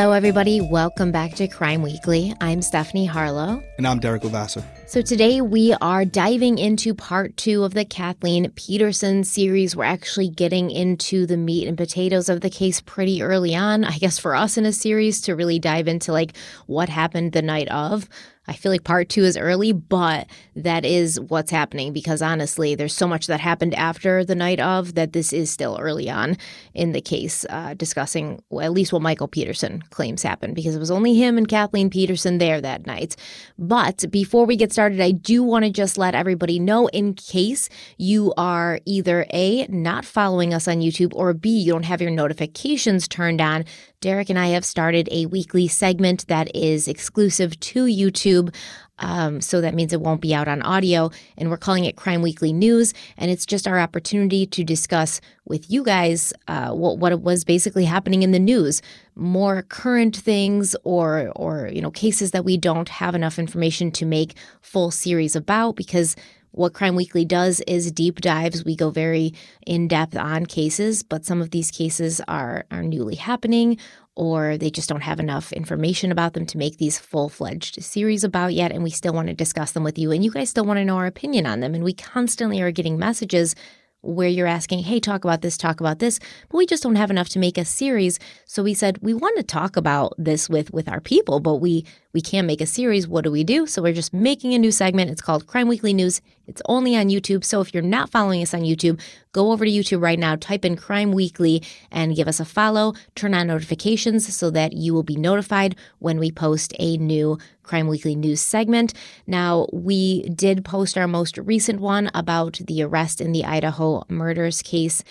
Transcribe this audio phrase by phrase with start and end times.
[0.00, 0.62] Hello, everybody.
[0.62, 2.32] Welcome back to Crime Weekly.
[2.40, 3.62] I'm Stephanie Harlowe.
[3.76, 4.64] And I'm Derek Levasseur.
[4.86, 9.76] So, today we are diving into part two of the Kathleen Peterson series.
[9.76, 13.98] We're actually getting into the meat and potatoes of the case pretty early on, I
[13.98, 17.68] guess, for us in a series to really dive into like what happened the night
[17.68, 18.08] of.
[18.50, 22.92] I feel like part two is early, but that is what's happening because honestly, there's
[22.92, 26.36] so much that happened after the night of that this is still early on
[26.74, 30.90] in the case, uh, discussing at least what Michael Peterson claims happened because it was
[30.90, 33.14] only him and Kathleen Peterson there that night.
[33.56, 37.68] But before we get started, I do want to just let everybody know in case
[37.98, 42.10] you are either A, not following us on YouTube, or B, you don't have your
[42.10, 43.64] notifications turned on
[44.00, 48.54] Derek and I have started a weekly segment that is exclusive to YouTube.
[48.98, 51.10] Um, so that means it won't be out on audio.
[51.36, 52.94] And we're calling it Crime Weekly News.
[53.18, 57.84] And it's just our opportunity to discuss with you guys uh, what, what was basically
[57.84, 58.80] happening in the news,
[59.16, 64.06] more current things or, or, you know, cases that we don't have enough information to
[64.06, 66.16] make full series about because
[66.52, 68.64] what Crime Weekly does is deep dives.
[68.64, 69.34] We go very
[69.66, 73.78] in depth on cases, but some of these cases are, are newly happening
[74.16, 78.24] or they just don't have enough information about them to make these full fledged series
[78.24, 78.72] about yet.
[78.72, 80.10] And we still want to discuss them with you.
[80.10, 81.74] And you guys still want to know our opinion on them.
[81.74, 83.54] And we constantly are getting messages
[84.02, 87.10] where you're asking, hey, talk about this, talk about this, but we just don't have
[87.10, 88.18] enough to make a series.
[88.46, 91.84] So we said we want to talk about this with with our people, but we
[92.12, 93.06] we can't make a series.
[93.06, 93.66] What do we do?
[93.66, 95.10] So we're just making a new segment.
[95.10, 96.20] It's called Crime Weekly News.
[96.46, 97.44] It's only on YouTube.
[97.44, 99.00] So if you're not following us on YouTube,
[99.32, 101.62] go over to YouTube right now, type in Crime Weekly
[101.92, 106.18] and give us a follow, turn on notifications so that you will be notified when
[106.18, 108.92] we post a new Crime Weekly news segment.
[109.28, 114.60] Now, we did post our most recent one about the arrest in the Idaho murders
[114.62, 115.04] case,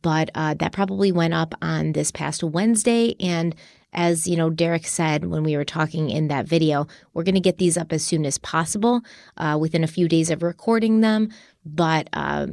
[0.00, 3.14] but uh, that probably went up on this past Wednesday.
[3.20, 3.54] And
[3.92, 6.86] as you know derek said when we were talking in that video
[7.18, 9.02] we're going to get these up as soon as possible
[9.38, 11.30] uh, within a few days of recording them.
[11.64, 12.52] But um,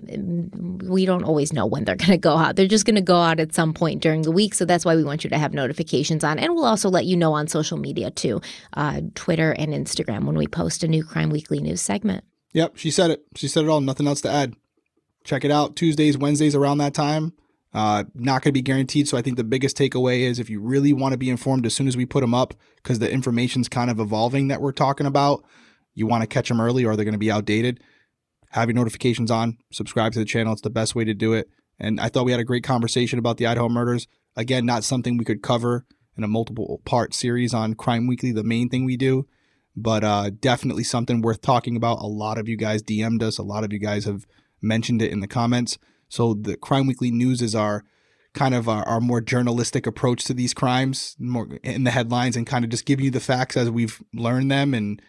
[0.84, 2.56] we don't always know when they're going to go out.
[2.56, 4.56] They're just going to go out at some point during the week.
[4.56, 6.40] So that's why we want you to have notifications on.
[6.40, 8.42] And we'll also let you know on social media too
[8.74, 12.24] uh, twitter and instagram when we post a new crime weekly news segment.
[12.54, 13.24] Yep she said it.
[13.36, 13.82] She said it all.
[13.82, 14.56] Nothing else to add.
[15.24, 15.76] Check it out.
[15.76, 17.34] Tuesdays wednesdays around that time
[17.76, 19.06] uh, not going to be guaranteed.
[19.06, 21.76] So I think the biggest takeaway is if you really want to be informed as
[21.76, 25.06] soon as we put them up, because the information's kind of evolving that we're talking
[25.06, 25.44] about,
[25.94, 27.82] you want to catch them early or they're going to be outdated.
[28.52, 30.54] Have your notifications on, subscribe to the channel.
[30.54, 31.50] It's the best way to do it.
[31.78, 34.08] And I thought we had a great conversation about the Idaho murders.
[34.38, 35.86] Again, not something we could cover
[36.18, 39.28] in a multiple part series on Crime Weekly, the main thing we do,
[39.76, 42.00] but uh, definitely something worth talking about.
[42.00, 44.26] A lot of you guys DM'd us, a lot of you guys have
[44.62, 45.78] mentioned it in the comments.
[46.10, 47.84] So the Crime Weekly News is our
[48.34, 52.46] kind of our, our, more journalistic approach to these crimes, more in the headlines, and
[52.46, 55.02] kind of just giving you the facts as we've learned them and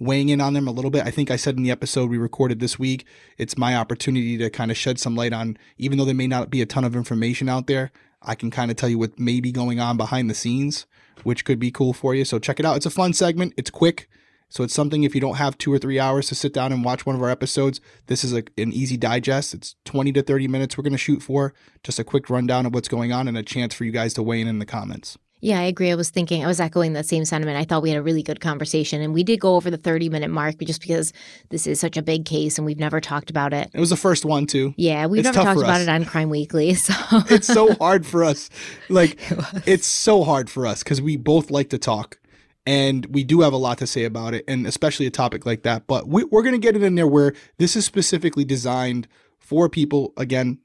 [0.00, 1.04] weighing in on them a little bit.
[1.04, 3.04] I think I said in the episode we recorded this week,
[3.36, 6.50] it's my opportunity to kind of shed some light on, even though there may not
[6.50, 7.90] be a ton of information out there,
[8.22, 10.86] I can kind of tell you what may be going on behind the scenes,
[11.24, 12.24] which could be cool for you.
[12.24, 12.76] So check it out.
[12.76, 13.54] It's a fun segment.
[13.56, 14.08] It's quick.
[14.48, 16.84] So it's something if you don't have two or three hours to sit down and
[16.84, 19.52] watch one of our episodes, this is a, an easy digest.
[19.52, 22.74] It's 20 to 30 minutes we're going to shoot for, just a quick rundown of
[22.74, 25.18] what's going on and a chance for you guys to weigh in in the comments.
[25.40, 25.90] Yeah, I agree.
[25.90, 27.58] I was thinking, I was echoing that same sentiment.
[27.58, 30.08] I thought we had a really good conversation, and we did go over the 30
[30.08, 31.12] minute mark just because
[31.50, 33.70] this is such a big case and we've never talked about it.
[33.72, 34.74] It was the first one, too.
[34.76, 36.74] Yeah, we've it's never talked about it on Crime Weekly.
[36.88, 36.94] So
[37.28, 38.50] it's so hard for us.
[38.88, 42.18] Like, it it's so hard for us because we both like to talk
[42.68, 45.62] and we do have a lot to say about it, and especially a topic like
[45.62, 45.86] that.
[45.86, 49.70] But we, are going to get it in there where this is specifically designed for
[49.70, 50.58] people, again,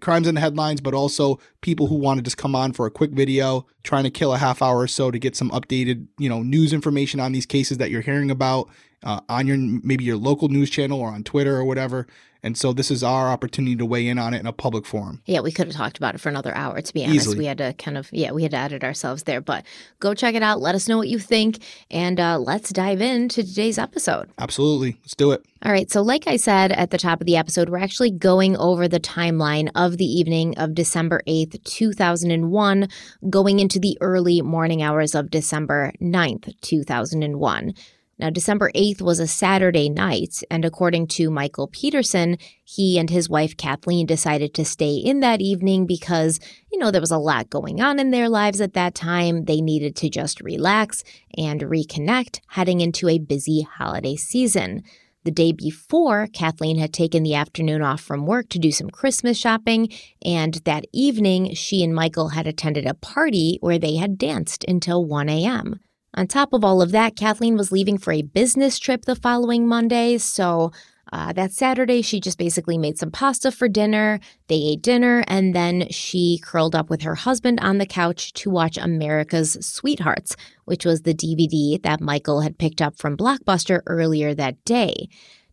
[0.00, 2.90] crimes in the headlines, but also people who want to just come on for a
[2.90, 6.30] quick video, trying to kill a half hour or so to get some updated, you
[6.30, 8.70] know, news information on these cases that you're hearing about
[9.04, 12.06] uh, on your maybe your local news channel or on Twitter or whatever.
[12.44, 15.22] And so this is our opportunity to weigh in on it in a public forum.
[15.24, 17.16] Yeah, we could have talked about it for another hour, to be honest.
[17.16, 17.38] Easily.
[17.38, 19.40] We had to kind of, yeah, we had to edit ourselves there.
[19.40, 19.64] But
[19.98, 20.60] go check it out.
[20.60, 21.64] Let us know what you think.
[21.90, 24.28] And uh, let's dive into today's episode.
[24.38, 24.98] Absolutely.
[25.00, 25.42] Let's do it.
[25.62, 25.90] All right.
[25.90, 29.00] So, like I said at the top of the episode, we're actually going over the
[29.00, 32.88] timeline of the evening of December 8th, 2001,
[33.30, 37.72] going into the early morning hours of December 9th, 2001.
[38.16, 43.28] Now, December 8th was a Saturday night, and according to Michael Peterson, he and his
[43.28, 46.38] wife Kathleen decided to stay in that evening because,
[46.70, 49.46] you know, there was a lot going on in their lives at that time.
[49.46, 51.02] They needed to just relax
[51.36, 54.84] and reconnect heading into a busy holiday season.
[55.24, 59.38] The day before, Kathleen had taken the afternoon off from work to do some Christmas
[59.38, 59.88] shopping,
[60.24, 65.04] and that evening, she and Michael had attended a party where they had danced until
[65.04, 65.80] 1 a.m.
[66.16, 69.66] On top of all of that, Kathleen was leaving for a business trip the following
[69.66, 70.18] Monday.
[70.18, 70.70] So
[71.12, 74.20] uh, that Saturday, she just basically made some pasta for dinner.
[74.48, 78.50] They ate dinner, and then she curled up with her husband on the couch to
[78.50, 84.34] watch America's Sweethearts, which was the DVD that Michael had picked up from Blockbuster earlier
[84.34, 85.08] that day.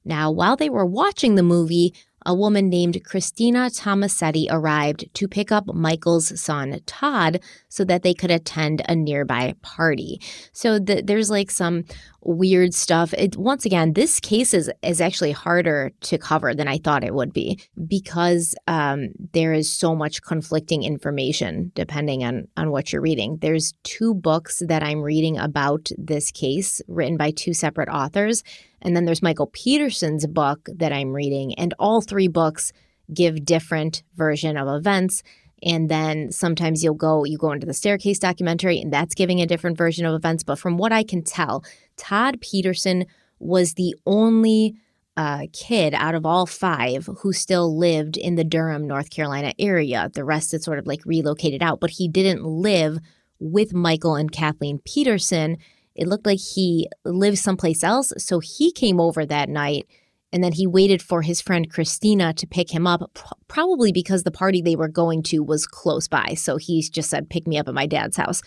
[0.05, 1.93] Now, while they were watching the movie,
[2.25, 8.13] a woman named Christina Tomasetti arrived to pick up Michael's son, Todd, so that they
[8.13, 10.21] could attend a nearby party.
[10.51, 11.83] So the, there's like some
[12.21, 13.13] weird stuff.
[13.13, 17.15] It, once again, this case is, is actually harder to cover than I thought it
[17.15, 23.01] would be because um, there is so much conflicting information depending on, on what you're
[23.01, 23.37] reading.
[23.41, 28.43] There's two books that I'm reading about this case written by two separate authors.
[28.81, 32.71] And then there's Michael Peterson's book that I'm reading, and all three books
[33.13, 35.23] give different version of events.
[35.63, 39.45] And then sometimes you'll go, you go into the staircase documentary, and that's giving a
[39.45, 40.43] different version of events.
[40.43, 41.63] But from what I can tell,
[41.97, 43.05] Todd Peterson
[43.39, 44.75] was the only
[45.17, 50.09] uh, kid out of all five who still lived in the Durham, North Carolina area.
[50.13, 52.97] The rest had sort of like relocated out, but he didn't live
[53.39, 55.57] with Michael and Kathleen Peterson
[55.95, 58.13] it looked like he lived someplace else.
[58.17, 59.87] So he came over that night
[60.33, 64.31] and then he waited for his friend Christina to pick him up, probably because the
[64.31, 66.35] party they were going to was close by.
[66.35, 68.41] So he just said, Pick me up at my dad's house.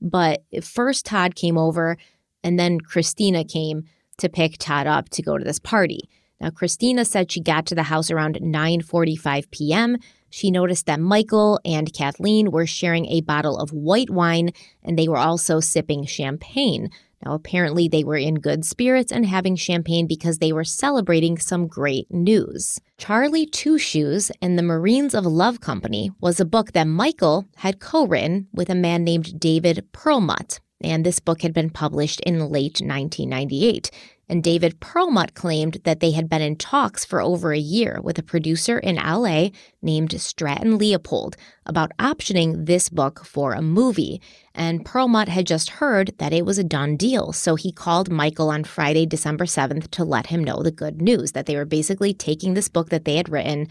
[0.00, 1.96] But first, Todd came over,
[2.44, 3.84] and then Christina came
[4.18, 6.00] to pick Todd up to go to this party.
[6.40, 9.96] Now, Christina said she got to the house around 9:45 p.m.
[10.32, 14.52] She noticed that Michael and Kathleen were sharing a bottle of white wine
[14.82, 16.88] and they were also sipping champagne.
[17.22, 21.66] Now, apparently, they were in good spirits and having champagne because they were celebrating some
[21.66, 22.80] great news.
[22.96, 27.78] Charlie Two Shoes and the Marines of Love Company was a book that Michael had
[27.78, 32.38] co written with a man named David Perlmutt, and this book had been published in
[32.38, 33.90] late 1998
[34.28, 38.18] and David Perlmutt claimed that they had been in talks for over a year with
[38.18, 39.48] a producer in LA
[39.82, 41.36] named Stratton Leopold
[41.66, 44.20] about optioning this book for a movie.
[44.54, 48.50] And Perlmutt had just heard that it was a done deal, so he called Michael
[48.50, 52.14] on Friday, December 7th to let him know the good news that they were basically
[52.14, 53.68] taking this book that they had written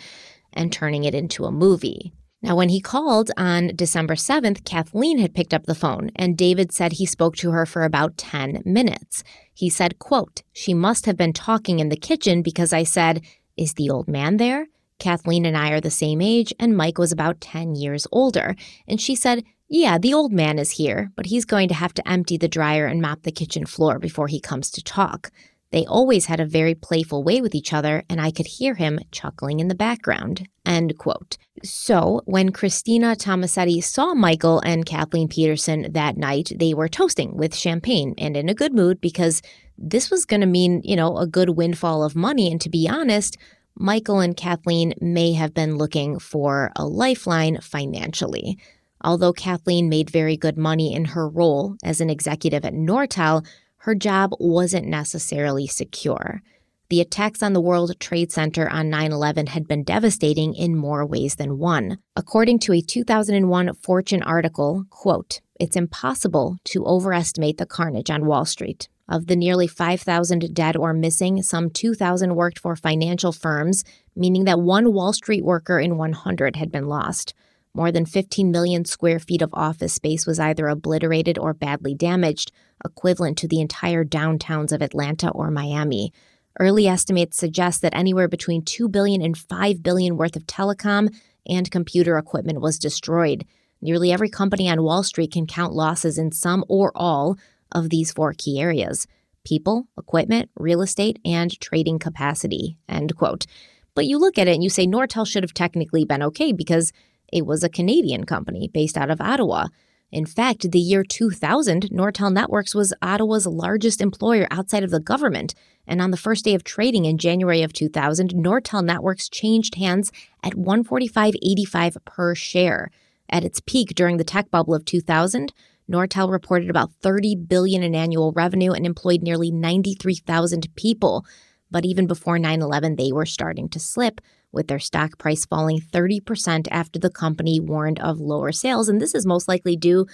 [0.54, 2.14] and turning it into a movie.
[2.44, 6.72] Now, when he called on December 7th, Kathleen had picked up the phone, and David
[6.72, 9.24] said he spoke to her for about 10 minutes.
[9.54, 13.22] He said, quote, She must have been talking in the kitchen because I said,
[13.58, 14.68] Is the old man there?
[14.98, 18.56] Kathleen and I are the same age, and Mike was about 10 years older.
[18.88, 22.08] And she said, Yeah, the old man is here, but he's going to have to
[22.08, 25.32] empty the dryer and mop the kitchen floor before he comes to talk.
[25.72, 29.00] They always had a very playful way with each other, and I could hear him
[29.12, 30.48] chuckling in the background.
[30.66, 31.38] End quote.
[31.64, 37.56] So, when Christina Tomasetti saw Michael and Kathleen Peterson that night, they were toasting with
[37.56, 39.42] champagne and in a good mood because
[39.78, 42.52] this was going to mean, you know, a good windfall of money.
[42.52, 43.38] And to be honest,
[43.76, 48.58] Michael and Kathleen may have been looking for a lifeline financially.
[49.04, 53.46] Although Kathleen made very good money in her role as an executive at Nortel,
[53.82, 56.42] her job wasn't necessarily secure.
[56.90, 61.06] The attacks on the World Trade Center on 9 11 had been devastating in more
[61.06, 61.98] ways than one.
[62.16, 68.46] According to a 2001 Fortune article, quote, it's impossible to overestimate the carnage on Wall
[68.46, 68.88] Street.
[69.10, 73.84] Of the nearly 5,000 dead or missing, some 2,000 worked for financial firms,
[74.16, 77.34] meaning that one Wall Street worker in 100 had been lost.
[77.74, 82.52] More than 15 million square feet of office space was either obliterated or badly damaged,
[82.86, 86.14] equivalent to the entire downtowns of Atlanta or Miami.
[86.60, 91.14] Early estimates suggest that anywhere between 2 billion and 5 billion worth of telecom
[91.48, 93.46] and computer equipment was destroyed.
[93.82, 97.38] Nearly every company on Wall Street can count losses in some or all
[97.72, 99.08] of these four key areas
[99.44, 102.78] people, equipment, real estate, and trading capacity.
[102.88, 103.48] End quote.
[103.96, 106.94] But you look at it and you say Nortel should have technically been okay because
[107.34, 109.68] it was a Canadian company based out of Ottawa.
[110.12, 115.56] In fact, the year 2000, Nortel Networks was Ottawa's largest employer outside of the government.
[115.88, 120.12] And on the first day of trading in January of 2000, Nortel Networks changed hands
[120.44, 122.92] at 145.85 per share.
[123.30, 125.54] At its peak during the tech bubble of 2000,
[125.90, 131.26] Nortel reported about 30 billion in annual revenue and employed nearly 93,000 people.
[131.70, 134.20] But even before 9/11, they were starting to slip
[134.52, 138.90] with their stock price falling 30% after the company warned of lower sales.
[138.90, 140.08] And this is most likely due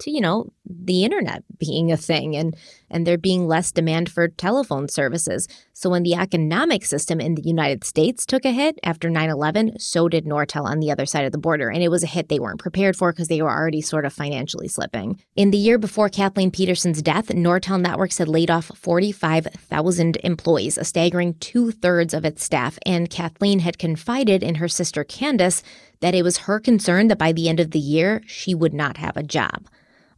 [0.00, 2.56] to you know the internet being a thing and
[2.90, 5.48] and there being less demand for telephone services.
[5.72, 10.08] So when the economic system in the United States took a hit after 9/11 so
[10.08, 11.70] did Nortel on the other side of the border.
[11.70, 14.12] And it was a hit they weren't prepared for because they were already sort of
[14.12, 15.20] financially slipping.
[15.36, 20.84] In the year before Kathleen Peterson's death Nortel Networks had laid off 45,000 employees a
[20.84, 22.78] staggering two-thirds of its staff.
[22.84, 25.62] And Kathleen had confided in her sister Candace
[26.00, 28.96] that it was her concern that by the end of the year she would not
[28.96, 29.68] have a job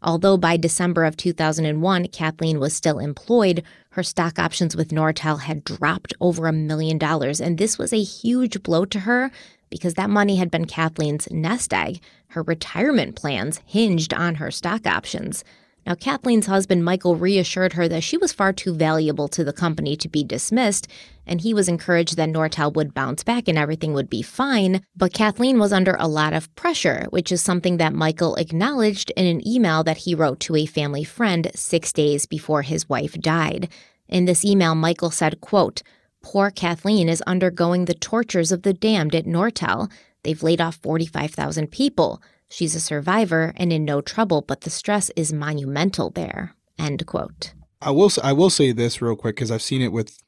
[0.02, 5.64] Although by December of 2001, Kathleen was still employed, her stock options with Nortel had
[5.64, 7.40] dropped over a million dollars.
[7.40, 9.30] And this was a huge blow to her
[9.70, 12.00] because that money had been Kathleen's nest egg.
[12.28, 15.44] Her retirement plans hinged on her stock options.
[15.86, 19.96] Now, Kathleen's husband, Michael, reassured her that she was far too valuable to the company
[19.96, 20.86] to be dismissed,
[21.26, 24.82] and he was encouraged that Nortel would bounce back and everything would be fine.
[24.96, 29.26] But Kathleen was under a lot of pressure, which is something that Michael acknowledged in
[29.26, 33.68] an email that he wrote to a family friend six days before his wife died.
[34.08, 35.82] In this email, Michael said, quote,
[36.22, 39.90] Poor Kathleen is undergoing the tortures of the damned at Nortel.
[40.22, 42.22] They've laid off 45,000 people.
[42.52, 46.54] She's a survivor and in no trouble, but the stress is monumental there.
[46.78, 47.54] End quote.
[47.80, 50.18] I will I will say this real quick because I've seen it with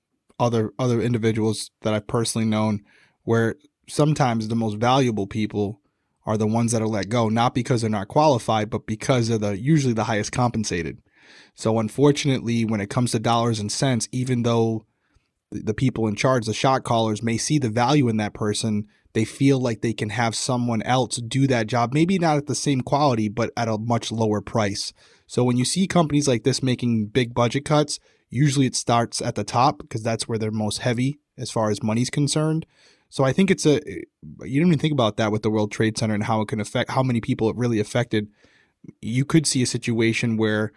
[0.40, 2.82] other other individuals that I've personally known
[3.24, 3.56] where
[3.90, 5.82] sometimes the most valuable people
[6.24, 9.36] are the ones that are let go not because they're not qualified but because they're
[9.36, 11.02] the usually the highest compensated.
[11.54, 14.86] So unfortunately when it comes to dollars and cents even though
[15.50, 19.25] the people in charge the shot callers may see the value in that person they
[19.25, 22.80] feel like they can have someone else do that job, maybe not at the same
[22.80, 24.92] quality, but at a much lower price.
[25.26, 29.37] So when you see companies like this making big budget cuts, usually it starts at
[29.37, 32.66] the top because that's where they're most heavy as far as money's concerned.
[33.09, 34.02] So I think it's a eh,
[34.42, 36.61] you don't even think about that with the World Trade Center and how it can
[36.61, 38.28] affect how many people it really affected.
[39.00, 40.73] You could see a situation where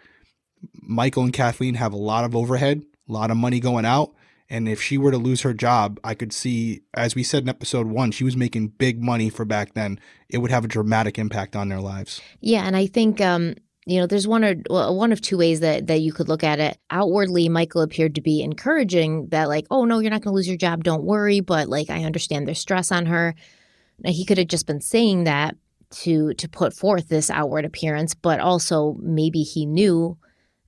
[0.74, 4.14] Michael and Kathleen have a lot of overhead, a lot of money going out,
[4.50, 7.48] and if she were to lose her job, I could see, as we said in
[7.48, 10.00] episode one, she was making big money for back then.
[10.28, 12.20] It would have a dramatic impact on their lives.
[12.40, 13.54] Yeah, and I think um,
[13.88, 16.44] you know, there's one or well, one of two ways that that you could look
[16.44, 16.76] at it.
[16.90, 20.46] Outwardly, Michael appeared to be encouraging that, like, oh no, you're not going to lose
[20.46, 21.40] your job, don't worry.
[21.40, 23.34] But like, I understand there's stress on her.
[24.00, 25.56] Now, he could have just been saying that
[26.02, 30.18] to to put forth this outward appearance, but also maybe he knew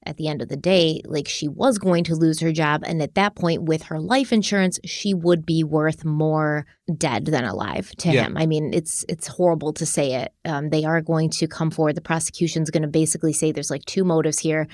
[0.07, 2.83] at the end of the day, like she was going to lose her job.
[2.87, 6.67] And at that point, with her life insurance, she would be worth more
[6.97, 8.25] dead than alive to yeah.
[8.25, 8.37] him.
[8.37, 10.33] I mean, it's it's horrible to say it.
[10.45, 11.97] Um, they are going to come forward.
[11.97, 14.67] The prosecution's going to basically say there's like two motives here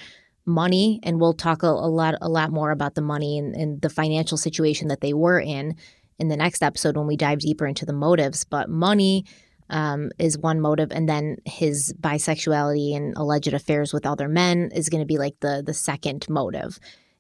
[0.47, 3.83] money and we'll talk a, a, lot a lot more about the money and, and
[3.83, 5.75] the financial situation that they were in
[6.18, 9.25] in the next episode when we dive deeper into the motives but money
[9.70, 14.88] um, is one motive, and then his bisexuality and alleged affairs with other men is
[14.88, 16.78] going to be like the the second motive.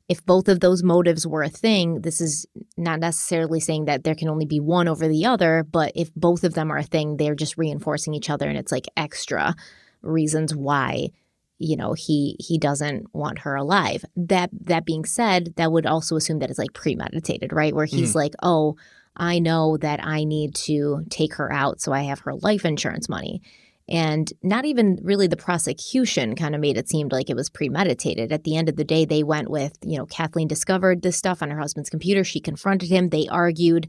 [0.08, 4.14] If both of those motives were a thing, this is not necessarily saying that there
[4.14, 7.16] can only be one over the other, but if both of them are a thing,
[7.16, 9.54] they're just reinforcing each other, and it's like extra
[10.02, 11.10] reasons why
[11.58, 16.14] you know he he doesn't want her alive that that being said that would also
[16.16, 18.16] assume that it's like premeditated right where he's mm.
[18.16, 18.76] like oh
[19.16, 23.08] I know that I need to take her out so I have her life insurance
[23.08, 23.42] money.
[23.88, 28.32] And not even really the prosecution kind of made it seem like it was premeditated.
[28.32, 31.40] At the end of the day, they went with, you know, Kathleen discovered this stuff
[31.40, 32.24] on her husband's computer.
[32.24, 33.88] She confronted him, they argued,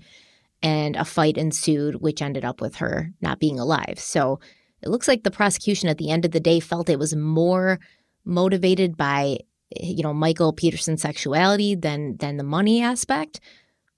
[0.62, 3.98] and a fight ensued, which ended up with her not being alive.
[3.98, 4.40] So
[4.84, 7.80] it looks like the prosecution at the end of the day felt it was more
[8.24, 9.40] motivated by,
[9.76, 13.40] you know, Michael Peterson's sexuality than than the money aspect.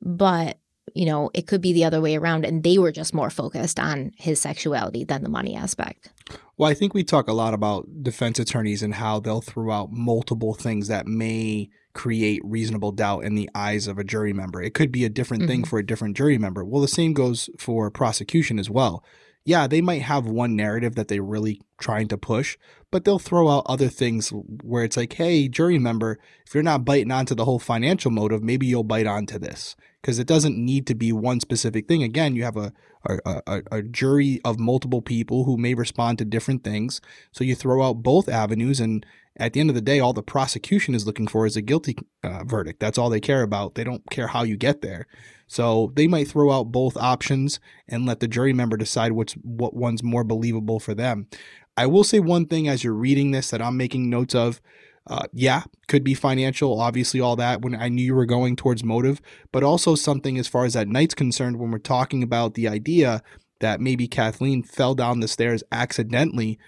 [0.01, 0.57] But
[0.95, 2.45] you know, it could be the other way around.
[2.45, 6.11] And they were just more focused on his sexuality than the money aspect.
[6.57, 9.91] Well, I think we talk a lot about defense attorneys and how they'll throw out
[9.91, 14.61] multiple things that may create reasonable doubt in the eyes of a jury member.
[14.61, 15.51] It could be a different mm-hmm.
[15.51, 16.63] thing for a different jury member.
[16.65, 19.03] Well, the same goes for prosecution as well.
[19.45, 22.57] Yeah, they might have one narrative that they're really trying to push,
[22.91, 26.85] but they'll throw out other things where it's like, hey, jury member, if you're not
[26.85, 30.87] biting onto the whole financial motive, maybe you'll bite onto this because it doesn't need
[30.87, 32.03] to be one specific thing.
[32.03, 32.71] Again, you have a,
[33.05, 37.01] a, a, a, jury of multiple people who may respond to different things.
[37.31, 39.05] So you throw out both avenues, and
[39.37, 41.97] at the end of the day, all the prosecution is looking for is a guilty
[42.23, 42.79] uh, verdict.
[42.79, 43.75] That's all they care about.
[43.75, 45.07] They don't care how you get there.
[45.47, 49.73] So they might throw out both options and let the jury member decide what's what
[49.73, 51.27] one's more believable for them.
[51.75, 54.61] I will say one thing as you're reading this that I'm making notes of.
[55.09, 58.83] Uh, yeah, could be financial, obviously, all that when I knew you were going towards
[58.83, 59.19] motive,
[59.51, 63.23] but also something as far as that night's concerned when we're talking about the idea
[63.59, 66.59] that maybe Kathleen fell down the stairs accidentally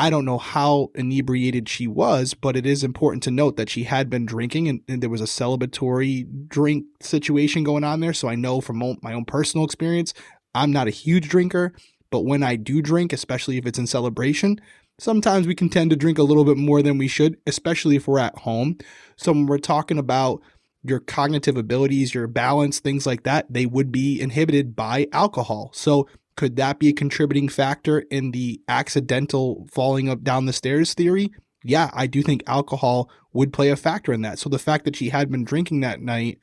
[0.00, 3.82] I don't know how inebriated she was, but it is important to note that she
[3.82, 8.14] had been drinking and, and, there was a celebratory drink situation going on there.
[8.14, 10.14] So I know from my own personal experience,
[10.54, 11.74] I'm not a huge drinker,
[12.10, 14.58] but when I do drink, especially if it's in celebration,
[15.00, 18.06] sometimes we can tend to drink a little bit more than we should, especially if
[18.06, 18.76] we're at home.
[19.16, 20.40] So when we're talking about
[20.82, 25.70] your cognitive abilities, your balance, things like that, they would be inhibited by alcohol.
[25.74, 30.94] So could that be a contributing factor in the accidental falling up down the stairs
[30.94, 31.30] theory?
[31.62, 34.38] Yeah, I do think alcohol would play a factor in that.
[34.38, 36.38] So the fact that she had been drinking that night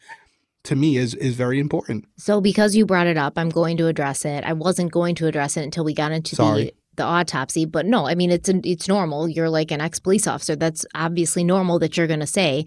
[0.64, 2.06] to me is is very important.
[2.18, 4.44] So because you brought it up, I'm going to address it.
[4.44, 6.64] I wasn't going to address it until we got into Sorry.
[6.66, 9.28] the the autopsy, but no, I mean it's it's normal.
[9.28, 10.56] You're like an ex police officer.
[10.56, 12.66] That's obviously normal that you're going to say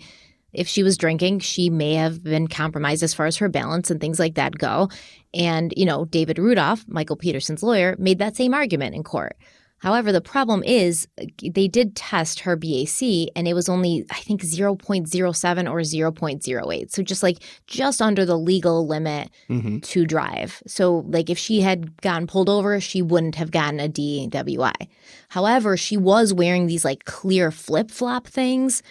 [0.52, 4.00] if she was drinking, she may have been compromised as far as her balance and
[4.00, 4.88] things like that go.
[5.32, 9.36] And, you know, David Rudolph, Michael Peterson's lawyer, made that same argument in court.
[9.80, 11.08] However, the problem is
[11.42, 16.90] they did test her BAC and it was only, I think, 0.07 or 0.08.
[16.90, 19.78] So just like just under the legal limit mm-hmm.
[19.78, 20.62] to drive.
[20.66, 24.88] So, like, if she had gotten pulled over, she wouldn't have gotten a DWI.
[25.30, 28.82] However, she was wearing these like clear flip flop things.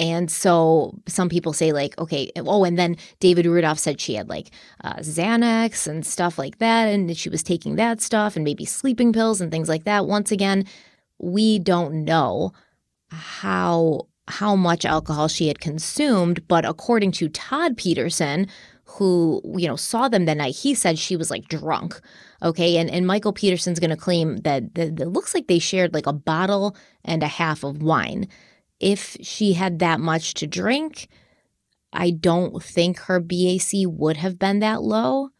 [0.00, 4.30] And so some people say, like, okay, oh, and then David Rudolph said she had
[4.30, 4.50] like
[4.82, 9.12] uh, Xanax and stuff like that, and she was taking that stuff and maybe sleeping
[9.12, 10.06] pills and things like that.
[10.06, 10.64] Once again,
[11.18, 12.54] we don't know
[13.10, 18.46] how how much alcohol she had consumed, but according to Todd Peterson,
[18.84, 22.00] who you know saw them that night, he said she was like drunk.
[22.42, 25.92] Okay, and and Michael Peterson's going to claim that, that it looks like they shared
[25.92, 28.26] like a bottle and a half of wine
[28.80, 31.08] if she had that much to drink,
[31.92, 35.30] I don't think her BAC would have been that low.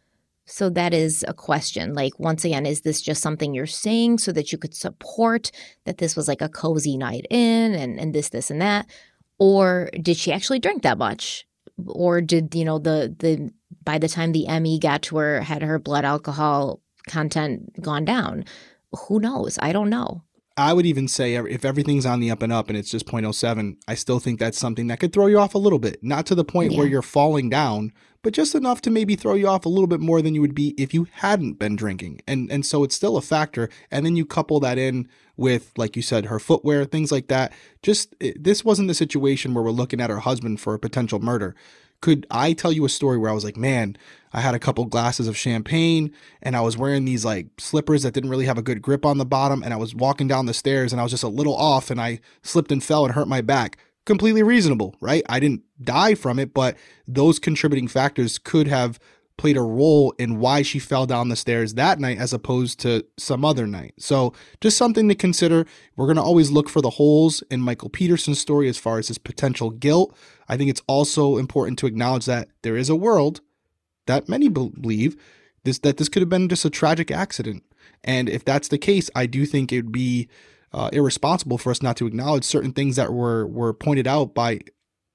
[0.45, 1.93] So that is a question.
[1.93, 5.51] Like, once again, is this just something you're saying so that you could support
[5.85, 8.85] that this was like a cozy night in and, and this, this, and that?
[9.39, 11.45] Or did she actually drink that much?
[11.87, 13.51] Or did, you know, the, the,
[13.83, 18.43] by the time the ME got to her, had her blood alcohol content gone down?
[19.07, 19.57] Who knows?
[19.61, 20.23] I don't know.
[20.61, 23.77] I would even say if everything's on the up and up and it's just 0.07,
[23.87, 26.03] I still think that's something that could throw you off a little bit.
[26.03, 26.77] Not to the point yeah.
[26.77, 29.99] where you're falling down, but just enough to maybe throw you off a little bit
[29.99, 32.21] more than you would be if you hadn't been drinking.
[32.27, 33.69] And and so it's still a factor.
[33.89, 37.51] And then you couple that in with, like you said, her footwear, things like that.
[37.81, 41.19] Just it, this wasn't the situation where we're looking at her husband for a potential
[41.19, 41.55] murder
[42.01, 43.95] could I tell you a story where I was like, man,
[44.33, 46.11] I had a couple glasses of champagne
[46.41, 49.17] and I was wearing these like slippers that didn't really have a good grip on
[49.17, 51.55] the bottom and I was walking down the stairs and I was just a little
[51.55, 53.77] off and I slipped and fell and hurt my back.
[54.05, 55.23] Completely reasonable, right?
[55.29, 56.75] I didn't die from it, but
[57.07, 58.99] those contributing factors could have
[59.37, 63.03] played a role in why she fell down the stairs that night as opposed to
[63.17, 63.93] some other night.
[63.97, 65.65] So, just something to consider.
[65.95, 69.07] We're going to always look for the holes in Michael Peterson's story as far as
[69.07, 70.15] his potential guilt.
[70.51, 73.39] I think it's also important to acknowledge that there is a world
[74.05, 75.15] that many believe
[75.63, 77.63] this that this could have been just a tragic accident.
[78.03, 80.27] And if that's the case, I do think it would be
[80.73, 84.59] uh, irresponsible for us not to acknowledge certain things that were were pointed out by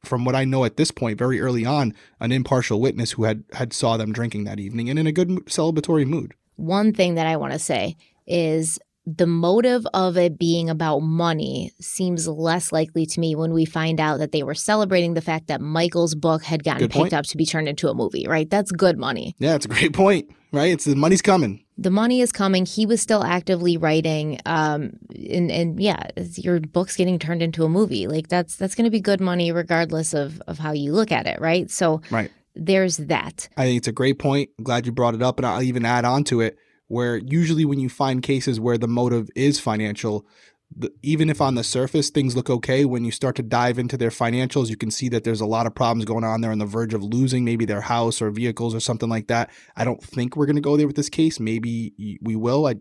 [0.06, 3.44] from what I know at this point, very early on, an impartial witness who had
[3.52, 6.32] had saw them drinking that evening and in a good celebratory mood.
[6.54, 11.72] One thing that I want to say is the motive of it being about money
[11.80, 15.46] seems less likely to me when we find out that they were celebrating the fact
[15.46, 18.50] that Michael's book had gotten picked up to be turned into a movie, right?
[18.50, 19.36] That's good money.
[19.38, 20.72] Yeah, it's a great point, right?
[20.72, 21.64] It's the money's coming.
[21.78, 22.66] The money is coming.
[22.66, 24.40] He was still actively writing.
[24.44, 28.08] Um, and, and yeah, your book's getting turned into a movie.
[28.08, 31.26] Like that's that's going to be good money regardless of of how you look at
[31.26, 31.70] it, right?
[31.70, 32.32] So right.
[32.56, 33.48] there's that.
[33.56, 34.50] I think it's a great point.
[34.58, 36.58] I'm glad you brought it up, and I'll even add on to it
[36.88, 40.26] where usually when you find cases where the motive is financial,
[40.74, 43.96] the, even if on the surface things look okay, when you start to dive into
[43.96, 46.40] their financials, you can see that there's a lot of problems going on.
[46.40, 49.50] They're on the verge of losing maybe their house or vehicles or something like that.
[49.76, 51.38] I don't think we're going to go there with this case.
[51.40, 52.66] Maybe we will.
[52.66, 52.76] I,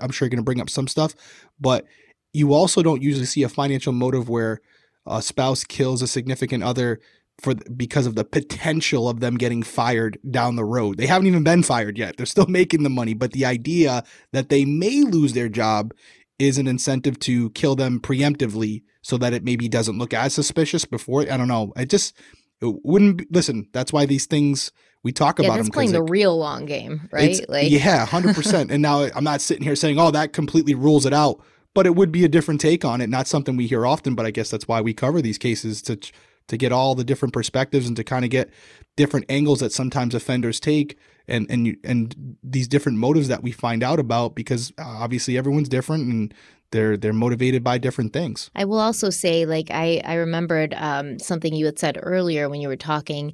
[0.00, 1.14] I'm sure you're going to bring up some stuff,
[1.60, 1.84] but
[2.32, 4.60] you also don't usually see a financial motive where
[5.06, 7.00] a spouse kills a significant other
[7.38, 10.96] for because of the potential of them getting fired down the road.
[10.96, 12.16] They haven't even been fired yet.
[12.16, 15.92] They're still making the money, but the idea that they may lose their job
[16.38, 20.84] is an incentive to kill them preemptively so that it maybe doesn't look as suspicious
[20.84, 21.22] before.
[21.22, 21.72] I don't know.
[21.76, 22.16] It just
[22.60, 23.68] it wouldn't be, listen.
[23.72, 24.72] That's why these things
[25.02, 25.68] we talk yeah, about them.
[25.68, 27.38] playing the real long game, right?
[27.48, 28.70] Like, yeah, hundred percent.
[28.70, 31.40] And now I'm not sitting here saying, "Oh, that completely rules it out,"
[31.74, 33.08] but it would be a different take on it.
[33.08, 35.98] Not something we hear often, but I guess that's why we cover these cases to
[36.48, 38.50] to get all the different perspectives and to kind of get
[38.96, 43.82] different angles that sometimes offenders take and and and these different motives that we find
[43.82, 46.34] out about because uh, obviously everyone's different and
[46.70, 48.50] they're they're motivated by different things.
[48.54, 52.60] I will also say, like I I remembered um, something you had said earlier when
[52.60, 53.32] you were talking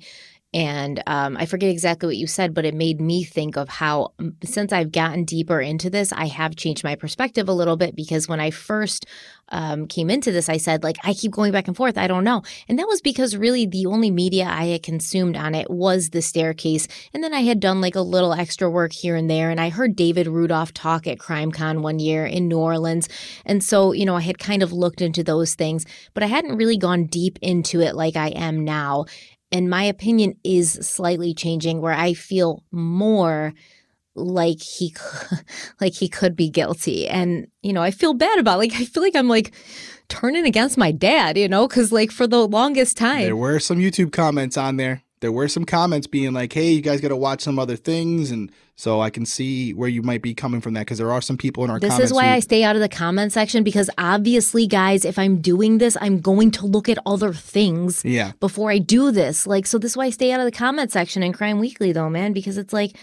[0.54, 4.12] and um, I forget exactly what you said, but it made me think of how,
[4.44, 8.28] since I've gotten deeper into this, I have changed my perspective a little bit because
[8.28, 9.06] when I first
[9.48, 11.96] um, came into this, I said, like, I keep going back and forth.
[11.96, 12.42] I don't know.
[12.68, 16.20] And that was because really the only media I had consumed on it was the
[16.20, 16.86] staircase.
[17.14, 19.50] And then I had done like a little extra work here and there.
[19.50, 23.08] And I heard David Rudolph talk at CrimeCon one year in New Orleans.
[23.46, 26.56] And so, you know, I had kind of looked into those things, but I hadn't
[26.56, 29.06] really gone deep into it like I am now
[29.52, 33.52] and my opinion is slightly changing where I feel more
[34.14, 34.94] like he
[35.80, 38.58] like he could be guilty and you know I feel bad about it.
[38.58, 39.52] like I feel like I'm like
[40.08, 43.78] turning against my dad you know cuz like for the longest time There were some
[43.78, 47.16] YouTube comments on there there were some comments being like, "Hey, you guys got to
[47.16, 50.74] watch some other things," and so I can see where you might be coming from
[50.74, 51.80] that because there are some people in our.
[51.80, 55.18] This is why who, I stay out of the comment section because obviously, guys, if
[55.18, 58.04] I'm doing this, I'm going to look at other things.
[58.04, 58.32] Yeah.
[58.40, 60.92] Before I do this, like, so this is why I stay out of the comment
[60.92, 62.96] section in Crime Weekly, though, man, because it's like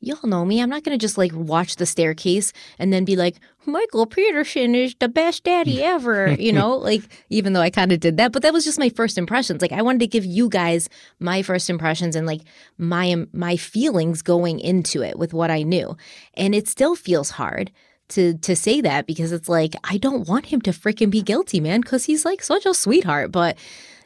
[0.00, 0.60] y'all know me.
[0.60, 4.74] I'm not going to just like watch the staircase and then be like, Michael Peterson
[4.74, 8.32] is the best daddy ever, you know, like even though I kind of did that,
[8.32, 9.60] but that was just my first impressions.
[9.60, 12.42] Like I wanted to give you guys my first impressions and like
[12.78, 15.96] my um, my feelings going into it with what I knew.
[16.34, 17.70] And it still feels hard
[18.10, 21.60] to to say that because it's like I don't want him to freaking be guilty,
[21.60, 23.58] man, cuz he's like such a sweetheart, but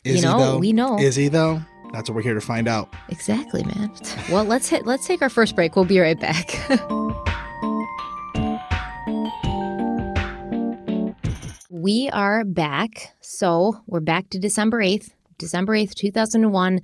[0.04, 0.98] is you know, we know.
[0.98, 1.62] Is he though?
[1.92, 2.92] That's what we're here to find out.
[3.10, 3.92] Exactly, man.
[4.30, 5.76] Well, let's hit let's take our first break.
[5.76, 6.58] We'll be right back.
[11.70, 13.14] we are back.
[13.20, 15.10] So, we're back to December 8th.
[15.38, 16.80] December 8th, 2001.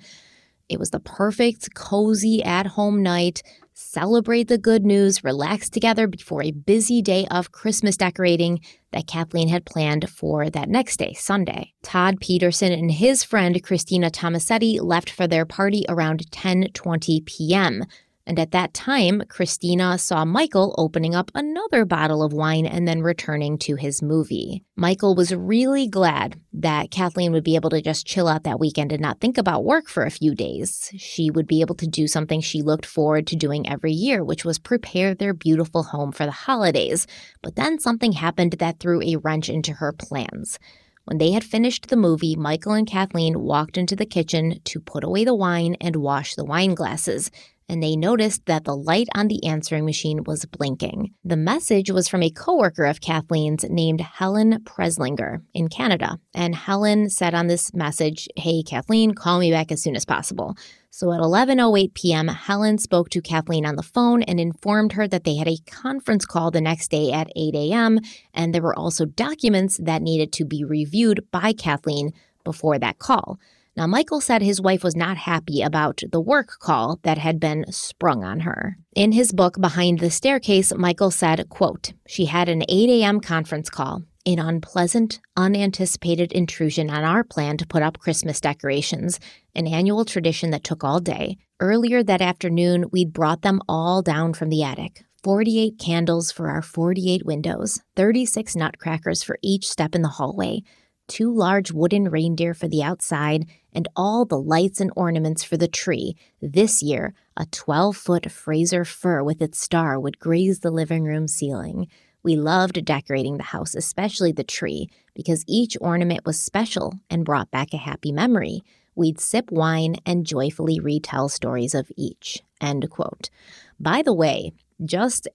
[0.69, 3.43] It was the perfect cozy at-home night
[3.79, 8.59] celebrate the good news, relax together before a busy day of Christmas decorating
[8.93, 11.73] that Kathleen had planned for that next day, Sunday.
[11.85, 17.85] Todd Peterson and his friend Christina Tomasetti left for their party around 10:20 p.m.
[18.29, 23.01] And at that time, Christina saw Michael opening up another bottle of wine and then
[23.01, 24.63] returning to his movie.
[24.77, 28.93] Michael was really glad that Kathleen would be able to just chill out that weekend
[28.93, 30.93] and not think about work for a few days.
[30.99, 34.45] She would be able to do something she looked forward to doing every year, which
[34.45, 37.07] was prepare their beautiful home for the holidays.
[37.43, 40.59] But then something happened that threw a wrench into her plans.
[41.07, 45.03] When they had finished the movie, Michael and Kathleen walked into the kitchen to put
[45.03, 47.31] away the wine and wash the wine glasses
[47.69, 51.13] and they noticed that the light on the answering machine was blinking.
[51.25, 56.19] The message was from a coworker of Kathleen's named Helen Preslinger in Canada.
[56.35, 60.57] And Helen said on this message, Hey, Kathleen, call me back as soon as possible.
[60.91, 65.25] So at 11:08 p.m., Helen spoke to Kathleen on the phone and informed her that
[65.25, 68.01] they had a conference call the next day at 8 a.m.
[68.33, 73.39] and there were also documents that needed to be reviewed by Kathleen before that call.
[73.79, 77.65] Now, Michael said his wife was not happy about the work call that had been
[77.71, 78.77] sprung on her.
[78.97, 83.21] In his book, Behind the Staircase, Michael said, quote, She had an 8 a.m.
[83.21, 89.21] conference call, an unpleasant, unanticipated intrusion on our plan to put up Christmas decorations,
[89.55, 91.37] an annual tradition that took all day.
[91.61, 95.05] Earlier that afternoon, we'd brought them all down from the attic.
[95.23, 100.63] 48 candles for our 48 windows, 36 nutcrackers for each step in the hallway,
[101.09, 105.67] two large wooden reindeer for the outside, and all the lights and ornaments for the
[105.69, 106.17] tree.
[106.41, 111.27] This year, a 12 foot Fraser fir with its star would graze the living room
[111.27, 111.89] ceiling.
[112.23, 117.51] We loved decorating the house, especially the tree, because each ornament was special and brought
[117.51, 118.63] back a happy memory.
[118.95, 122.43] We'd sip wine and joyfully retell stories of each.
[122.61, 123.31] End quote.
[123.79, 124.53] By the way,
[124.85, 125.29] just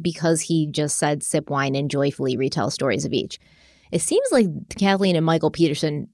[0.00, 3.38] because he just said sip wine and joyfully retell stories of each,
[3.94, 6.08] it seems like Kathleen and Michael Peterson,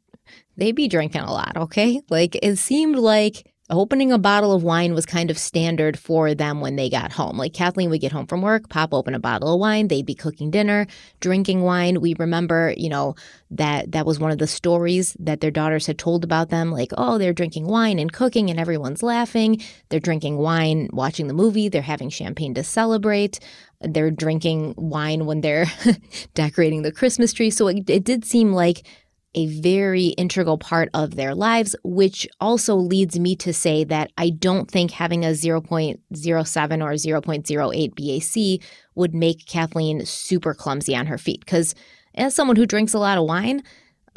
[0.59, 2.03] they'd be drinking a lot, okay?
[2.11, 6.61] Like it seemed like opening a bottle of wine was kind of standard for them
[6.61, 7.39] when they got home.
[7.39, 10.15] Like Kathleen would get home from work, pop open a bottle of wine, they'd be
[10.15, 10.87] cooking dinner,
[11.21, 12.03] drinking wine.
[12.03, 13.15] We remember, you know,
[13.51, 16.93] that that was one of the stories that their daughters had told about them like,
[16.99, 19.63] "Oh, they're drinking wine and cooking and everyone's laughing.
[19.89, 23.41] They're drinking wine watching the movie, they're having champagne to celebrate."
[23.81, 25.67] They're drinking wine when they're
[26.35, 27.51] decorating the Christmas tree.
[27.51, 28.87] So it, it did seem like
[29.35, 34.31] a very integral part of their lives, which also leads me to say that I
[34.31, 41.19] don't think having a 0.07 or 0.08 BAC would make Kathleen super clumsy on her
[41.19, 41.41] feet.
[41.41, 41.75] Because
[42.15, 43.63] as someone who drinks a lot of wine,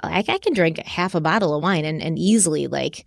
[0.02, 3.06] I, I can drink half a bottle of wine and, and easily like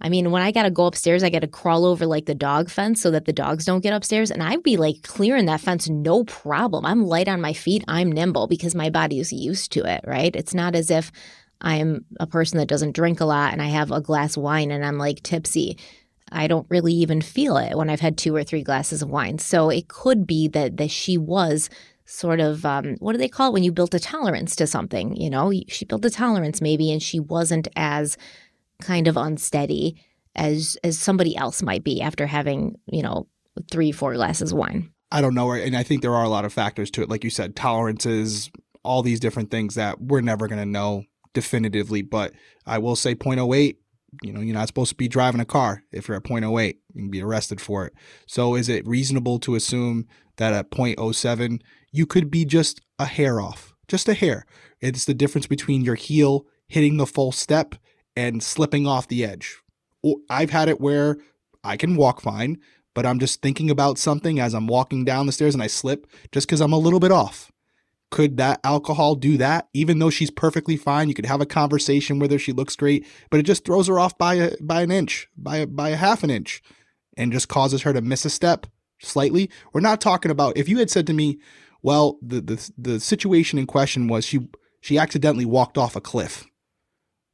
[0.00, 2.34] I mean, when I got to go upstairs, I got to crawl over like the
[2.34, 4.30] dog fence so that the dogs don't get upstairs.
[4.30, 6.86] And I'd be like clearing that fence, no problem.
[6.86, 7.84] I'm light on my feet.
[7.88, 10.34] I'm nimble because my body is used to it, right?
[10.34, 11.10] It's not as if
[11.60, 14.70] I'm a person that doesn't drink a lot and I have a glass of wine
[14.70, 15.76] and I'm like tipsy.
[16.32, 19.38] I don't really even feel it when I've had two or three glasses of wine.
[19.38, 21.68] So it could be that, that she was
[22.04, 25.14] sort of um, what do they call it when you built a tolerance to something
[25.14, 28.16] you know she built a tolerance maybe and she wasn't as
[28.80, 30.02] kind of unsteady
[30.36, 33.26] as as somebody else might be after having you know
[33.70, 34.90] three four glasses of wine.
[35.12, 37.08] I don't know and i think there are a lot of factors to it.
[37.08, 38.50] Like you said tolerances
[38.82, 42.32] all these different things that we're never going to know definitively but
[42.66, 43.76] i will say 0.08
[44.22, 47.02] you know you're not supposed to be driving a car if you're at 0.08 you
[47.02, 47.94] can be arrested for it.
[48.26, 51.60] So is it reasonable to assume that at 0.07
[51.92, 54.46] you could be just a hair off just a hair?
[54.80, 57.74] It's the difference between your heel hitting the full step
[58.20, 59.56] and slipping off the edge.
[60.28, 61.16] I've had it where
[61.64, 62.58] I can walk fine,
[62.94, 66.06] but I'm just thinking about something as I'm walking down the stairs and I slip
[66.30, 67.50] just because I'm a little bit off.
[68.10, 69.68] Could that alcohol do that?
[69.72, 72.38] Even though she's perfectly fine, you could have a conversation with her.
[72.38, 75.58] She looks great, but it just throws her off by a by an inch, by
[75.58, 76.60] a, by a half an inch,
[77.16, 78.66] and just causes her to miss a step
[79.00, 79.48] slightly.
[79.72, 81.38] We're not talking about if you had said to me,
[81.82, 84.40] "Well, the the the situation in question was she
[84.80, 86.49] she accidentally walked off a cliff."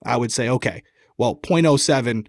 [0.04, 0.82] I would say, okay,
[1.18, 2.26] well, 0.07,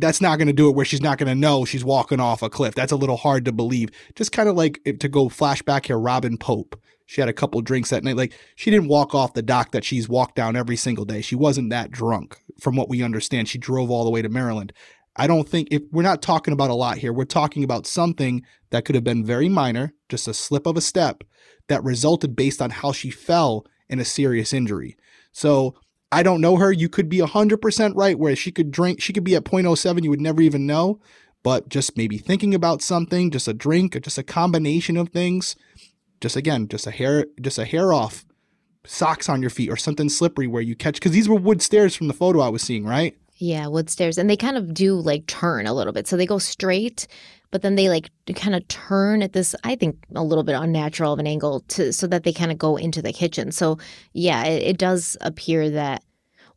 [0.00, 2.42] that's not going to do it where she's not going to know she's walking off
[2.42, 2.74] a cliff.
[2.74, 3.90] That's a little hard to believe.
[4.14, 6.80] Just kind of like eh, to go flashback here, Robin Pope.
[7.06, 8.16] She had a couple drinks that night.
[8.16, 11.20] Like she didn't walk off the dock that she's walked down every single day.
[11.20, 13.48] She wasn't that drunk, from what we understand.
[13.48, 14.72] She drove all the way to Maryland.
[15.14, 18.42] I don't think if we're not talking about a lot here, we're talking about something
[18.70, 21.22] that could have been very minor, just a slip of a step
[21.68, 24.96] that resulted based on how she fell in a serious injury.
[25.32, 25.76] So
[26.16, 26.72] I don't know her.
[26.72, 30.08] You could be 100% right where she could drink, she could be at 0.07, you
[30.08, 30.98] would never even know.
[31.42, 35.56] But just maybe thinking about something, just a drink, just a combination of things,
[36.22, 38.24] just again, just a hair, just a hair off,
[38.86, 41.94] socks on your feet or something slippery where you catch, because these were wood stairs
[41.94, 43.14] from the photo I was seeing, right?
[43.36, 44.16] Yeah, wood stairs.
[44.16, 46.08] And they kind of do like turn a little bit.
[46.08, 47.08] So they go straight,
[47.50, 51.12] but then they like kind of turn at this, I think, a little bit unnatural
[51.12, 53.52] of an angle to so that they kind of go into the kitchen.
[53.52, 53.76] So
[54.14, 56.02] yeah, it, it does appear that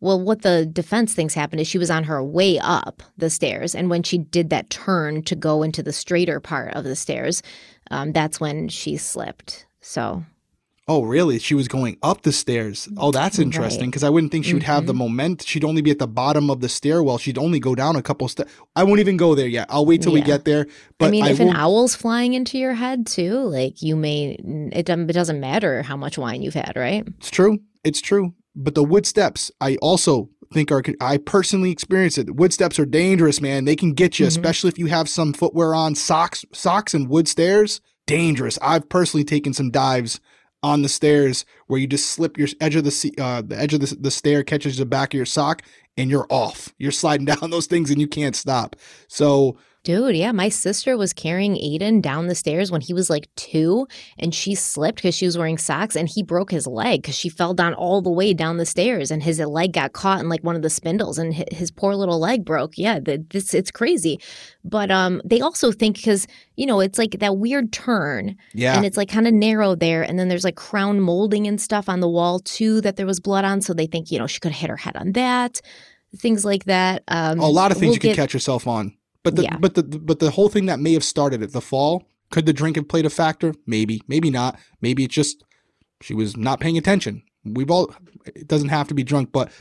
[0.01, 3.75] well, what the defense thinks happened is she was on her way up the stairs.
[3.75, 7.43] And when she did that turn to go into the straighter part of the stairs,
[7.91, 9.65] um, that's when she slipped.
[9.81, 10.23] So.
[10.88, 11.38] Oh, really?
[11.38, 12.89] She was going up the stairs.
[12.97, 14.07] Oh, that's interesting because right.
[14.07, 14.71] I wouldn't think she would mm-hmm.
[14.71, 14.99] have the mm-hmm.
[14.99, 15.43] moment.
[15.45, 17.19] She'd only be at the bottom of the stairwell.
[17.19, 18.51] She'd only go down a couple steps.
[18.75, 19.67] I won't even go there yet.
[19.69, 20.23] I'll wait till yeah.
[20.23, 20.65] we get there.
[20.97, 24.39] But I mean, I if an owl's flying into your head too, like you may,
[24.71, 27.07] it doesn't, it doesn't matter how much wine you've had, right?
[27.19, 27.59] It's true.
[27.83, 28.33] It's true.
[28.60, 32.36] But the wood steps, I also think are I personally experienced it.
[32.36, 33.63] Wood steps are dangerous, man.
[33.63, 34.38] They can get you, mm-hmm.
[34.38, 37.80] especially if you have some footwear on, socks, socks and wood stairs.
[38.06, 38.60] Dangerous.
[38.62, 40.19] I've personally taken some dives
[40.62, 43.80] on the stairs where you just slip your edge of the uh, the edge of
[43.80, 45.62] the, the stair catches the back of your sock
[45.95, 46.74] and you're off.
[46.78, 48.76] You're sliding down those things and you can't stop.
[49.08, 53.30] So Dude, yeah, my sister was carrying Aiden down the stairs when he was like
[53.36, 53.88] two,
[54.18, 57.30] and she slipped because she was wearing socks, and he broke his leg because she
[57.30, 60.44] fell down all the way down the stairs, and his leg got caught in like
[60.44, 62.78] one of the spindles, and his poor little leg broke.
[62.78, 64.20] Yeah, this it's crazy,
[64.65, 68.86] but um, they also think because you know it's like that weird turn, yeah, and
[68.86, 72.02] it's like kind of narrow there, and then there's like crown molding and stuff on
[72.02, 74.52] the wall too that there was blood on, so they think you know she could
[74.52, 75.62] have hit her head on that,
[76.18, 77.02] things like that.
[77.08, 78.94] Um, a lot of things we'll you can catch yourself on.
[79.23, 79.58] But the yeah.
[79.58, 82.53] but the but the whole thing that may have started at the fall, could the
[82.53, 83.53] drink have played a factor?
[83.65, 84.58] Maybe, maybe not.
[84.82, 85.43] Maybe it's just
[86.01, 87.23] she was not paying attention.
[87.43, 87.93] We've all
[88.25, 89.51] it doesn't have to be drunk, but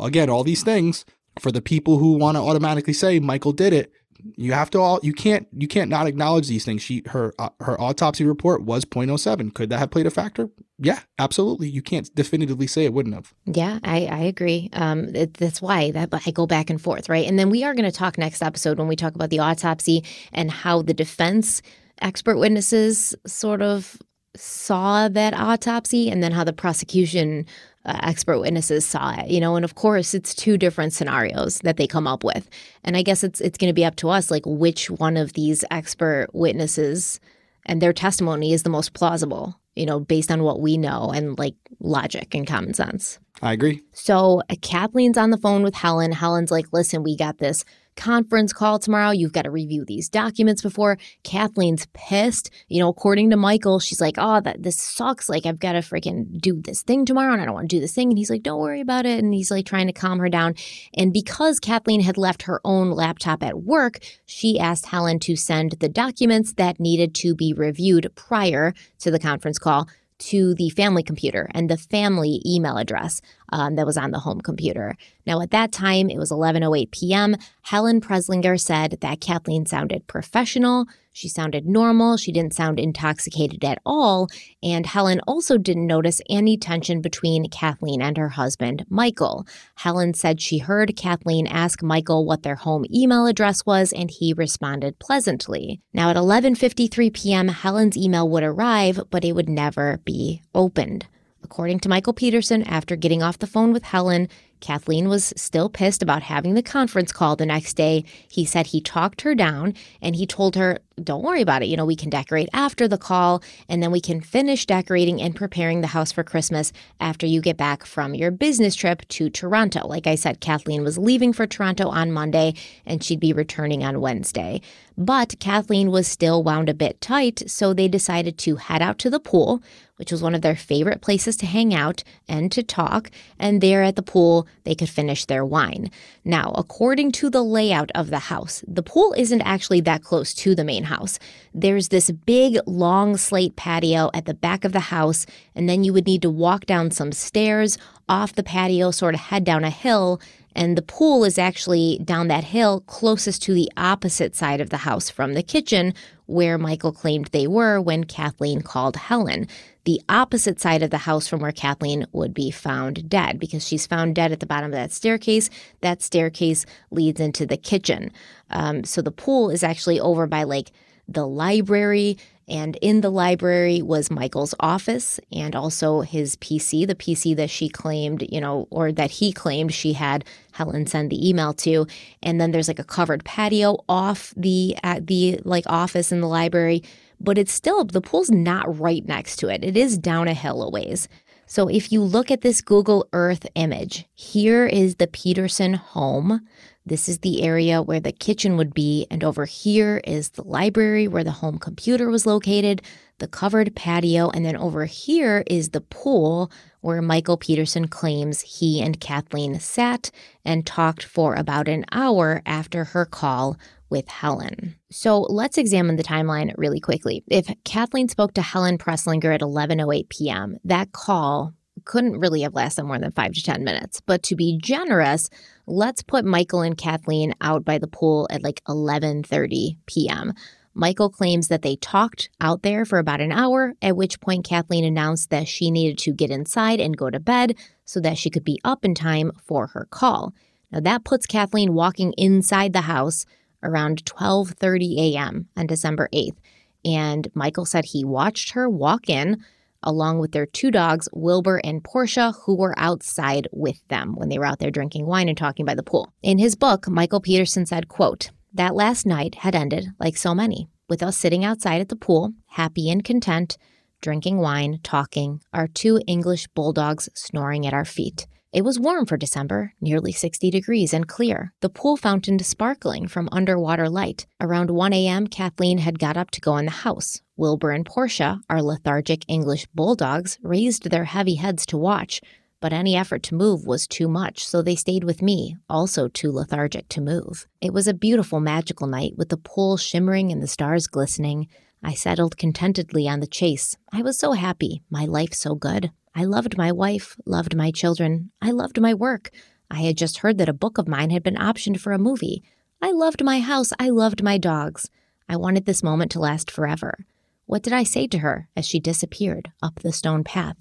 [0.00, 1.04] again, all these things
[1.38, 3.92] for the people who want to automatically say Michael did it,
[4.36, 6.82] You have to all you can't you can't not acknowledge these things.
[6.82, 9.54] She her uh, her autopsy report was 0.07.
[9.54, 10.50] Could that have played a factor?
[10.78, 11.68] Yeah, absolutely.
[11.68, 13.32] You can't definitively say it wouldn't have.
[13.46, 14.68] Yeah, I, I agree.
[14.74, 17.26] Um, it, that's why that I go back and forth, right?
[17.26, 20.04] And then we are going to talk next episode when we talk about the autopsy
[20.32, 21.62] and how the defense
[22.02, 23.96] expert witnesses sort of
[24.36, 27.46] saw that autopsy and then how the prosecution
[27.86, 31.76] uh, expert witnesses saw it you know and of course it's two different scenarios that
[31.76, 32.50] they come up with
[32.84, 35.32] and i guess it's it's going to be up to us like which one of
[35.32, 37.20] these expert witnesses
[37.64, 41.38] and their testimony is the most plausible you know based on what we know and
[41.38, 43.82] like logic and common sense I agree.
[43.92, 46.10] so uh, Kathleen's on the phone with Helen.
[46.10, 49.10] Helen's like, listen, we got this conference call tomorrow.
[49.10, 50.98] You've got to review these documents before.
[51.24, 52.50] Kathleen's pissed.
[52.68, 55.28] You know, according to Michael, she's like, oh, that this sucks.
[55.28, 57.80] Like, I've got to freaking do this thing tomorrow and I don't want to do
[57.80, 58.10] this thing.
[58.10, 59.22] And he's like, don't worry about it.
[59.22, 60.54] And he's like trying to calm her down.
[60.94, 65.72] And because Kathleen had left her own laptop at work, she asked Helen to send
[65.80, 71.02] the documents that needed to be reviewed prior to the conference call to the family
[71.02, 73.20] computer and the family email address
[73.52, 74.96] um, that was on the home computer.
[75.26, 77.36] Now, at that time, it was 11:08 p.m.
[77.62, 80.86] Helen Preslinger said that Kathleen sounded professional.
[81.16, 82.18] She sounded normal.
[82.18, 84.28] She didn't sound intoxicated at all.
[84.62, 89.46] And Helen also didn't notice any tension between Kathleen and her husband, Michael.
[89.76, 94.34] Helen said she heard Kathleen ask Michael what their home email address was, and he
[94.34, 95.80] responded pleasantly.
[95.94, 101.06] Now, at 11:53 p.m., Helen's email would arrive, but it would never be opened.
[101.42, 104.28] According to Michael Peterson, after getting off the phone with Helen,
[104.60, 108.04] Kathleen was still pissed about having the conference call the next day.
[108.28, 111.66] He said he talked her down and he told her, Don't worry about it.
[111.66, 115.36] You know, we can decorate after the call and then we can finish decorating and
[115.36, 119.86] preparing the house for Christmas after you get back from your business trip to Toronto.
[119.86, 124.00] Like I said, Kathleen was leaving for Toronto on Monday and she'd be returning on
[124.00, 124.60] Wednesday.
[124.98, 129.10] But Kathleen was still wound a bit tight, so they decided to head out to
[129.10, 129.62] the pool,
[129.96, 133.10] which was one of their favorite places to hang out and to talk.
[133.38, 135.90] And there at the pool, they could finish their wine.
[136.24, 140.54] Now, according to the layout of the house, the pool isn't actually that close to
[140.54, 141.18] the main house.
[141.54, 145.92] There's this big, long slate patio at the back of the house, and then you
[145.92, 147.78] would need to walk down some stairs
[148.08, 150.20] off the patio, sort of head down a hill.
[150.54, 154.78] And the pool is actually down that hill closest to the opposite side of the
[154.78, 155.92] house from the kitchen,
[156.26, 159.48] where Michael claimed they were when Kathleen called Helen.
[159.84, 163.86] The opposite side of the house from where Kathleen would be found dead, because she's
[163.86, 165.48] found dead at the bottom of that staircase.
[165.80, 168.10] That staircase leads into the kitchen.
[168.50, 170.72] Um, so the pool is actually over by like
[171.08, 172.18] the library.
[172.48, 177.68] And in the library was Michael's office and also his PC, the PC that she
[177.68, 181.86] claimed, you know, or that he claimed she had Helen send the email to.
[182.22, 186.28] And then there's like a covered patio off the at the like office in the
[186.28, 186.84] library,
[187.20, 189.64] but it's still the pool's not right next to it.
[189.64, 191.08] It is down a hill a ways.
[191.46, 196.46] So if you look at this Google Earth image, here is the Peterson home.
[196.88, 201.08] This is the area where the kitchen would be, and over here is the library
[201.08, 202.80] where the home computer was located,
[203.18, 206.48] the covered patio, and then over here is the pool
[206.82, 210.12] where Michael Peterson claims he and Kathleen sat
[210.44, 213.58] and talked for about an hour after her call
[213.90, 214.76] with Helen.
[214.88, 217.24] So let's examine the timeline really quickly.
[217.26, 221.52] If Kathleen spoke to Helen Preslinger at 11:08 p.m., that call
[221.84, 224.00] couldn't really have lasted more than 5 to 10 minutes.
[224.00, 225.28] But to be generous,
[225.66, 230.32] let's put Michael and Kathleen out by the pool at like 11:30 p.m.
[230.74, 234.84] Michael claims that they talked out there for about an hour, at which point Kathleen
[234.84, 238.44] announced that she needed to get inside and go to bed so that she could
[238.44, 240.34] be up in time for her call.
[240.70, 243.24] Now that puts Kathleen walking inside the house
[243.62, 245.48] around 12:30 a.m.
[245.56, 246.36] on December 8th,
[246.84, 249.42] and Michael said he watched her walk in
[249.86, 254.38] along with their two dogs, Wilbur and Portia, who were outside with them when they
[254.38, 256.12] were out there drinking wine and talking by the pool.
[256.22, 260.68] In his book, Michael Peterson said, quote, that last night had ended like so many,
[260.88, 263.56] with us sitting outside at the pool, happy and content,
[264.00, 268.26] drinking wine, talking, our two English bulldogs snoring at our feet.
[268.52, 273.28] It was warm for December, nearly 60 degrees and clear, the pool fountain sparkling from
[273.30, 274.26] underwater light.
[274.40, 277.20] Around 1 a.m., Kathleen had got up to go in the house.
[277.36, 282.20] Wilbur and Portia, our lethargic English bulldogs, raised their heavy heads to watch,
[282.60, 286.32] but any effort to move was too much, so they stayed with me, also too
[286.32, 287.46] lethargic to move.
[287.60, 291.48] It was a beautiful, magical night with the pool shimmering and the stars glistening.
[291.82, 293.76] I settled contentedly on the chase.
[293.92, 295.90] I was so happy, my life so good.
[296.14, 299.30] I loved my wife, loved my children, I loved my work.
[299.70, 302.42] I had just heard that a book of mine had been optioned for a movie.
[302.80, 303.72] I loved my house.
[303.78, 304.90] I loved my dogs.
[305.28, 307.04] I wanted this moment to last forever.
[307.46, 310.56] What did I say to her as she disappeared up the stone path?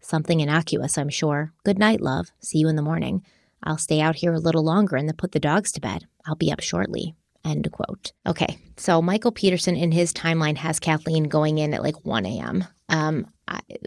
[0.00, 1.52] Something innocuous, I'm sure.
[1.64, 2.30] Good night, love.
[2.40, 3.22] See you in the morning.
[3.62, 6.06] I'll stay out here a little longer and then put the dogs to bed.
[6.26, 7.14] I'll be up shortly.
[7.44, 8.12] End quote.
[8.26, 12.64] Okay, so Michael Peterson in his timeline has Kathleen going in at like 1 a.m.
[12.88, 13.26] Um,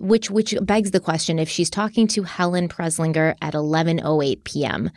[0.02, 4.90] which which begs the question: if she's talking to Helen Preslinger at 11:08 p.m.,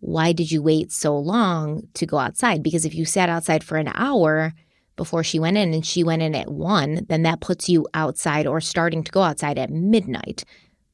[0.00, 2.62] why did you wait so long to go outside?
[2.62, 4.52] Because if you sat outside for an hour
[4.96, 8.46] before she went in and she went in at one, then that puts you outside
[8.46, 10.44] or starting to go outside at midnight.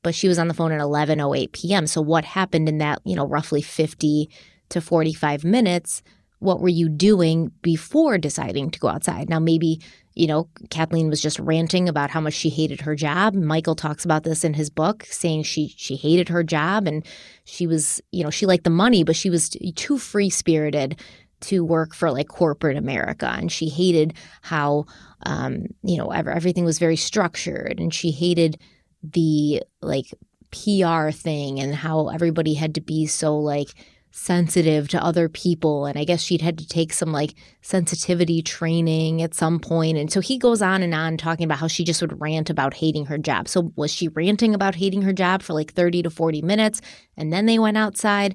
[0.02, 1.86] But she was on the phone at 11:08 p.m.
[1.86, 4.30] So what happened in that, you know, roughly 50
[4.70, 6.02] to 45 minutes?
[6.38, 9.28] What were you doing before deciding to go outside?
[9.28, 9.82] Now maybe,
[10.14, 13.34] you know, Kathleen was just ranting about how much she hated her job.
[13.34, 17.04] Michael talks about this in his book, saying she she hated her job and
[17.44, 20.98] she was, you know, she liked the money, but she was too free-spirited
[21.40, 23.26] to work for like corporate America.
[23.26, 24.86] And she hated how,
[25.24, 27.78] um, you know, everything was very structured.
[27.78, 28.58] And she hated
[29.02, 30.12] the like
[30.50, 33.68] PR thing and how everybody had to be so like
[34.12, 35.86] sensitive to other people.
[35.86, 39.96] And I guess she'd had to take some like sensitivity training at some point.
[39.98, 42.74] And so he goes on and on talking about how she just would rant about
[42.74, 43.48] hating her job.
[43.48, 46.80] So was she ranting about hating her job for like 30 to 40 minutes
[47.16, 48.34] and then they went outside?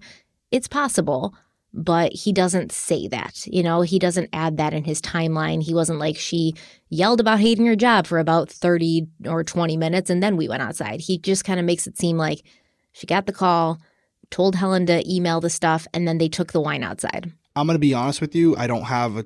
[0.51, 1.35] It's possible
[1.75, 3.45] but he doesn't say that.
[3.45, 5.61] You know, he doesn't add that in his timeline.
[5.61, 6.55] He wasn't like she
[6.89, 10.63] yelled about hating her job for about 30 or 20 minutes and then we went
[10.63, 11.01] outside.
[11.01, 12.43] He just kind of makes it seem like
[12.93, 13.81] she got the call,
[14.31, 17.33] told Helen to email the stuff, and then they took the wine outside.
[17.57, 18.55] I'm going to be honest with you.
[18.55, 19.25] I don't have a,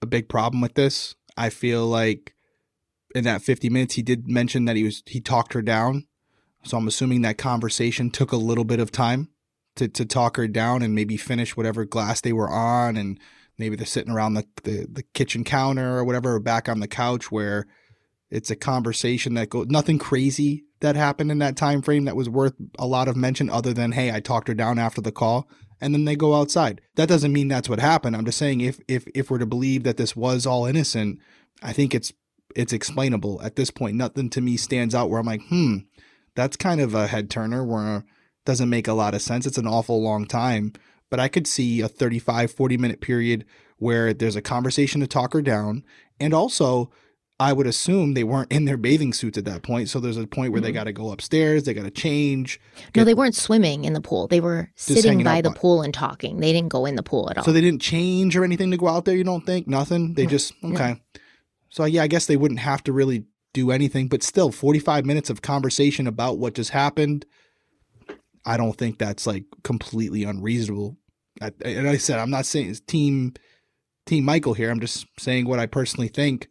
[0.00, 1.14] a big problem with this.
[1.36, 2.34] I feel like
[3.14, 6.06] in that 50 minutes, he did mention that he was, he talked her down.
[6.64, 9.28] So I'm assuming that conversation took a little bit of time
[9.76, 13.18] to, to talk her down and maybe finish whatever glass they were on and
[13.58, 16.88] maybe they're sitting around the, the, the kitchen counter or whatever or back on the
[16.88, 17.66] couch where
[18.30, 22.28] it's a conversation that goes nothing crazy that happened in that time frame that was
[22.28, 25.48] worth a lot of mention other than hey i talked her down after the call
[25.80, 26.80] and then they go outside.
[26.94, 28.16] That doesn't mean that's what happened.
[28.16, 31.18] I'm just saying if if if we're to believe that this was all innocent
[31.62, 32.12] i think it's
[32.56, 33.96] it's explainable at this point.
[33.96, 35.78] Nothing to me stands out where i'm like hmm
[36.34, 38.04] that's kind of a head turner where
[38.44, 39.46] doesn't make a lot of sense.
[39.46, 40.72] It's an awful long time,
[41.10, 43.44] but I could see a 35, 40 minute period
[43.78, 45.84] where there's a conversation to talk her down.
[46.20, 46.90] And also,
[47.40, 49.88] I would assume they weren't in their bathing suits at that point.
[49.88, 50.66] So there's a point where mm-hmm.
[50.66, 52.60] they got to go upstairs, they got to change.
[52.92, 54.28] Get, no, they weren't swimming in the pool.
[54.28, 56.38] They were sitting by the pool and talking.
[56.38, 57.44] They didn't go in the pool at all.
[57.44, 59.66] So they didn't change or anything to go out there, you don't think?
[59.66, 60.14] Nothing?
[60.14, 61.02] They just, okay.
[61.70, 65.28] So yeah, I guess they wouldn't have to really do anything, but still 45 minutes
[65.28, 67.26] of conversation about what just happened
[68.46, 70.96] I don't think that's like completely unreasonable.
[71.40, 73.34] I, and I said I'm not saying it's team
[74.06, 74.70] team Michael here.
[74.70, 76.48] I'm just saying what I personally think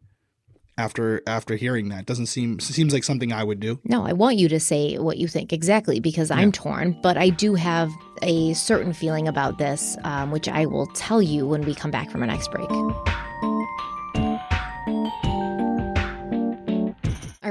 [0.77, 2.05] after after hearing that.
[2.05, 3.79] Doesn't seem seems like something I would do.
[3.83, 7.29] No, I want you to say what you think exactly because I'm torn, but I
[7.29, 7.91] do have
[8.21, 12.09] a certain feeling about this, um, which I will tell you when we come back
[12.09, 12.69] from our next break.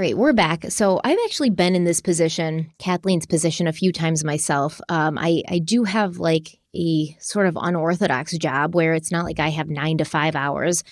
[0.03, 0.64] Right, we're back.
[0.68, 4.80] So I've actually been in this position, Kathleen's position, a few times myself.
[4.88, 9.38] Um, I I do have like a sort of unorthodox job where it's not like
[9.38, 10.82] I have nine to five hours.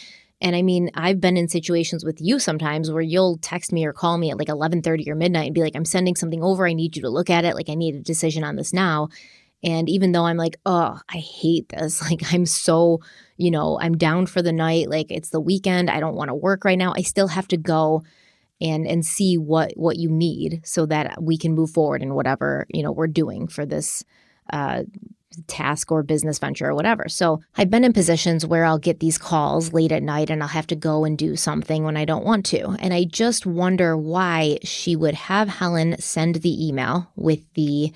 [0.41, 3.93] And I mean, I've been in situations with you sometimes where you'll text me or
[3.93, 6.65] call me at like 11:30 or midnight and be like, "I'm sending something over.
[6.65, 7.57] I need you to look at it.
[7.57, 9.09] Like, I need a decision on this now."
[9.65, 12.01] And even though I'm like, "Oh, I hate this.
[12.09, 13.01] Like, I'm so,
[13.37, 14.89] you know, I'm down for the night.
[14.89, 15.91] Like, it's the weekend.
[15.91, 16.95] I don't want to work right now.
[16.97, 18.05] I still have to go
[18.61, 22.67] and and see what what you need so that we can move forward in whatever
[22.69, 24.05] you know we're doing for this
[24.53, 24.83] uh,
[25.47, 27.09] task or business venture or whatever.
[27.09, 30.49] So I've been in positions where I'll get these calls late at night and I'll
[30.49, 32.71] have to go and do something when I don't want to.
[32.81, 37.93] And I just wonder why she would have Helen send the email with the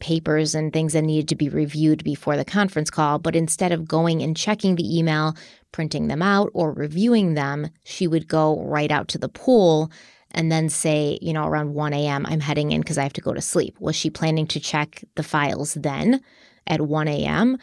[0.00, 3.86] papers and things that needed to be reviewed before the conference call, but instead of
[3.86, 5.36] going and checking the email,
[5.72, 9.90] printing them out, or reviewing them, she would go right out to the pool
[10.30, 13.20] and then say, you know, around 1 a.m., I'm heading in because I have to
[13.20, 13.76] go to sleep.
[13.80, 16.22] Was she planning to check the files then
[16.66, 17.58] at 1 a.m.?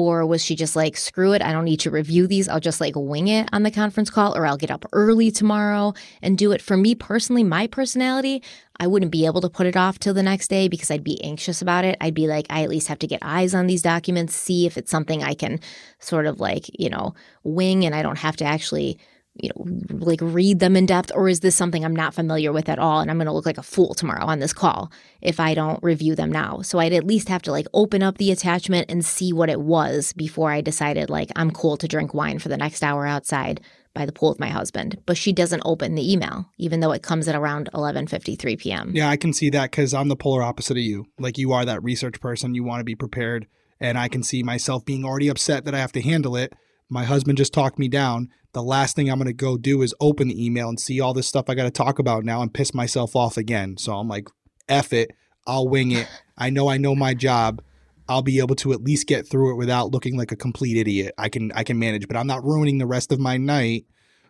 [0.00, 2.48] Or was she just like, screw it, I don't need to review these.
[2.48, 5.92] I'll just like wing it on the conference call, or I'll get up early tomorrow
[6.22, 6.62] and do it.
[6.62, 8.42] For me personally, my personality,
[8.78, 11.22] I wouldn't be able to put it off till the next day because I'd be
[11.22, 11.98] anxious about it.
[12.00, 14.78] I'd be like, I at least have to get eyes on these documents, see if
[14.78, 15.60] it's something I can
[15.98, 18.98] sort of like, you know, wing and I don't have to actually
[19.34, 22.68] you know, like read them in depth, or is this something I'm not familiar with
[22.68, 23.00] at all?
[23.00, 25.82] And I'm going to look like a fool tomorrow on this call if I don't
[25.82, 26.62] review them now.
[26.62, 29.60] So I'd at least have to like open up the attachment and see what it
[29.60, 33.60] was before I decided like I'm cool to drink wine for the next hour outside
[33.94, 35.00] by the pool with my husband.
[35.06, 38.92] But she doesn't open the email, even though it comes at around 11:53 p.m.
[38.94, 41.06] Yeah, I can see that because I'm the polar opposite of you.
[41.18, 43.46] Like you are that research person, you want to be prepared,
[43.78, 46.52] and I can see myself being already upset that I have to handle it.
[46.88, 49.94] My husband just talked me down the last thing I'm going to go do is
[50.00, 52.52] open the email and see all this stuff I got to talk about now and
[52.52, 53.76] piss myself off again.
[53.76, 54.28] So I'm like,
[54.68, 55.12] F it.
[55.46, 56.08] I'll wing it.
[56.36, 57.62] I know I know my job.
[58.08, 61.14] I'll be able to at least get through it without looking like a complete idiot.
[61.16, 63.86] I can I can manage, but I'm not ruining the rest of my night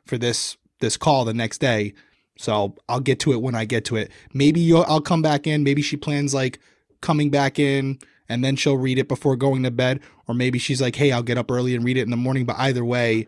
[0.07, 1.95] for this this call the next day.
[2.39, 4.11] So I'll get to it when I get to it.
[4.33, 5.63] Maybe I'll come back in.
[5.63, 6.59] Maybe she plans like
[7.01, 7.99] coming back in
[8.29, 10.01] and then she'll read it before going to bed.
[10.27, 12.47] Or maybe she's like, hey, I'll get up early and read it in the morning.
[12.47, 13.27] But either way,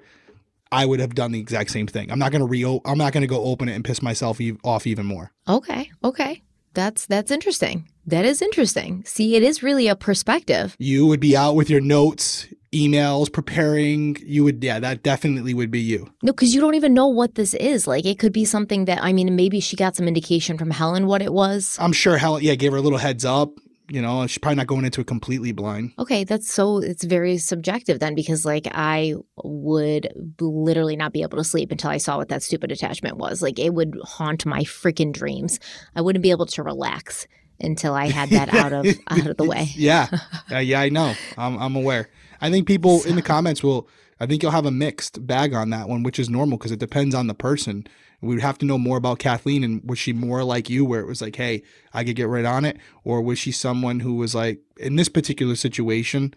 [0.72, 2.10] I would have done the exact same thing.
[2.10, 4.40] I'm not going to re I'm not going to go open it and piss myself
[4.40, 5.30] e- off even more.
[5.46, 5.90] Okay.
[6.02, 6.42] Okay.
[6.74, 7.88] That's that's interesting.
[8.06, 9.04] That is interesting.
[9.04, 10.74] See, it is really a perspective.
[10.78, 14.16] You would be out with your notes, emails, preparing.
[14.24, 16.12] You would, yeah, that definitely would be you.
[16.22, 17.86] No, because you don't even know what this is.
[17.86, 21.06] Like, it could be something that, I mean, maybe she got some indication from Helen
[21.06, 21.76] what it was.
[21.78, 23.50] I'm sure Helen, yeah, gave her a little heads up
[23.92, 25.92] you know she's probably not going into it completely blind.
[25.98, 29.14] Okay that's so it's very subjective then because like i
[29.44, 30.08] would
[30.40, 33.42] literally not be able to sleep until i saw what that stupid attachment was.
[33.42, 35.60] Like it would haunt my freaking dreams.
[35.94, 37.26] I wouldn't be able to relax
[37.60, 39.68] until i had that out of out of the way.
[39.74, 40.08] Yeah.
[40.50, 41.14] Uh, yeah i know.
[41.38, 42.10] I'm, I'm aware.
[42.40, 43.08] I think people so.
[43.08, 43.88] in the comments will
[44.20, 46.80] i think you'll have a mixed bag on that one which is normal because it
[46.80, 47.86] depends on the person
[48.22, 51.00] we would have to know more about Kathleen and was she more like you where
[51.00, 51.62] it was like, hey,
[51.92, 52.78] I could get right on it?
[53.04, 56.32] Or was she someone who was like, in this particular situation,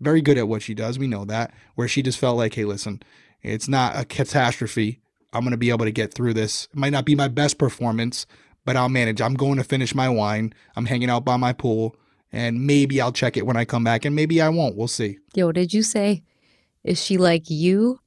[0.00, 2.64] very good at what she does, we know that, where she just felt like, hey,
[2.64, 3.02] listen,
[3.42, 5.00] it's not a catastrophe.
[5.32, 6.68] I'm going to be able to get through this.
[6.72, 8.26] It might not be my best performance,
[8.66, 9.20] but I'll manage.
[9.22, 10.52] I'm going to finish my wine.
[10.76, 11.96] I'm hanging out by my pool,
[12.32, 14.76] and maybe I'll check it when I come back, and maybe I won't.
[14.76, 15.18] We'll see.
[15.34, 16.22] Yo, did you say,
[16.84, 18.00] is she like you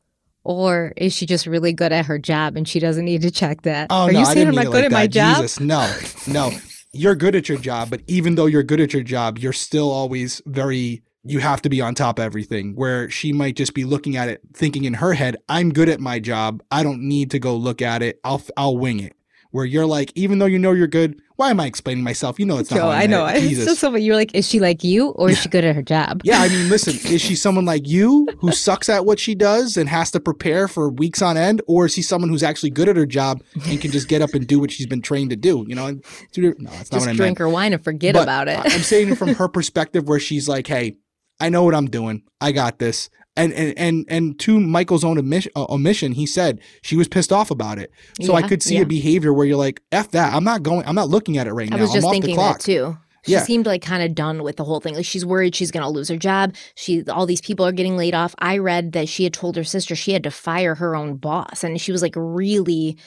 [0.44, 3.62] or is she just really good at her job and she doesn't need to check
[3.64, 3.88] that?
[3.89, 5.38] Oh, Are no, you saying I'm not good like at my job?
[5.38, 5.91] Jesus, no,
[6.28, 6.52] no.
[6.91, 9.89] You're good at your job, but even though you're good at your job, you're still
[9.89, 12.76] always very you have to be on top of everything.
[12.76, 16.00] Where she might just be looking at it, thinking in her head, "I'm good at
[16.00, 16.62] my job.
[16.70, 18.20] I don't need to go look at it.
[18.24, 19.14] I'll I'll wing it."
[19.54, 22.39] Where you're like, even though you know you're good, why am I explaining myself?
[22.39, 22.82] You know it's not.
[22.89, 23.32] I know.
[23.39, 23.84] Jesus.
[23.84, 26.22] It's you're like, is she like you or is she good at her job?
[26.24, 29.78] Yeah, I mean, listen, is she someone like you who sucks at what she does
[29.78, 32.89] and has to prepare for weeks on end, or is she someone who's actually good
[32.89, 35.36] at her job and can just get up and do what she's been trained to
[35.36, 35.64] do?
[35.68, 37.38] You know, no, that's not just what I drink meant.
[37.38, 38.58] her wine and forget But about it.
[38.58, 40.97] I'm saying from her perspective, where she's like, "Hey,
[41.39, 42.24] I know what I'm doing.
[42.41, 46.60] I got this." And and and and to Michael's own omission, uh, omission, he said
[46.84, 47.92] she was pissed off about it.
[48.22, 48.82] So I could see yeah.
[48.82, 50.34] a behavior where you're like, "F that.
[50.34, 50.86] I'm not going.
[50.86, 51.82] I'm not looking at it right I now.
[51.82, 52.98] was I'm just off the thinking clock." that too.
[53.26, 53.44] She Yeah.
[53.44, 54.96] seemed like kind of done with the whole thing.
[54.96, 56.54] Like she's worried she's going to lose her job.
[56.76, 58.36] She all these people are getting laid off.
[58.40, 61.64] I read that she had told her sister she had to fire her own boss
[61.64, 62.98] and she was like really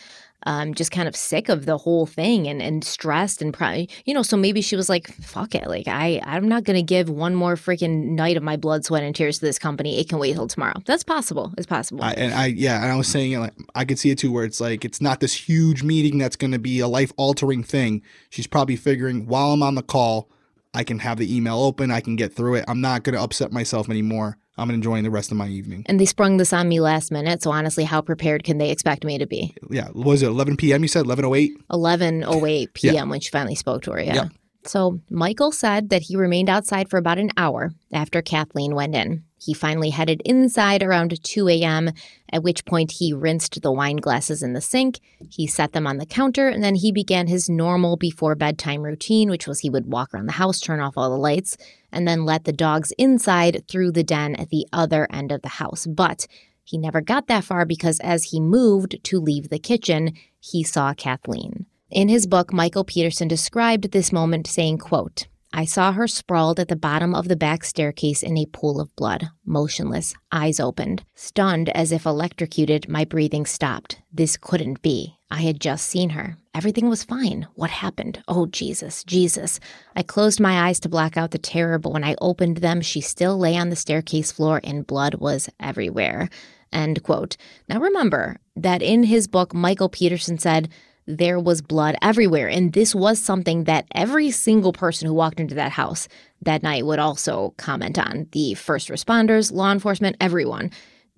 [0.47, 4.15] um, just kind of sick of the whole thing and, and stressed and probably you
[4.15, 7.35] know so maybe she was like fuck it like I I'm not gonna give one
[7.35, 10.35] more freaking night of my blood sweat and tears to this company it can wait
[10.35, 13.39] till tomorrow that's possible it's possible I, and I yeah, and I was saying it
[13.39, 16.37] like I could see it too, where it's like it's not this huge meeting that's
[16.37, 18.03] going to be a life altering thing.
[18.31, 20.31] She's probably figuring while I'm on the call,
[20.73, 22.65] I can have the email open, I can get through it.
[22.69, 24.39] I'm not going to upset myself anymore.
[24.59, 25.85] I'm enjoying the rest of my evening.
[25.87, 29.05] and they sprung this on me last minute so honestly how prepared can they expect
[29.05, 30.83] me to be Yeah, was it 11 p.m.
[30.83, 31.51] You said 11:08.
[31.71, 33.09] 11:08 p.m.
[33.09, 34.03] when she finally spoke to her.
[34.03, 34.15] Yeah.
[34.15, 34.29] Yeah.
[34.65, 39.23] So Michael said that he remained outside for about an hour after Kathleen went in.
[39.39, 41.91] He finally headed inside around 2 a.m.,
[42.33, 45.99] at which point he rinsed the wine glasses in the sink, he set them on
[45.99, 49.87] the counter, and then he began his normal before bedtime routine, which was he would
[49.87, 51.57] walk around the house, turn off all the lights,
[51.93, 55.49] and then let the dogs inside through the den at the other end of the
[55.49, 55.87] house.
[55.87, 56.27] But
[56.65, 60.95] he never got that far because as he moved to leave the kitchen, he saw
[60.95, 61.67] Kathleen.
[61.91, 66.69] In his book, Michael Peterson described this moment saying, quote, I saw her sprawled at
[66.69, 71.05] the bottom of the back staircase in a pool of blood, motionless, eyes opened.
[71.15, 74.01] Stunned as if electrocuted, my breathing stopped.
[74.13, 75.17] This couldn't be.
[75.31, 76.37] I had just seen her.
[76.55, 77.49] Everything was fine.
[77.55, 78.23] What happened?
[78.29, 79.59] Oh, Jesus, Jesus.
[79.95, 83.01] I closed my eyes to block out the terror, but when I opened them, she
[83.01, 86.29] still lay on the staircase floor and blood was everywhere.
[86.73, 87.37] End quote.
[87.69, 90.69] Now remember that in his book, Michael Peterson said,
[91.07, 92.49] there was blood everywhere.
[92.49, 96.09] And this was something that every single person who walked into that house
[96.43, 98.27] that night would also comment on.
[98.33, 100.71] The first responders, law enforcement, everyone.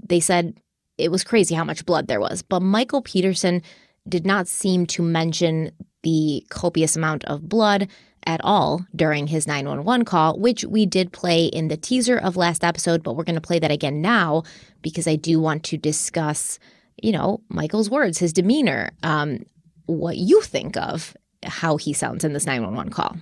[0.07, 0.61] They said
[0.99, 2.43] it was crazy how much blood there was.
[2.43, 3.63] But Michael Peterson
[4.09, 5.71] did not seem to mention
[6.03, 7.89] the copious amount of blood
[8.27, 12.63] at all during his 911 call, which we did play in the teaser of last
[12.63, 14.43] episode, but we're going to play that again now
[14.83, 16.59] because I do want to discuss,
[17.03, 19.45] you know, Michael's words, his demeanor, um,
[19.89, 23.17] what you think of how he sounds in this 911 call.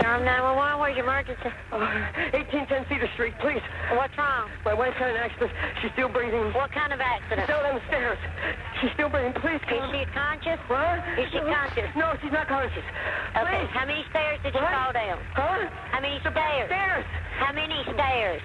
[0.00, 1.48] Durham 911, where's your emergency?
[1.72, 3.64] Uh, 1810 Cedar Street, please.
[3.96, 4.48] What's wrong?
[4.64, 5.52] My wife had an accident.
[5.80, 6.52] She's still breathing.
[6.52, 7.48] What kind of accident?
[7.48, 8.18] Fell Down the stairs.
[8.80, 9.32] She's still breathing.
[9.40, 10.60] Please Is she conscious?
[10.68, 11.00] What?
[11.20, 11.88] Is she conscious?
[11.96, 12.84] No, she's not conscious.
[13.36, 13.72] Okay, Please.
[13.72, 14.72] how many stairs did you What?
[14.72, 15.16] fall down?
[15.32, 15.64] Huh?
[15.92, 16.68] How many stairs?
[16.68, 17.04] Stairs.
[17.40, 18.40] How many stairs?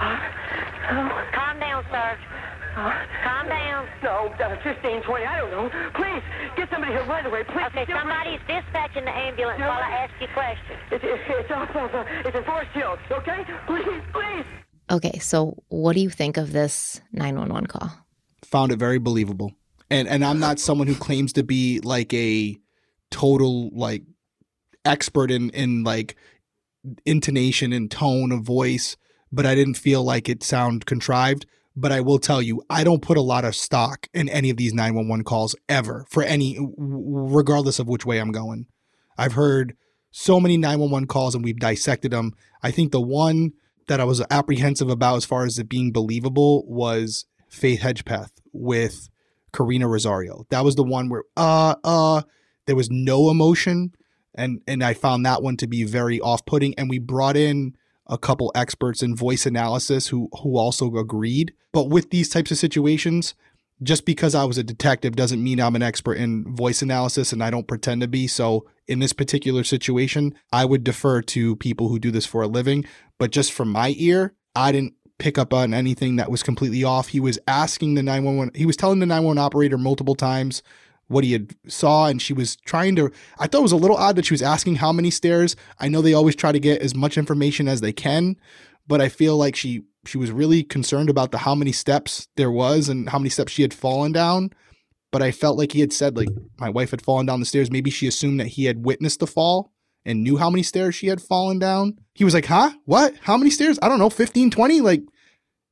[0.00, 2.16] oh Calm down, sir.
[2.74, 3.86] Calm down.
[4.02, 5.70] No, uh, 15, 20, I don't know.
[5.94, 6.22] Please,
[6.56, 7.44] get somebody here right away.
[7.44, 7.66] Please.
[7.66, 9.68] Okay, She's still somebody's dispatching the ambulance No.
[9.68, 10.78] while I ask you questions.
[10.90, 11.08] breathing.
[11.10, 13.44] It's, it's, it's off of, uh, it's in Forest Hills, okay?
[13.66, 14.44] Please, please.
[14.90, 17.90] Okay, so what do you think of this 911 call?
[18.44, 19.52] Found it very believable.
[19.90, 22.56] And and I'm not someone who claims to be like a
[23.10, 24.02] total like
[24.84, 26.16] expert in in like
[27.06, 28.96] intonation and tone of voice,
[29.32, 31.46] but I didn't feel like it sound contrived.
[31.76, 34.56] But I will tell you, I don't put a lot of stock in any of
[34.56, 38.66] these 911 calls ever for any, regardless of which way I'm going.
[39.18, 39.76] I've heard
[40.10, 42.32] so many 911 calls and we've dissected them.
[42.62, 43.52] I think the one
[43.88, 49.08] that I was apprehensive about as far as it being believable was Faith Hedgepeth with
[49.52, 50.46] Karena Rosario.
[50.50, 52.22] That was the one where uh uh
[52.66, 53.92] there was no emotion
[54.34, 57.76] and and I found that one to be very off-putting and we brought in
[58.06, 61.54] a couple experts in voice analysis who who also agreed.
[61.72, 63.34] But with these types of situations,
[63.82, 67.42] just because I was a detective doesn't mean I'm an expert in voice analysis and
[67.42, 68.26] I don't pretend to be.
[68.26, 72.46] So in this particular situation, I would defer to people who do this for a
[72.46, 72.84] living.
[73.18, 77.08] But just from my ear, I didn't pick up on anything that was completely off.
[77.08, 80.62] He was asking the 911, he was telling the 911 operator multiple times
[81.08, 83.96] what he had saw and she was trying to I thought it was a little
[83.96, 85.56] odd that she was asking how many stairs.
[85.78, 88.36] I know they always try to get as much information as they can,
[88.86, 92.50] but I feel like she she was really concerned about the how many steps there
[92.50, 94.50] was and how many steps she had fallen down.
[95.10, 96.28] But I felt like he had said like
[96.58, 97.70] my wife had fallen down the stairs.
[97.70, 99.72] Maybe she assumed that he had witnessed the fall
[100.04, 101.98] and knew how many stairs she had fallen down.
[102.14, 102.72] He was like, "Huh?
[102.84, 103.14] What?
[103.22, 103.78] How many stairs?
[103.82, 105.02] I don't know, 15, 20?" Like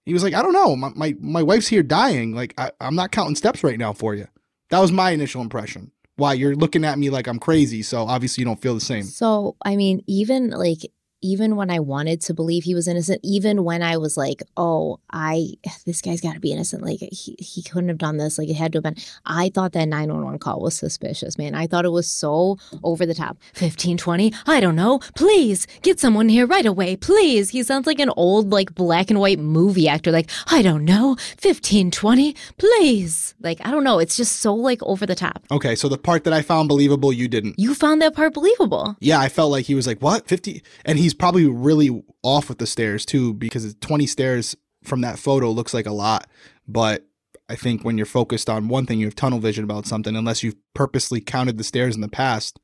[0.04, 0.76] he was like, "I don't know.
[0.76, 2.34] My my, my wife's here dying.
[2.34, 4.28] Like I, I'm not counting steps right now for you."
[4.72, 5.90] That was my initial impression.
[6.16, 9.02] Why you're looking at me like I'm crazy, so obviously you don't feel the same.
[9.02, 10.78] So, I mean, even like,
[11.22, 14.98] even when I wanted to believe he was innocent, even when I was like, oh,
[15.12, 15.52] I,
[15.86, 16.82] this guy's got to be innocent.
[16.82, 18.38] Like, he, he couldn't have done this.
[18.38, 18.96] Like, it had to have been.
[19.24, 21.54] I thought that 911 call was suspicious, man.
[21.54, 23.38] I thought it was so over the top.
[23.54, 24.98] 15, 20, I don't know.
[25.14, 26.96] Please get someone here right away.
[26.96, 27.50] Please.
[27.50, 30.10] He sounds like an old, like, black and white movie actor.
[30.10, 31.16] Like, I don't know.
[31.38, 33.34] 15, 20, please.
[33.40, 33.98] Like, I don't know.
[33.98, 35.42] It's just so, like, over the top.
[35.50, 37.58] Okay, so the part that I found believable, you didn't.
[37.58, 38.96] You found that part believable.
[39.00, 40.26] Yeah, I felt like he was like, "What?
[40.26, 45.18] 50?" And he's probably really off with the stairs too because 20 stairs from that
[45.18, 46.26] photo looks like a lot,
[46.66, 47.06] but
[47.48, 50.42] I think when you're focused on one thing, you have tunnel vision about something unless
[50.42, 52.58] you've purposely counted the stairs in the past.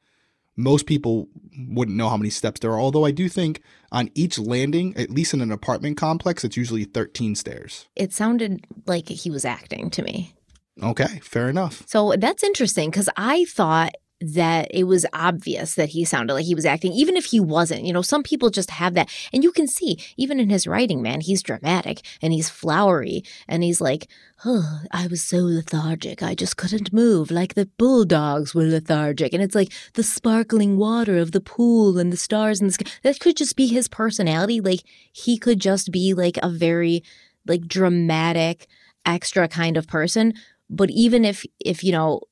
[0.57, 1.29] Most people
[1.69, 5.11] wouldn't know how many steps there are, although I do think on each landing, at
[5.11, 7.87] least in an apartment complex, it's usually 13 stairs.
[7.95, 10.35] It sounded like he was acting to me.
[10.83, 11.83] Okay, fair enough.
[11.87, 16.55] So that's interesting because I thought that it was obvious that he sounded like he
[16.55, 17.85] was acting, even if he wasn't.
[17.85, 19.09] You know, some people just have that.
[19.33, 23.62] And you can see, even in his writing, man, he's dramatic and he's flowery and
[23.62, 24.09] he's like,
[24.45, 26.23] oh, I was so lethargic.
[26.23, 29.33] I just couldn't move like the bulldogs were lethargic.
[29.33, 32.91] And it's like the sparkling water of the pool and the stars in the sky.
[33.03, 34.61] That could just be his personality.
[34.61, 34.81] Like
[35.12, 37.05] he could just be like a very
[37.47, 38.66] like dramatic,
[39.07, 40.35] extra kind of person.
[40.69, 42.23] But even if, if, you know,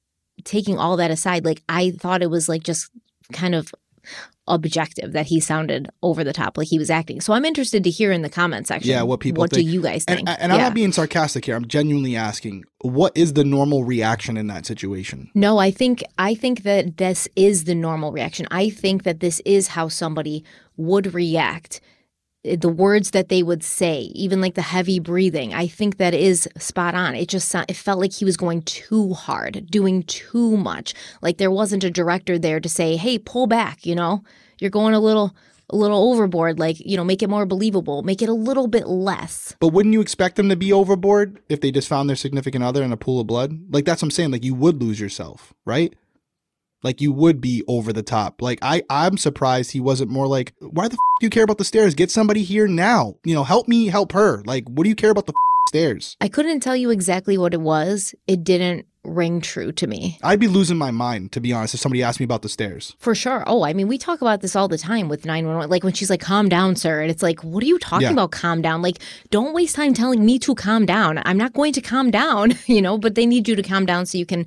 [0.44, 2.90] taking all that aside, like I thought it was like just
[3.32, 3.72] kind of
[4.48, 7.20] objective that he sounded over the top, like he was acting.
[7.20, 8.88] So I'm interested to hear in the comment section.
[8.90, 9.66] Yeah, what people What think.
[9.66, 10.20] do you guys think?
[10.20, 10.64] And, and I'm Yeah.
[10.66, 11.56] not being sarcastic here.
[11.56, 15.30] I'm genuinely asking, what is the normal reaction in that situation?
[15.34, 18.46] No, I think I think that this is the normal reaction.
[18.52, 20.44] I think that this is how somebody
[20.76, 21.80] would react.
[22.54, 26.48] The words that they would say, even like the heavy breathing, I think that is
[26.58, 27.14] spot on.
[27.14, 30.94] It just it felt like he was going too hard, doing too much.
[31.22, 34.22] Like there wasn't a director there to say, "Hey, pull back," you know?
[34.58, 35.34] You're going a little
[35.70, 38.86] a little overboard, like, you know, make it more believable, make it a little bit
[38.86, 39.56] less.
[39.58, 42.82] But wouldn't you expect them to be overboard if they just found their significant other
[42.84, 43.58] in a pool of blood?
[43.70, 44.30] Like that's what I'm saying.
[44.30, 45.94] Like you would lose yourself, right?
[46.82, 48.40] Like you would be over the top.
[48.42, 51.58] Like I, I'm surprised he wasn't more like, why the f- do you care about
[51.58, 51.94] the stairs?
[51.94, 53.16] Get somebody here now.
[53.24, 54.42] You know, help me, help her.
[54.44, 55.36] Like, what do you care about the f-
[55.68, 56.16] stairs.
[56.20, 58.14] I couldn't tell you exactly what it was.
[58.28, 60.16] It didn't ring true to me.
[60.22, 62.94] I'd be losing my mind, to be honest, if somebody asked me about the stairs.
[63.00, 63.42] For sure.
[63.48, 65.68] Oh, I mean, we talk about this all the time with 911.
[65.68, 67.00] Like when she's like, calm down, sir.
[67.02, 68.12] And it's like, what are you talking Yeah.
[68.12, 68.80] about, calm down?
[68.80, 68.98] Like,
[69.30, 71.20] don't waste time telling me to calm down.
[71.24, 74.06] I'm not going to calm down, you know, but they need you to calm down
[74.06, 74.46] so you can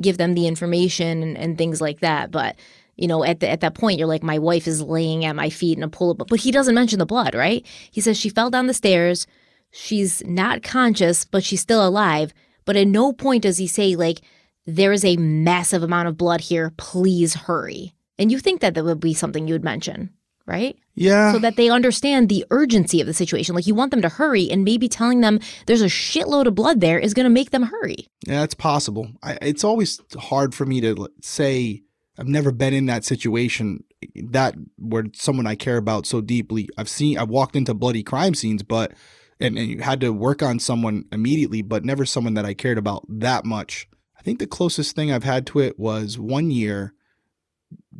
[0.00, 2.30] give them the information and, and things like that.
[2.30, 2.56] But,
[2.96, 5.50] you know, at, the, at that point, you're like, my wife is laying at my
[5.50, 6.28] feet in a pull up.
[6.28, 7.64] But he doesn't mention the blood, right?
[7.90, 9.26] He says she fell down the stairs.
[9.70, 12.32] She's not conscious, but she's still alive.
[12.64, 14.20] But at no point does he say, like,
[14.66, 16.72] there is a massive amount of blood here.
[16.76, 17.94] Please hurry.
[18.18, 20.10] And you think that that would be something you would mention,
[20.46, 20.78] right?
[20.94, 21.32] Yeah.
[21.32, 23.54] So that they understand the urgency of the situation.
[23.54, 26.80] Like you want them to hurry, and maybe telling them there's a shitload of blood
[26.80, 28.08] there is going to make them hurry.
[28.26, 29.08] Yeah, it's possible.
[29.22, 31.82] I, it's always hard for me to say
[32.18, 33.84] I've never been in that situation
[34.30, 36.68] that where someone I care about so deeply.
[36.78, 38.92] I've seen I've walked into bloody crime scenes, but
[39.38, 42.78] and, and you had to work on someone immediately, but never someone that I cared
[42.78, 43.88] about that much.
[44.18, 46.94] I think the closest thing I've had to it was one year.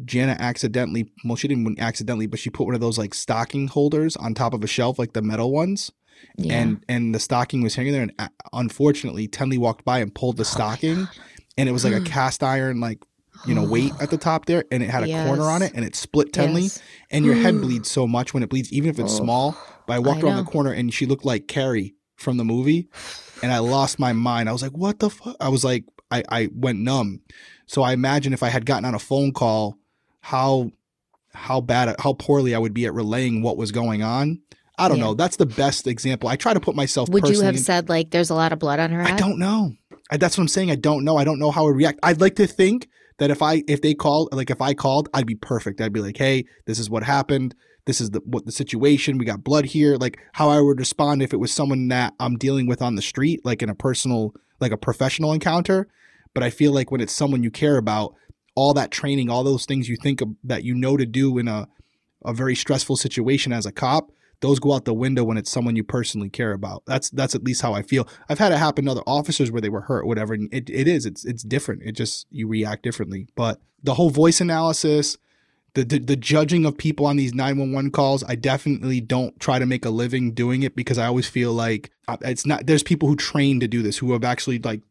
[0.05, 4.17] Jana accidentally, well, she didn't accidentally, but she put one of those like stocking holders
[4.17, 5.91] on top of a shelf, like the metal ones.
[6.39, 6.55] Yeah.
[6.61, 10.39] and and the stocking was hanging there and uh, unfortunately Tenley walked by and pulled
[10.39, 11.07] the stocking
[11.59, 13.03] and it was like a cast iron like
[13.47, 15.85] you know weight at the top there and it had a corner on it and
[15.85, 16.83] it split Tenley Yes.
[17.11, 19.59] and your head bleeds so much when it bleeds even if it's Oh, small.
[19.87, 22.89] But I walked I around the corner and she looked like Carrie from the movie
[23.43, 24.49] and I lost my mind.
[24.49, 27.21] I was like what the fuck I was like I I went numb.
[27.67, 29.77] So I imagine if I had gotten on a phone call
[30.27, 30.71] how
[31.35, 34.41] how bad how poorly I would be at relaying what was going on
[34.79, 35.05] I don't Yeah.
[35.05, 35.15] know.
[35.15, 36.29] That's the best example.
[36.29, 37.09] I try to put myself.
[37.09, 39.15] Would you have said like there's a lot of blood on her head?
[39.15, 39.73] I don't know.
[40.11, 40.71] I, that's what I'm saying.
[40.71, 41.17] I don't know.
[41.17, 41.99] I don't know how I react.
[42.03, 45.27] I'd like to think that if I if they called, like if I called, I'd
[45.27, 45.81] be perfect.
[45.81, 47.55] I'd be like, hey, this is what happened.
[47.87, 49.17] This is the what the situation.
[49.17, 49.97] We got blood here.
[49.97, 53.03] Like how I would respond if it was someone that I'm dealing with on the
[53.03, 55.89] street, like in a personal, like a professional encounter.
[56.35, 58.15] But I feel like when it's someone you care about,
[58.57, 61.47] all that training, all those things you think of, that you know to do in
[61.47, 61.69] a
[62.25, 65.77] a very stressful situation as a cop, those go out the window when it's someone
[65.77, 66.83] you personally care about.
[66.87, 68.07] That's that's at least how I feel.
[68.29, 70.35] I've had it happen to other officers where they were hurt, whatever.
[70.35, 71.07] And it, it is.
[71.07, 71.83] It's it's different.
[71.85, 73.29] It just you react differently.
[73.35, 75.17] But the whole voice analysis,
[75.75, 79.67] the, the the judging of people on these 911 calls, I definitely don't try to
[79.67, 83.09] make a living doing it because I always feel like uh, it's not there's people
[83.09, 84.83] who train to do this who have actually like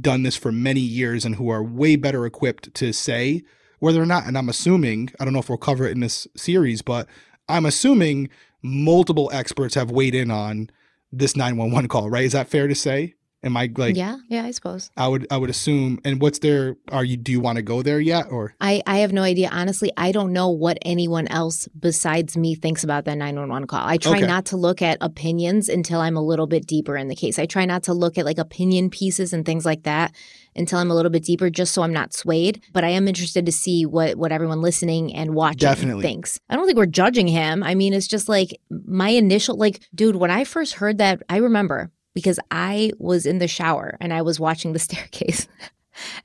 [0.00, 3.42] done this for many years and who are way better equipped to say
[3.78, 6.26] whether or not and I'm assuming, I don't know if we'll cover it in this
[6.36, 7.06] series, but
[7.48, 8.28] I'm assuming
[8.62, 10.70] multiple experts have weighed in on
[11.12, 12.24] this 911 call, right?
[12.24, 13.14] Is that fair to say?
[13.44, 14.90] Am I like yeah, yeah, I suppose.
[14.96, 17.82] I would I would assume and what's there are you do you want to go
[17.82, 19.48] there yet or I, I have no idea.
[19.52, 23.86] Honestly, I don't know what anyone else besides me thinks about that 911 call.
[23.86, 24.26] I try Okay.
[24.26, 27.38] not to look at opinions until I'm a little bit deeper in the case.
[27.38, 30.12] I try not to look at like opinion pieces and things like that
[30.56, 32.60] until I'm a little bit deeper, just so I'm not swayed.
[32.72, 36.02] But I am interested to see what, what everyone listening and watching Definitely.
[36.02, 36.40] thinks.
[36.50, 37.62] I don't think we're judging him.
[37.62, 41.36] I mean, it's just like my initial, like, dude, when I first heard that, I
[41.36, 45.48] remember because I was in the shower and I was watching the staircase.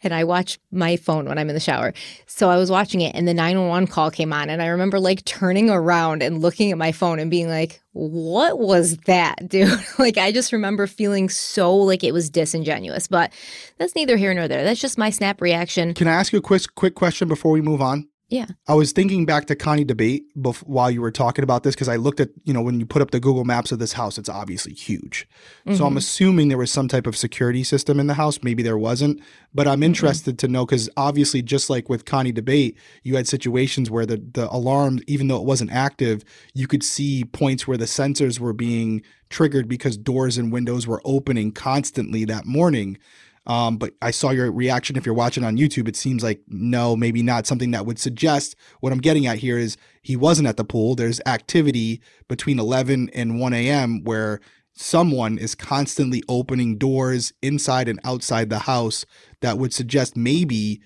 [0.03, 1.93] and I watch my phone when I'm in the shower.
[2.25, 5.25] So I was watching it and the 911 call came on and I remember like
[5.25, 10.17] turning around and looking at my phone and being like, "What was that, dude?" like
[10.17, 13.31] I just remember feeling so like it was disingenuous, but
[13.77, 14.63] that's neither here nor there.
[14.63, 15.93] That's just my snap reaction.
[15.93, 18.07] Can I ask you a quick quick question before we move on?
[18.29, 18.47] Yeah.
[18.67, 21.89] I was thinking back to Connie Dabate bef- while you were talking about this because
[21.89, 24.17] I looked at you know when you put up the Google Maps of this house,
[24.17, 25.27] it's obviously huge.
[25.75, 25.97] So I'm Mhm.
[25.97, 28.39] assuming there was some type of security system in the house.
[28.41, 29.19] Maybe there wasn't,
[29.53, 33.91] but I'm interested to know because obviously, just like with Connie Dabate, you had situations
[33.91, 36.23] where the the alarm, even though it wasn't active,
[36.55, 41.01] you could see points where the sensors were being triggered because doors and windows were
[41.05, 42.97] opening constantly that morning.
[43.45, 44.95] Um, but I saw your reaction.
[44.95, 48.55] If you're watching on YouTube, it seems like no, maybe not something that would suggest.
[48.79, 50.95] What I'm getting at here is he wasn't at the pool.
[50.95, 54.03] There's activity between 11 and 1 a.m.
[54.03, 54.39] where
[54.73, 59.05] someone is constantly opening doors inside and outside the house
[59.41, 60.81] that would suggest maybe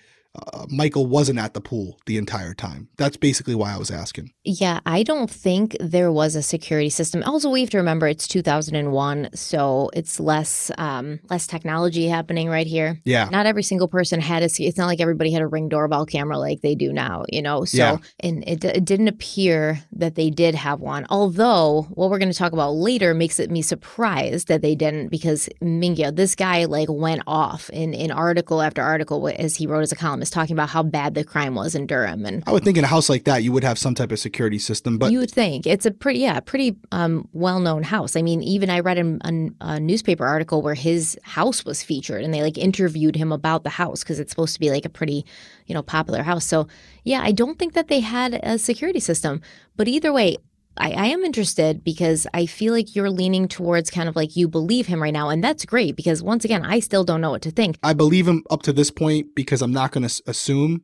[0.54, 2.90] uh, Michael wasn't at the pool the entire time.
[2.98, 4.32] That's basically why I was asking.
[4.44, 7.24] Yeah, I don't think there was a security system.
[7.24, 12.68] Also, we have to remember it's 2001, so it's less um, less technology happening right
[12.68, 13.00] here.
[13.06, 13.30] Yeah.
[13.32, 14.50] Not every single person had a.
[14.60, 17.66] It's not like everybody had a ring doorbell camera like they do now, you know.
[17.66, 17.98] So, Yeah.
[18.20, 21.06] and it, it didn't appear that they did have one.
[21.10, 25.10] Although, what we're going to talk about later makes it me surprised that they didn't,
[25.10, 29.82] because Mingyo, this guy like went off in in article after article as he wrote
[29.82, 32.26] as a columnist is talking about how bad the crime was in Durham.
[32.26, 34.20] And I would think in a house like that, you would have some type of
[34.20, 38.16] security system, but you would think it's a pretty, yeah, pretty um, well known house.
[38.16, 42.24] I mean, even I read a, a, a newspaper article where his house was featured
[42.24, 44.90] and they like interviewed him about the house because it's supposed to be like a
[44.90, 45.26] pretty,
[45.66, 46.46] you know, popular house.
[46.46, 46.68] So,
[47.04, 49.42] yeah, I don't think that they had a security system.
[49.76, 50.38] But either way,
[50.80, 54.48] I, I, am interested because I feel like you're leaning towards kind of like you
[54.48, 55.30] believe him right now.
[55.30, 57.78] And that's great because once again, I still don't know what to think.
[57.84, 60.84] I believe him up to this point because I'm not going to assume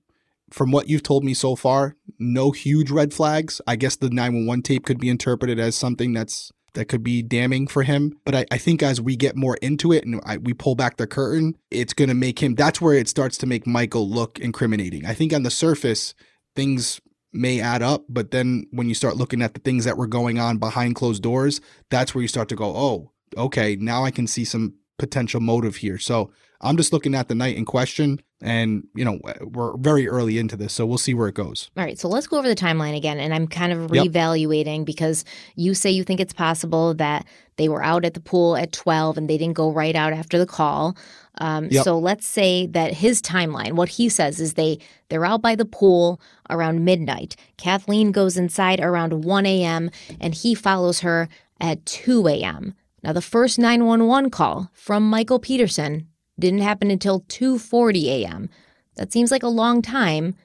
[0.52, 3.60] from what you've told me so far, no huge red flags.
[3.66, 7.68] I guess the 911 tape could be interpreted as something that's that could be damning
[7.68, 8.18] for him.
[8.26, 10.98] But I, I think as we get more into it and I, we pull back
[10.98, 14.40] the curtain, it's going to make him, that's where it starts to make Michael look
[14.40, 15.06] incriminating.
[15.06, 16.14] I think on the surface,
[16.56, 17.00] things
[17.34, 20.40] may add up, but then when you start looking at the things that were going
[20.40, 24.28] on behind closed doors, that's where you start to go, oh, okay, now I can
[24.28, 25.98] see some potential motive here.
[25.98, 26.32] So
[26.64, 30.56] I'm just looking at the night in question, and you know we're very early into
[30.56, 31.70] this, so we'll see where it goes.
[31.76, 34.86] All right, so let's go over the timeline again, and I'm kind of reevaluating yep.
[34.86, 35.26] because
[35.56, 37.26] you say you think it's possible that
[37.58, 40.40] they were out at the pool at 12 and they didn't go right out after
[40.40, 40.98] the call.
[41.40, 41.84] Um, yep.
[41.84, 44.80] So let's say that his timeline, what he says is they
[45.10, 47.36] they're out by the pool around midnight.
[47.58, 49.90] Kathleen goes inside around 1 a.m.
[50.20, 51.28] and he follows her
[51.60, 52.76] at 2 a.m.
[53.04, 56.08] Now the first 911 call from Michael Peterson
[56.40, 58.50] didn't happen until 2:40 a.m.
[58.96, 60.36] That seems like a long time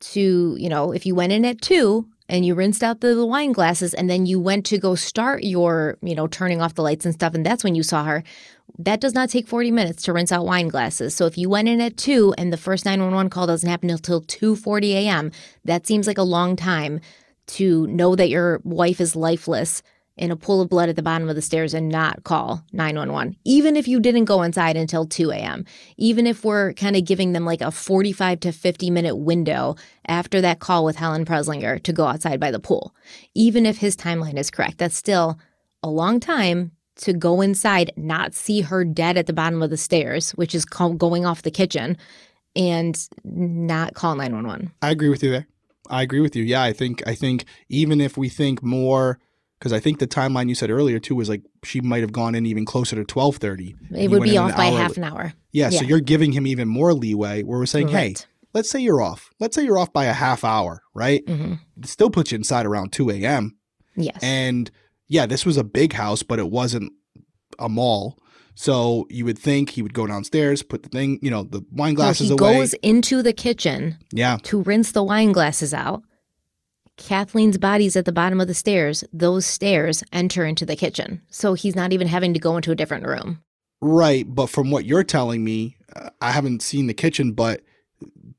[0.00, 3.26] to, you know, if you went in at 2 and you rinsed out the, the
[3.26, 6.82] wine glasses and then you went to go start your, you know, turning off the
[6.82, 8.22] lights and stuff and that's when you saw her.
[8.78, 11.14] That does not take 40 minutes to rinse out wine glasses.
[11.14, 14.20] So if you went in at 2 and the first 911 call doesn't happen until
[14.20, 15.30] 2:40 a.m.,
[15.64, 17.00] that seems like a long time
[17.46, 19.82] to know that your wife is lifeless
[20.16, 23.36] in a pool of blood at the bottom of the stairs and not call 911,
[23.44, 25.64] even if you didn't go inside until 2 a.m.,
[25.96, 29.74] even if we're kind of giving them like a 45 to 50 minute window
[30.06, 32.94] after that call with Helen Preslinger to go outside by the pool,
[33.34, 35.38] even if his timeline is correct, that's still
[35.82, 39.76] a long time to go inside, not see her dead at the bottom of the
[39.76, 41.96] stairs, which is going off the kitchen,
[42.54, 44.72] and not call 911.
[44.82, 45.46] I agree with you there.
[45.90, 46.44] I agree with you.
[46.44, 49.18] Yeah, I think I think even if we think more
[49.58, 52.34] because I think the timeline you said earlier too was like she might have gone
[52.34, 53.74] in even closer to twelve thirty.
[53.94, 55.32] It would be off by half an hour.
[55.52, 57.42] Yeah, yeah, so you're giving him even more leeway.
[57.42, 58.18] Where we're saying, right.
[58.18, 59.30] hey, let's say you're off.
[59.40, 61.24] Let's say you're off by a half hour, right?
[61.26, 61.54] Mm-hmm.
[61.78, 63.56] It still puts you inside around two a.m.
[63.94, 64.70] Yes, and
[65.14, 66.92] yeah, this was a big house, but it wasn't
[67.58, 68.18] a mall.
[68.56, 71.94] So you would think he would go downstairs, put the thing, you know, the wine
[71.94, 72.54] glasses so he away.
[72.54, 76.02] He goes into the kitchen, yeah, to rinse the wine glasses out
[76.96, 79.04] Kathleen's body's at the bottom of the stairs.
[79.12, 81.22] Those stairs enter into the kitchen.
[81.28, 83.42] So he's not even having to go into a different room.
[83.80, 84.24] Right.
[84.26, 87.62] But from what you're telling me, uh, I haven't seen the kitchen, but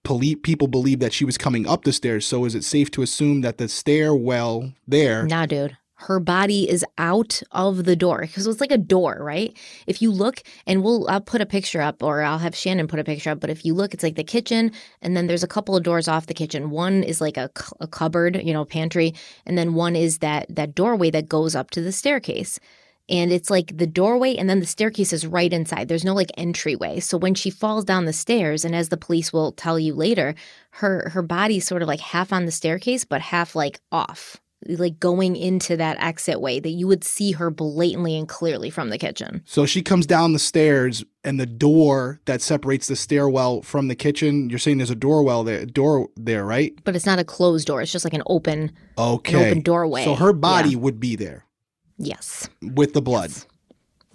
[0.03, 2.25] people believe that she was coming up the stairs.
[2.25, 5.25] So is it safe to assume that the stairwell there?
[5.25, 9.57] Nah, dude her body is out of the door because it's like a door, right?
[9.87, 12.99] If you look, and we'll I'll put a picture up, or I'll have Shannon put
[12.99, 13.39] a picture up.
[13.39, 14.71] But if you look, it's like the kitchen,
[15.01, 16.69] and then there's a couple of doors off the kitchen.
[16.69, 19.13] One is like a, a cupboard, you know, pantry,
[19.45, 22.59] and then one is that that doorway that goes up to the staircase.
[23.07, 25.87] And it's like the doorway, and then the staircase is right inside.
[25.87, 26.99] There's no like entryway.
[26.99, 30.35] So when she falls down the stairs, and as the police will tell you later,
[30.71, 34.99] her her body's sort of like half on the staircase, but half like off like
[34.99, 38.97] going into that exit way that you would see her blatantly and clearly from the
[38.97, 39.43] kitchen.
[39.45, 43.95] So she comes down the stairs and the door that separates the stairwell from the
[43.95, 46.73] kitchen, you're saying there's a doorwell there door there, right?
[46.83, 47.81] But it's not a closed door.
[47.81, 49.35] It's just like an open okay.
[49.35, 50.03] An open doorway.
[50.03, 50.77] So her body yeah.
[50.77, 51.45] would be there.
[51.97, 52.49] Yes.
[52.61, 53.31] With the blood.
[53.31, 53.47] Yes.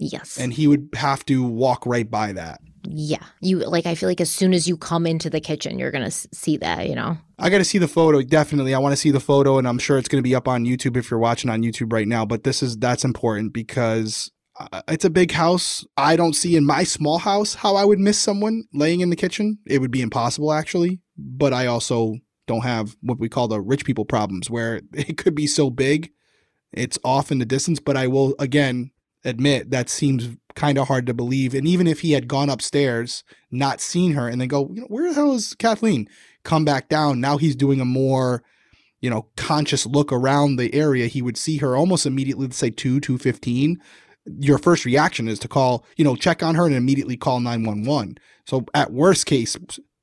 [0.01, 0.39] Yes.
[0.39, 2.61] And he would have to walk right by that.
[2.85, 3.23] Yeah.
[3.41, 6.05] You like I feel like as soon as you come into the kitchen, you're going
[6.05, 7.19] to see that, you know.
[7.39, 8.23] I got to see the photo.
[8.23, 8.75] Definitely.
[8.75, 10.65] I want to see the photo and I'm sure it's going to be up on
[10.65, 14.81] YouTube if you're watching on YouTube right now, but this is that's important because uh,
[14.89, 15.87] it's a big house.
[15.97, 19.17] I don't see in my small house how I would miss someone laying in the
[19.17, 19.59] kitchen.
[19.67, 22.15] It would be impossible actually, but I also
[22.47, 26.11] don't have what we call the rich people problems where it could be so big
[26.73, 28.91] it's off in the distance, but I will again
[29.25, 31.55] admit that seems kind of hard to believe.
[31.55, 34.87] And even if he had gone upstairs, not seen her, and then go, you know,
[34.89, 36.09] where the hell is Kathleen?
[36.43, 37.21] Come back down.
[37.21, 38.43] Now he's doing a more,
[39.01, 41.07] you know, conscious look around the area.
[41.07, 43.81] He would see her almost immediately, let's say two, two fifteen.
[44.39, 48.19] Your first reaction is to call, you know, check on her and immediately call 911.
[48.47, 49.57] So at worst case,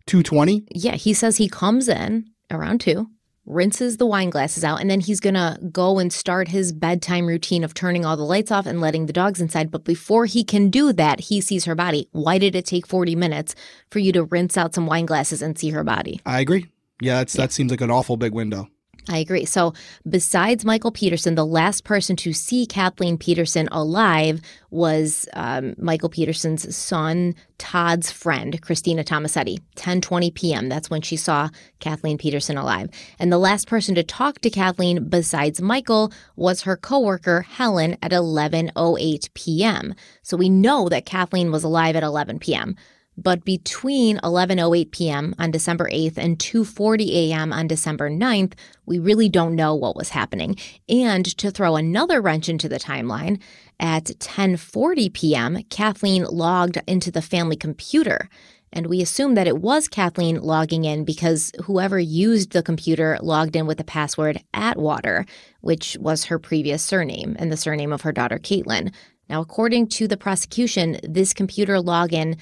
[0.07, 0.65] 220.
[0.71, 3.07] Yeah, he says he comes in around two
[3.47, 7.63] rinses the wine glasses out, and then he's gonna go and start his bedtime routine
[7.63, 9.71] of turning all the lights off and letting the dogs inside.
[9.71, 12.07] But before he can do that, he sees her body.
[12.11, 13.55] Why did it take 40 minutes
[13.89, 16.21] for you to rinse out some wine glasses and see her body?
[16.25, 16.67] I agree.
[17.01, 18.67] Yeah, that's, that seems like an awful big window.
[19.09, 19.45] I agree.
[19.45, 19.73] So,
[20.07, 26.75] besides Michael Peterson, the last person to see Kathleen Peterson alive was um, Michael Peterson's
[26.75, 29.59] son, Todd's friend, Christina Tomasetti.
[29.75, 30.69] 10:20 p.m.
[30.69, 31.49] That's when she saw
[31.79, 32.89] Kathleen Peterson alive.
[33.19, 38.11] And the last person to talk to Kathleen besides Michael was her coworker Helen at
[38.11, 39.93] 11:08 p.m.
[40.21, 42.75] So we know that Kathleen was alive at 11 p.m.
[43.17, 45.33] But between 11:08 p.m.
[45.39, 47.51] on December 8th and 2:40 a.m.
[47.51, 48.53] on December 9th,
[48.85, 50.55] we really don't know what was happening.
[50.87, 53.41] And to throw another wrench into the timeline,
[53.79, 58.29] at 10:40 p.m., Kathleen logged into the family computer.
[58.73, 63.55] And we assume that it was Kathleen logging in because whoever used the computer logged
[63.55, 65.25] in with the password Atwater,
[65.61, 68.93] which was her previous surname and the surname of her daughter Caitlin.
[69.29, 72.37] Now, according to the prosecution, this computer login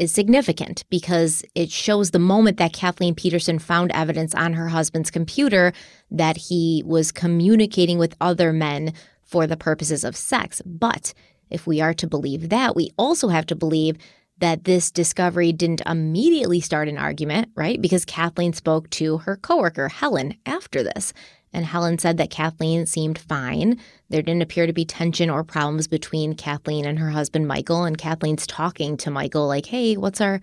[0.00, 5.10] is significant because it shows the moment that Kathleen Peterson found evidence on her husband's
[5.10, 5.74] computer
[6.10, 10.62] that he was communicating with other men for the purposes of sex.
[10.64, 11.12] But
[11.50, 13.98] if we are to believe that, we also have to believe
[14.38, 17.80] that this discovery didn't immediately start an argument, right?
[17.80, 21.12] Because Kathleen spoke to her coworker, Helen, after this.
[21.52, 23.78] And Helen said that Kathleen seemed fine.
[24.08, 27.84] There didn't appear to be tension or problems between Kathleen and her husband, Michael.
[27.84, 30.40] And Kathleen's talking to Michael, like, hey, what's our,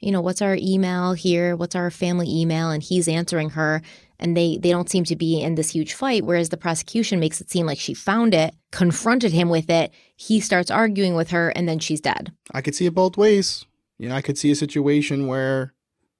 [0.00, 1.56] you know, what's our email here?
[1.56, 2.70] What's our family email?
[2.70, 3.82] And he's answering her.
[4.18, 7.40] And they, they don't seem to be in this huge fight, whereas the prosecution makes
[7.42, 9.92] it seem like she found it, confronted him with it.
[10.16, 12.32] He starts arguing with her, and then she's dead.
[12.54, 13.66] I could see it both ways.
[13.98, 15.74] You know, I could see a situation where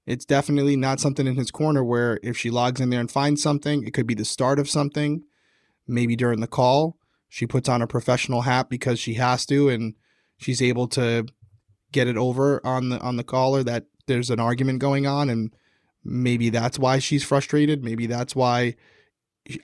[0.07, 3.43] it's definitely not something in his corner where if she logs in there and finds
[3.43, 5.25] something, it could be the start of something.
[5.89, 6.97] Maybe during the call,
[7.29, 9.95] she puts on a professional hat because she has to and
[10.37, 11.27] she's able to
[11.93, 15.55] get it over on the on the caller that there's an argument going on and
[16.05, 18.77] maybe that's why she's frustrated, maybe that's why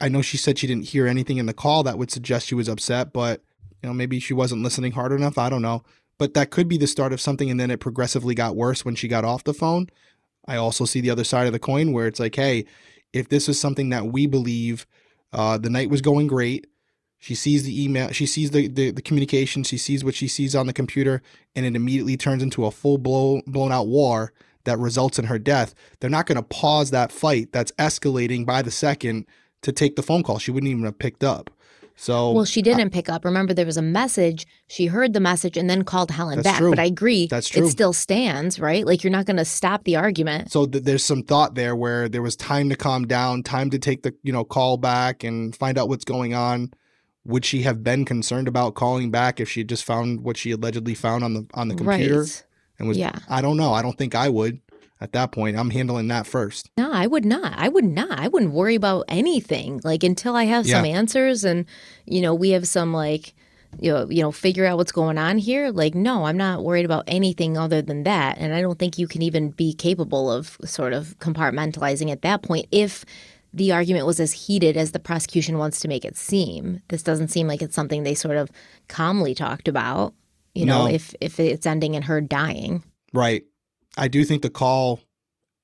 [0.00, 2.54] I know she said she didn't hear anything in the call that would suggest she
[2.56, 3.42] was upset, but
[3.82, 5.82] you know, maybe she wasn't listening hard enough, I don't know.
[6.18, 8.94] But that could be the start of something and then it progressively got worse when
[8.94, 9.88] she got off the phone
[10.46, 12.64] I also see the other side of the coin where it's like, hey,
[13.12, 14.86] if this is something that we believe
[15.32, 16.66] uh, the night was going great,
[17.18, 20.56] she sees the email, she sees the, the, the communication, she sees what she sees
[20.56, 21.22] on the computer,
[21.54, 24.32] and it immediately turns into a full blown blown out war
[24.64, 25.74] that results in her death.
[26.00, 29.26] They're not going to pause that fight that's escalating by the second
[29.62, 30.38] to take the phone call.
[30.38, 31.50] She wouldn't even have picked up.
[32.02, 33.24] So Well, she didn't pick up.
[33.24, 34.44] Remember, there was a message.
[34.66, 36.58] She heard the message and then called Helen back.
[36.58, 36.70] true.
[36.70, 37.28] But I agree.
[37.28, 37.64] That's true.
[37.64, 38.84] It still stands, right?
[38.84, 40.50] Like you're not going to stop the argument.
[40.50, 43.78] so th- there's some thought there where there was time to calm down, time to
[43.78, 46.72] take the you know call back and find out what's going on.
[47.24, 50.50] Would she have been concerned about calling back if she had just found what she
[50.50, 52.44] allegedly found on the on the computer Right.
[52.80, 52.98] and was?
[52.98, 53.16] Yeah.
[53.28, 53.72] I don't know.
[53.72, 54.58] I don't think I would
[55.02, 55.56] at that point.
[55.58, 56.70] I'm handling that first.
[56.78, 57.52] No, I would not.
[57.56, 58.18] I would not.
[58.18, 61.66] I wouldn't worry about anything like until I have some answers and
[62.06, 63.34] you know we have some like
[63.80, 65.70] you know you know figure out what's going on here.
[65.70, 69.08] Like no, I'm not worried about anything other than that, and I don't think you
[69.08, 73.04] can even be capable of sort of compartmentalizing at that point if
[73.54, 76.80] the argument was as heated as the prosecution wants to make it seem.
[76.88, 78.50] This doesn't seem like it's something they sort of
[78.88, 80.14] calmly talked about.
[80.54, 80.90] You know, No.
[80.92, 82.82] if if it's ending in her dying.
[83.14, 83.44] Right.
[83.96, 85.00] I do think the call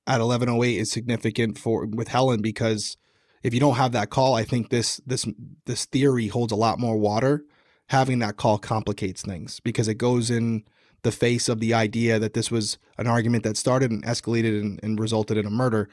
[0.07, 2.97] at 11:08 is significant for with Helen because
[3.43, 5.27] if you don't have that call, I think this this
[5.65, 7.45] this theory holds a lot more water.
[7.87, 10.63] Having that call complicates things because it goes in
[11.01, 14.79] the face of the idea that this was an argument that started and escalated and,
[14.83, 15.89] and resulted in a murder.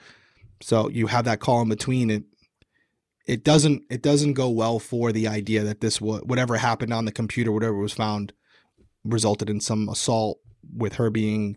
[0.60, 2.24] So you have that call in between it.
[3.26, 7.12] It doesn't it doesn't go well for the idea that this whatever happened on the
[7.12, 8.32] computer, whatever was found,
[9.04, 10.38] resulted in some assault
[10.76, 11.56] with her being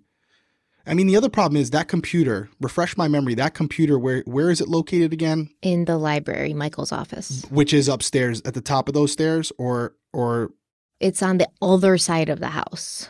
[0.88, 2.50] I mean, the other problem is that computer.
[2.60, 3.36] Refresh my memory.
[3.36, 5.50] That computer, where where is it located again?
[5.62, 7.46] In the library, Michael's office.
[7.50, 10.52] Which is upstairs at the top of those stairs, or or
[11.00, 13.08] It's on the other side of the house.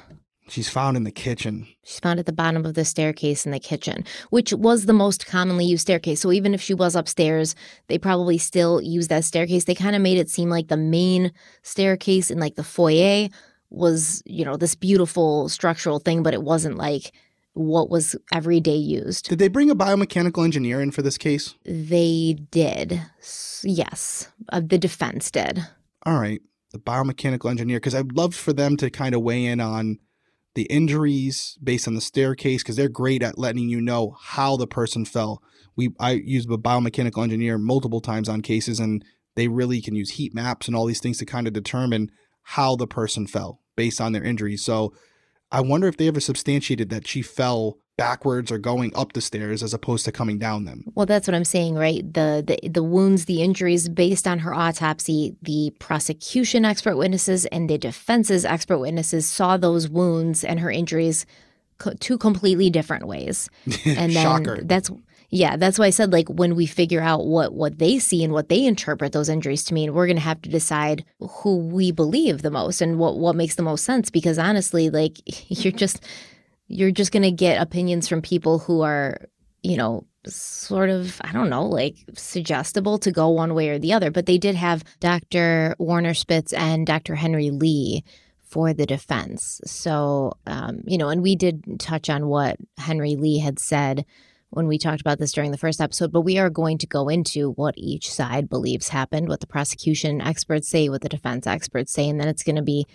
[0.50, 1.68] she's found in the kitchen.
[1.84, 5.26] She's found at the bottom of the staircase in the kitchen, which was the most
[5.28, 6.20] commonly used staircase.
[6.20, 7.56] So even if she was upstairs,
[7.88, 9.66] they probably still use that staircase.
[9.66, 13.30] They kind of made it seem like the main staircase in like the foyer
[13.70, 17.12] was, you know, this beautiful structural thing, but it wasn't like
[17.60, 19.28] what was every day used.
[19.28, 21.56] Did they bring a biomechanical engineer in for this case?
[21.66, 23.02] They did.
[23.64, 24.32] Yes.
[24.48, 25.68] Uh, the defense did.
[26.06, 26.42] All right,
[26.72, 30.00] the biomechanical engineer, because I'd love for them to kind of weigh in on
[30.56, 34.68] the injuries based on the staircase, because they're great at letting you know how the
[34.68, 35.44] person fell.
[35.76, 39.04] we I use a biomechanical engineer multiple times on cases, and
[39.36, 42.10] they really can use heat maps and all these things to kind of determine
[42.44, 44.64] how the person fell based on their injuries.
[44.64, 44.94] So
[45.52, 49.62] I wonder if they ever substantiated that she fell backwards or going up the stairs
[49.62, 50.86] as opposed to coming down them.
[50.96, 52.02] Well, that's what I'm saying, right?
[52.14, 57.70] The the the wounds, the injuries based on her autopsy, the prosecution expert witnesses and
[57.70, 61.26] the defense's expert witnesses saw those wounds and her injuries
[61.78, 63.50] co- two completely different ways.
[63.86, 64.60] And then Shocker.
[64.64, 64.90] that's
[65.32, 68.34] yeah, that's why I said like when we figure out what what they see and
[68.34, 71.92] what they interpret those injuries to mean, we're going to have to decide who we
[71.92, 75.18] believe the most and what what makes the most sense because honestly, like
[75.50, 76.04] you're just
[76.68, 79.28] you're just going to get opinions from people who are,
[79.64, 83.94] you know, sort of, I don't know, like suggestible to go one way or the
[83.94, 84.12] other.
[84.12, 85.76] But they did have Dr.
[85.80, 87.16] Warner Spitz and Dr.
[87.16, 88.04] Henry Lee
[88.44, 89.62] for the defense.
[89.66, 94.06] So, um, you know, and we did touch on what Henry Lee had said
[94.52, 97.08] when we talked about this during the first episode, but we are going to go
[97.08, 101.92] into what each side believes happened, what the prosecution experts say, what the defense experts
[101.92, 102.86] say, and then it's going to be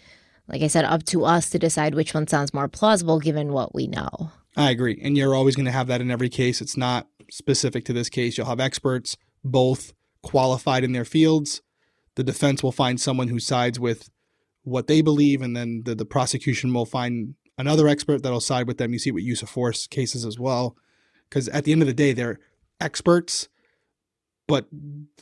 [0.49, 3.75] like I said, up to us to decide which one sounds more plausible given what
[3.75, 4.31] we know.
[4.57, 5.01] I agree.
[5.03, 6.61] And you're always going to have that in every case.
[6.61, 8.37] It's not specific to this case.
[8.37, 9.93] You'll have experts, both
[10.23, 11.63] qualified in their fields.
[12.15, 14.11] The defense will find someone who sides with
[14.63, 18.79] what they believe, and then the, the prosecution will find another expert that'll side with
[18.79, 18.93] them.
[18.93, 20.77] You see it with use of force cases as well.
[21.35, 22.39] Because at the end of the day, they're
[22.81, 23.49] experts,
[24.47, 24.69] but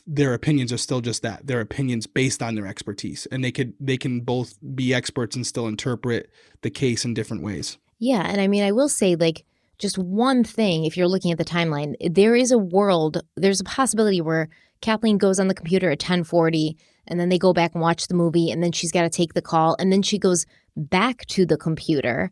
[0.05, 1.47] their opinions are still just that.
[1.47, 3.25] They're opinions based on their expertise.
[3.31, 6.29] And they could they can both be experts and still interpret
[6.61, 7.79] the case in different ways.
[7.97, 9.43] Yeah, and I mean, I will say, like,
[9.79, 13.63] just one thing, if you're looking at the timeline, there is a world, there's a
[13.63, 14.49] possibility where
[14.81, 18.13] Kathleen goes on the computer at 1040 and then they go back and watch the
[18.13, 20.45] movie and then she's got to take the call and then she goes
[20.75, 22.31] back to the computer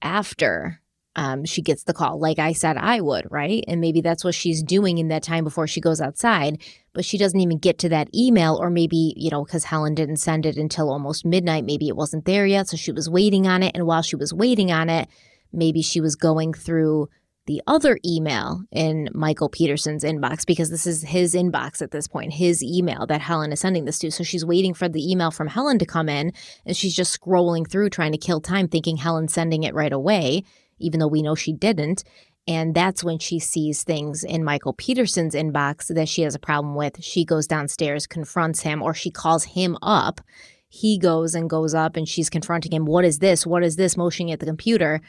[0.00, 0.80] after
[1.16, 3.64] um, she gets the call, like I said I would, right?
[3.66, 6.62] And maybe that's what she's doing in that time before she goes outside,
[6.92, 10.18] but she doesn't even get to that email, or maybe, you know, because Helen didn't
[10.18, 12.68] send it until almost midnight, maybe it wasn't there yet.
[12.68, 13.72] So she was waiting on it.
[13.74, 15.08] And while she was waiting on it,
[15.52, 17.08] maybe she was going through
[17.46, 22.34] the other email in Michael Peterson's inbox because this is his inbox at this point,
[22.34, 24.10] his email that Helen is sending this to.
[24.10, 26.32] So she's waiting for the email from Helen to come in
[26.66, 30.42] and she's just scrolling through trying to kill time, thinking Helen's sending it right away
[30.78, 32.04] even though we know she didn't.
[32.48, 36.76] And that's when she sees things in Michael Peterson's inbox that she has a problem
[36.76, 37.02] with.
[37.02, 40.20] She goes downstairs, confronts him, or she calls him up.
[40.68, 42.84] He goes and goes up and she's confronting him.
[42.84, 43.46] What is this?
[43.46, 43.96] What is this?
[43.96, 45.00] Motioning at the computer.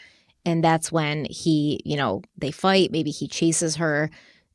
[0.45, 2.91] And that's when he, you know, they fight.
[2.91, 4.09] Maybe he chases her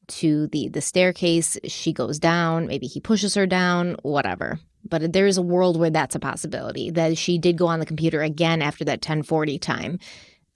[0.09, 1.59] to the the staircase.
[1.65, 2.67] She goes down.
[2.67, 4.59] Maybe he pushes her down, whatever.
[4.89, 7.87] But there is a world where that's a possibility that she did go on the
[7.87, 9.99] computer again after that 1040 time.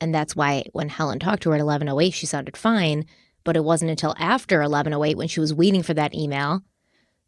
[0.01, 3.07] And that's why when Helen talked to her at 1108, she sounded fine.
[3.45, 6.63] But it wasn't until after 1108 when she was waiting for that email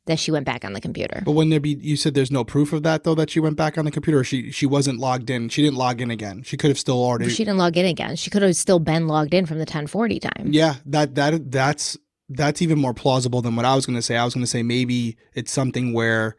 [0.09, 1.23] that she went back on the computer.
[1.25, 3.57] But when there be, you said there's no proof of that though that she went
[3.57, 4.25] back on the computer.
[4.25, 5.49] She she wasn't logged in.
[5.49, 6.43] She didn't log in again.
[6.43, 7.31] She could have still already.
[7.31, 8.17] She didn't log in again.
[8.17, 10.49] She could have still been logged in from the 1040 time.
[10.51, 11.97] Yeah, that that that's
[12.29, 14.17] that's even more plausible than what I was going to say.
[14.17, 16.37] I was going to say maybe it's something where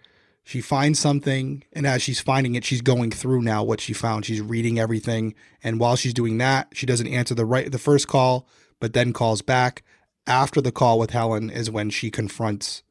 [0.49, 4.25] she finds something and as she's finding it she's going through now what she found
[4.25, 8.07] she's reading everything and while she's doing that she doesn't answer the right the first
[8.07, 8.47] call
[8.79, 9.83] but then calls back
[10.25, 12.81] after the call with helen is when she confronts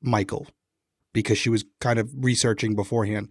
[0.00, 0.46] michael
[1.12, 3.28] because she was kind of researching beforehand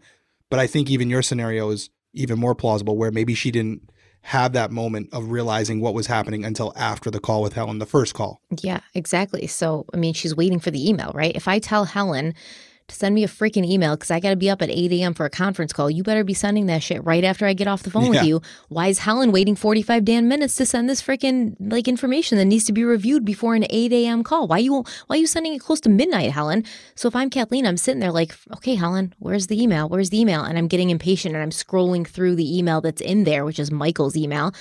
[0.50, 3.90] but i think even your scenario is even more plausible where maybe she didn't
[4.22, 7.86] have that moment of realizing what was happening until after the call with helen the
[7.86, 9.48] first call Yeah, exactly.
[9.48, 11.34] So, I mean, she's waiting for the email, right?
[11.36, 12.34] If I tell Helen
[12.88, 15.14] to send me a freaking email because I got to be up at 8 a.m.
[15.14, 17.84] for a conference call, you better be sending that shit right after I get off
[17.84, 18.22] the phone Yeah.
[18.22, 18.42] with you.
[18.70, 22.64] Why is Helen waiting 45 damn minutes to send this freaking like information that needs
[22.66, 24.24] to be reviewed before an 8 a.m.
[24.24, 24.48] call?
[24.48, 26.64] Why you why are you sending it close to midnight, Helen?
[26.96, 29.90] So if I'm Kathleen, I'm sitting there like, okay, Helen, where's the email?
[29.90, 30.44] Where's the email?
[30.44, 33.72] And I'm getting impatient and I'm scrolling through the email that's in there, which is
[33.72, 34.54] Michael's email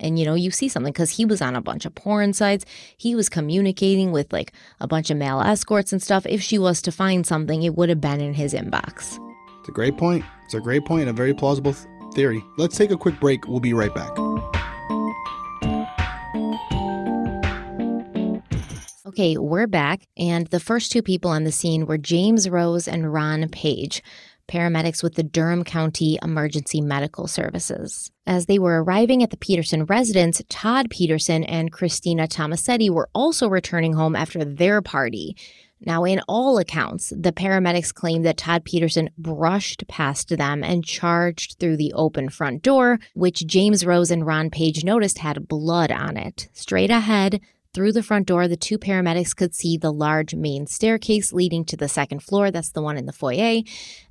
[0.00, 2.64] and you know you see something because he was on a bunch of porn sites.
[2.96, 6.26] He was communicating with like a bunch of male escorts and stuff.
[6.26, 9.18] If she was to find something it would have been in his inbox.
[9.60, 10.24] It's a great point.
[10.44, 12.42] It's a great point a very plausible th- theory.
[12.56, 13.46] Let's take a quick break.
[13.46, 14.10] We'll be right back.
[19.06, 23.12] Okay we're back and the first two people on the scene were james rose and
[23.12, 24.04] ron page
[24.50, 28.10] paramedics with the Durham County Emergency Medical Services.
[28.26, 33.48] As they were arriving at the Peterson residence, Todd Peterson and Christina Tomasetti were also
[33.48, 35.36] returning home after their party.
[35.82, 41.58] Now, in all accounts, the paramedics claim that Todd Peterson brushed past them and charged
[41.58, 46.18] through the open front door, which James Rose and Ron Page noticed had blood on
[46.18, 46.48] it.
[46.52, 47.40] Straight ahead,
[47.72, 51.76] Through the front door, the two paramedics could see the large main staircase leading to
[51.76, 52.50] the second floor.
[52.50, 53.62] That's the one in the foyer.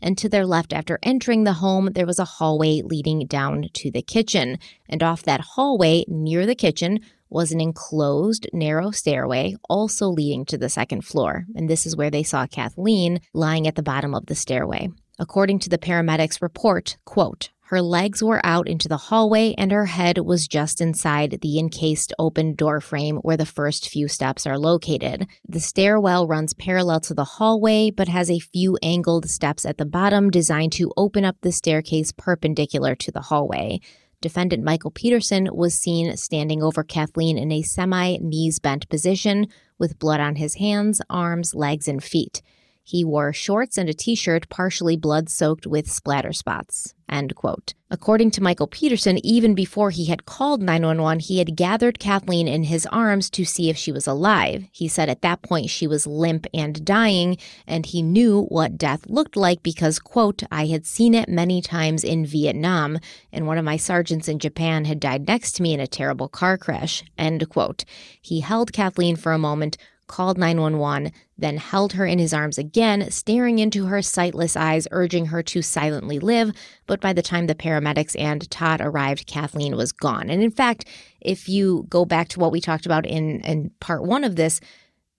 [0.01, 3.91] And to their left, after entering the home, there was a hallway leading down to
[3.91, 4.59] the kitchen.
[4.87, 10.57] And off that hallway near the kitchen was an enclosed, narrow stairway, also leading to
[10.57, 11.45] the second floor.
[11.53, 14.87] And this is where they saw Kathleen lying at the bottom of the stairway.
[15.19, 19.85] According to the paramedics' report, quote, her legs were out into the hallway and her
[19.85, 24.57] head was just inside the encased open door frame where the first few steps are
[24.57, 25.27] located.
[25.47, 29.85] The stairwell runs parallel to the hallway but has a few angled steps at the
[29.85, 33.81] bottom designed to open up the staircase perpendicular to the hallway.
[34.19, 39.45] Defendant Michael Peterson was seen standing over Kathleen in a semi knees bent position
[39.77, 42.41] with blood on his hands, arms, legs, and feet.
[42.83, 46.95] He wore shorts and a t shirt partially blood soaked with splatter spots.
[47.09, 47.73] End quote.
[47.91, 52.63] According to Michael Peterson, even before he had called 911, he had gathered Kathleen in
[52.63, 54.65] his arms to see if she was alive.
[54.71, 59.07] He said at that point she was limp and dying, and he knew what death
[59.07, 62.99] looked like because, quote, I had seen it many times in Vietnam,
[63.31, 66.27] and one of my sergeants in Japan had died next to me in a terrible
[66.27, 67.03] car crash.
[67.17, 67.85] End quote.
[68.21, 73.09] He held Kathleen for a moment, called 911, then held her in his arms again,
[73.11, 76.51] staring into her sightless eyes, urging her to silently live.
[76.87, 80.29] But by the time the paramedics and Todd arrived, Kathleen was gone.
[80.29, 80.85] And in fact,
[81.21, 84.59] if you go back to what we talked about in, in part one of this,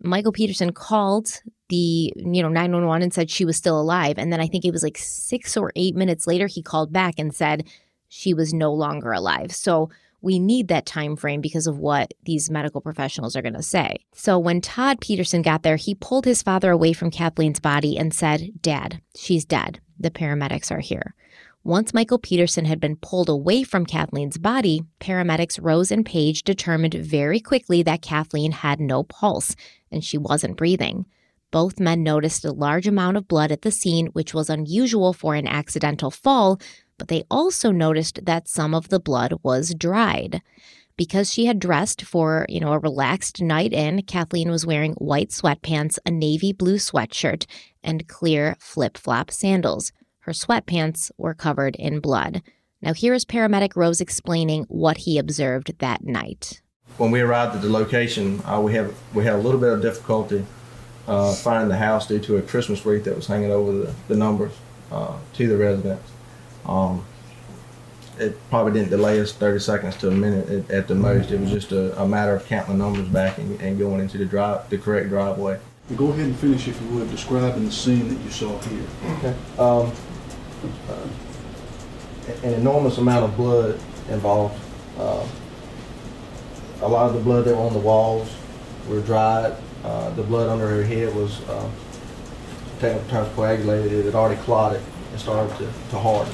[0.02, 4.40] Michael Peterson called the you know 911 and said she was still alive and then
[4.40, 7.64] i think it was like 6 or 8 minutes later he called back and said
[8.08, 9.88] she was no longer alive so
[10.22, 13.96] we need that time frame because of what these medical professionals are going to say.
[14.12, 18.12] So when Todd Peterson got there, he pulled his father away from Kathleen's body and
[18.12, 19.80] said, "Dad, she's dead.
[19.98, 21.14] The paramedics are here."
[21.62, 26.94] Once Michael Peterson had been pulled away from Kathleen's body, paramedics Rose and Page determined
[26.94, 29.54] very quickly that Kathleen had no pulse
[29.92, 31.04] and she wasn't breathing.
[31.50, 35.34] Both men noticed a large amount of blood at the scene, which was unusual for
[35.34, 36.58] an accidental fall,
[37.00, 40.42] but they also noticed that some of the blood was dried.
[40.98, 45.30] Because she had dressed for, you know, a relaxed night in, Kathleen was wearing white
[45.30, 47.46] sweatpants, a navy blue sweatshirt,
[47.82, 49.92] and clear flip-flop sandals.
[50.20, 52.42] Her sweatpants were covered in blood.
[52.82, 56.60] Now here is paramedic Rose explaining what he observed that night.
[56.98, 59.80] When we arrived at the location, uh, we have we had a little bit of
[59.80, 60.44] difficulty
[61.08, 64.16] uh, finding the house due to a Christmas wreath that was hanging over the, the
[64.16, 64.52] numbers
[64.92, 66.02] uh, to the residence.
[66.66, 67.04] Um,
[68.20, 71.30] it probably didn't delay us 30 seconds to a minute at, at the most.
[71.30, 74.18] It was just a, a, matter of counting the numbers back and, and, going into
[74.18, 75.58] the drive, the correct driveway.
[75.96, 78.84] Go ahead and finish, if you would, describing the scene that you saw here.
[79.16, 79.34] Okay.
[79.58, 79.92] Um,
[80.88, 81.08] uh,
[82.44, 83.80] an enormous amount of blood
[84.10, 84.60] involved.
[84.98, 85.26] Uh,
[86.82, 88.30] a lot of the blood that were on the walls
[88.88, 89.56] were dried.
[89.82, 91.70] Uh, the blood under her head was uh,
[92.78, 93.92] technical terms coagulated.
[93.92, 96.32] It had already clotted and started to, to harden.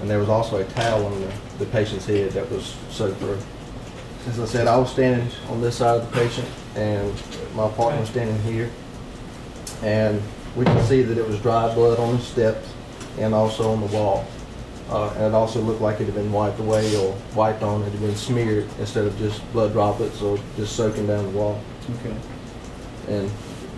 [0.00, 3.38] And there was also a towel on the, the patient's head that was soaked through.
[4.26, 7.12] As I said, I was standing on this side of the patient, and
[7.54, 8.70] my partner was standing here.
[9.82, 10.22] And
[10.56, 12.72] we could see that it was dry blood on the steps
[13.18, 14.26] and also on the wall.
[14.88, 17.82] Uh, and it also looked like it had been wiped away or wiped on.
[17.82, 21.60] It had been smeared instead of just blood droplets or just soaking down the wall.
[22.00, 22.16] Okay.
[23.08, 23.30] And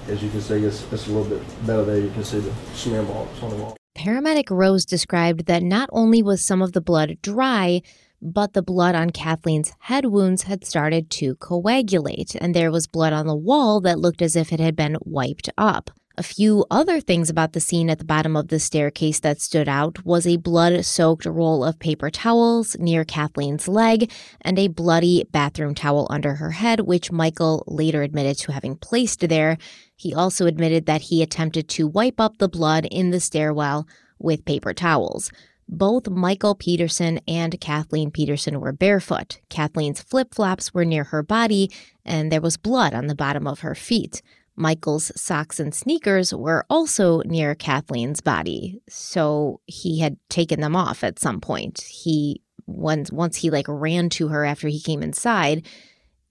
[0.09, 1.99] as you can see, it's, it's a little bit better there.
[1.99, 3.77] You can see the smear marks on the wall.
[3.95, 7.83] Paramedic Rose described that not only was some of the blood dry,
[8.21, 13.13] but the blood on Kathleen's head wounds had started to coagulate, and there was blood
[13.13, 15.91] on the wall that looked as if it had been wiped up.
[16.19, 19.67] A few other things about the scene at the bottom of the staircase that stood
[19.67, 24.13] out was a blood soaked roll of paper towels near Kathleen's leg
[24.43, 29.27] and a bloody bathroom towel under her head, which Michael later admitted to having placed
[29.27, 29.57] there.
[30.03, 33.87] He also admitted that he attempted to wipe up the blood in the stairwell
[34.19, 35.31] with paper towels.
[35.69, 39.39] Both Michael Peterson and Kathleen Peterson were barefoot.
[39.49, 41.71] Kathleen's flip flops were near her body,
[42.05, 44.23] and there was blood on the bottom of her feet.
[44.57, 51.05] Michael's socks and sneakers were also near Kathleen's body, so he had taken them off
[51.05, 51.83] at some point.
[51.83, 55.65] He once once he like ran to her after he came inside,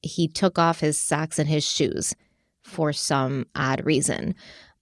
[0.02, 2.14] he took off his socks and his shoes
[2.72, 4.34] for some odd reason.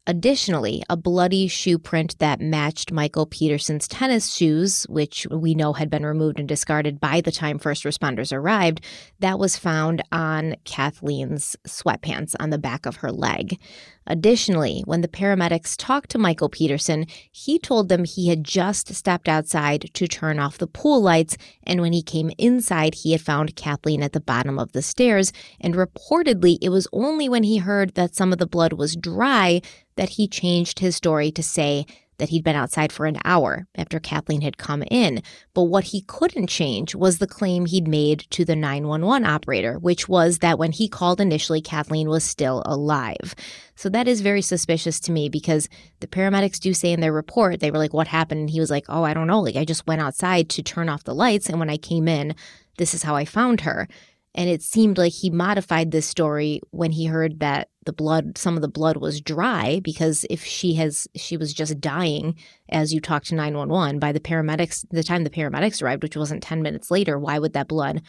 [0.09, 5.87] Additionally, a bloody shoe print that matched Michael Peterson's tennis shoes, which we know had
[5.87, 8.83] been removed and discarded by the time first responders arrived,
[9.19, 13.59] that was found on Kathleen's sweatpants on the back of her leg.
[14.07, 19.29] Additionally, when the paramedics talked to Michael Peterson, he told them he had just stepped
[19.29, 23.55] outside to turn off the pool lights, and when he came inside, he had found
[23.55, 25.31] Kathleen at the bottom of the stairs.
[25.61, 29.61] And reportedly, it was only when he heard that some of the blood was dry
[29.99, 31.85] that he changed his story to say
[32.19, 35.21] that he'd been outside for an hour after Kathleen had come in.
[35.53, 40.07] But what he couldn't change was the claim he'd made to the 911 operator, which
[40.07, 43.35] was that when he called initially, Kathleen was still alive.
[43.75, 45.67] So that is very suspicious to me because
[45.99, 48.39] the paramedics do say in their report, they were like, What happened?
[48.39, 49.41] And he was like, Oh, I don't know.
[49.41, 51.49] Like, I just went outside to turn off the lights.
[51.49, 52.35] And when I came in,
[52.77, 53.89] this is how I found her.
[54.33, 58.55] And it seemed like he modified this story when he heard that the blood, some
[58.55, 62.35] of the blood was dry because if she has, she was just dying
[62.69, 66.43] as you talked to 911 by the paramedics, the time the paramedics arrived, which wasn't
[66.43, 68.03] 10 minutes later, why would that blood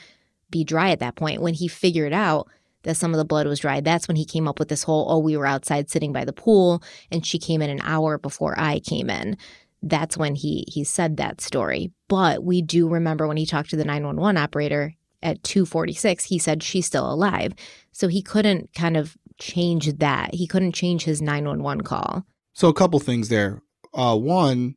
[0.51, 1.40] be dry at that point?
[1.40, 2.47] When he figured out
[2.82, 5.07] that some of the blood was dry, that's when he came up with this whole,
[5.09, 8.55] oh, we were outside sitting by the pool and she came in an hour before
[8.61, 9.36] I came in
[9.82, 11.90] that's when he he said that story.
[12.07, 16.62] But we do remember when he talked to the 911 operator, at 246 he said
[16.62, 17.52] she's still alive
[17.93, 22.75] so he couldn't kind of change that he couldn't change his 911 call So a
[22.75, 23.62] couple things there.
[23.93, 24.77] Uh, one,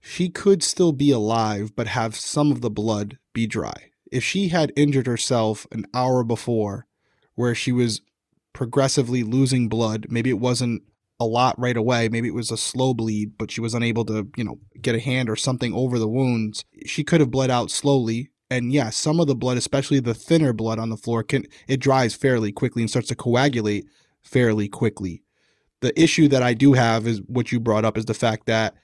[0.00, 3.90] she could still be alive, but have some of the blood be dry.
[4.12, 6.86] If she had injured herself an hour before,
[7.34, 8.02] where she was
[8.52, 10.82] progressively losing blood, maybe it wasn't
[11.18, 14.28] a lot right away, maybe it was a slow bleed, but she was unable to,
[14.36, 16.64] you know, get a hand or something over the wounds.
[16.84, 18.30] She could have bled out slowly.
[18.50, 21.78] And yeah, some of the blood, especially the thinner blood on the floor, can it
[21.80, 23.86] dries fairly quickly and starts to coagulate
[24.22, 25.22] fairly quickly
[25.80, 28.74] the issue that I do have is what you brought up is the fact that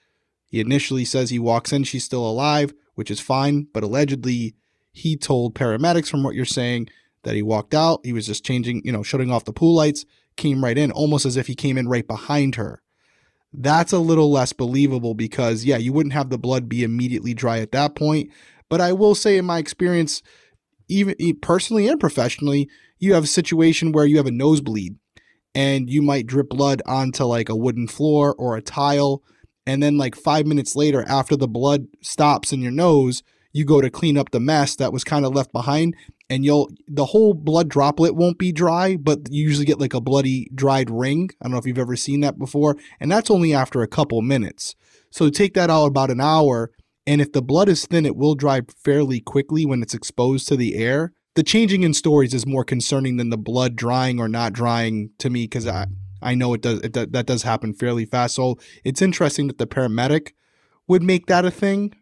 [0.45, 4.55] he initially says he walks in, she's still alive, which is fine, but allegedly
[4.91, 6.87] he told paramedics from what you're saying
[7.23, 10.05] that he walked out, he was just changing, you know, shutting off the pool lights,
[10.35, 12.81] came right in almost as if he came in right behind her.
[13.51, 17.59] That's a little less believable because yeah, you wouldn't have the blood be immediately dry
[17.59, 18.31] at that point,
[18.73, 20.23] but I will say in my experience
[20.89, 21.13] even
[21.43, 22.67] personally and professionally,
[22.97, 24.95] you have a situation where you have a nosebleed
[25.53, 29.21] and you might drip blood onto like a wooden floor or a tile.
[29.67, 33.21] And then, like five minutes later, after the blood stops in your nose,
[33.51, 35.95] you go to clean up the mess that was kind of left behind.
[36.27, 40.01] And you'll, the whole blood droplet won't be dry, but you usually get like a
[40.01, 41.29] bloody dried ring.
[41.39, 42.75] I don't know if you've ever seen that before.
[42.99, 44.73] And that's only after a couple minutes.
[45.11, 46.71] So take that out about an hour.
[47.05, 50.55] And if the blood is thin, it will dry fairly quickly when it's exposed to
[50.55, 54.53] the air the changing in stories is more concerning than the blood drying or not
[54.53, 55.87] drying to me because I
[56.21, 58.35] I know it does it, that does happen fairly fast.
[58.35, 60.31] So it's interesting that the paramedic
[60.87, 61.93] would make that a thing.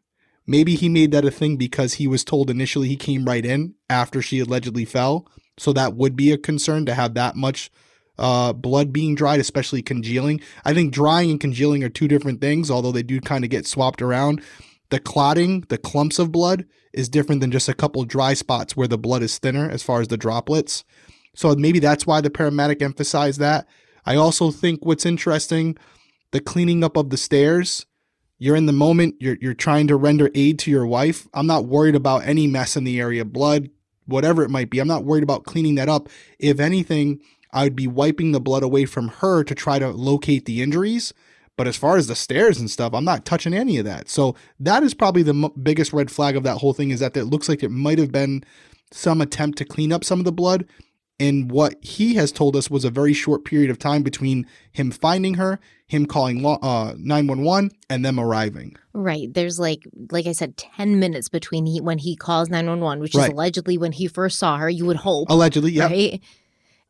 [0.46, 3.76] Maybe he made that a thing because he was told initially he came right in
[3.90, 5.28] after she allegedly fell.
[5.58, 7.72] So that would be a concern to have that much
[8.18, 10.42] uh, blood being dried, especially congealing.
[10.66, 13.66] I think drying and congealing are two different things, although they do kind of get
[13.66, 14.42] swapped around.
[14.92, 18.88] The clotting, the clumps of blood, is different than just a couple dry spots where
[18.88, 20.84] the blood is thinner as far as the droplets.
[21.34, 23.68] So maybe that's why the paramedic emphasized that.
[24.06, 25.78] I also think what's interesting,
[26.32, 27.86] the cleaning up of the stairs.
[28.38, 31.28] You're in the moment, you're you're trying to render aid to your wife.
[31.34, 33.70] I'm not worried about any mess in the area, blood,
[34.08, 34.80] whatever it might be.
[34.80, 36.10] I'm not worried about cleaning that up.
[36.40, 37.22] If anything,
[37.54, 41.14] I would be wiping the blood away from her to try to locate the injuries.
[41.62, 44.10] But as far as the stairs and stuff, I'm not touching any of that.
[44.10, 47.16] So that is probably the m- biggest red flag of that whole thing is that
[47.16, 48.44] it looks like it might have been
[48.90, 50.66] some attempt to clean up some of the blood.
[51.20, 54.90] And what he has told us was a very short period of time between him
[54.90, 58.76] finding her, him calling uh, 911, and them arriving.
[58.94, 59.32] Right.
[59.32, 63.26] There's like, like I said, 10 minutes between he, when he calls 911, which Right.
[63.28, 65.30] is allegedly when he first saw her, you would hope.
[65.30, 65.86] Allegedly, yeah.
[65.86, 66.22] Right.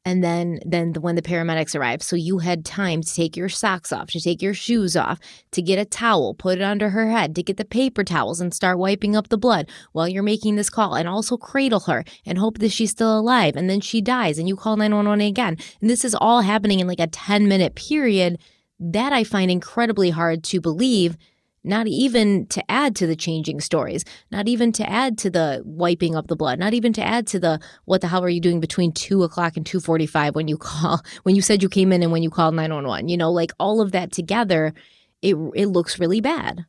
[0.04, 3.50] And then, then the, when the paramedics arrived, so you had time to take your
[3.50, 5.20] socks off, to take your shoes off,
[5.52, 8.52] to get a towel, put it under her head, to get the paper towels and
[8.52, 12.40] start wiping up the blood while you're making this call, and also cradle her and
[12.40, 13.56] hope that she's still alive.
[13.56, 15.58] And then she dies, and you call 911 again.
[15.82, 18.40] And this is all happening in like a 10 minute period.
[18.84, 21.16] That I find incredibly hard to believe
[21.64, 26.16] not even to add to the changing stories, not even to add to the wiping
[26.16, 28.60] up the blood, not even to add to the what the hell are you doing
[28.60, 31.92] between two o'clock and two forty five when you call when you said you came
[31.92, 33.08] in and when you called nine one one.
[33.08, 34.74] You know, like all of that together,
[35.22, 36.66] it it looks really bad.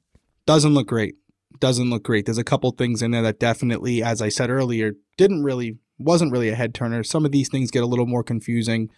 [0.46, 1.16] Doesn't look great.
[1.60, 2.26] Doesn't look great.
[2.26, 6.32] There's a couple things in there that definitely, as I said earlier, didn't really, wasn't
[6.32, 7.04] really a head turner.
[7.04, 8.90] Some of these things get a little more confusing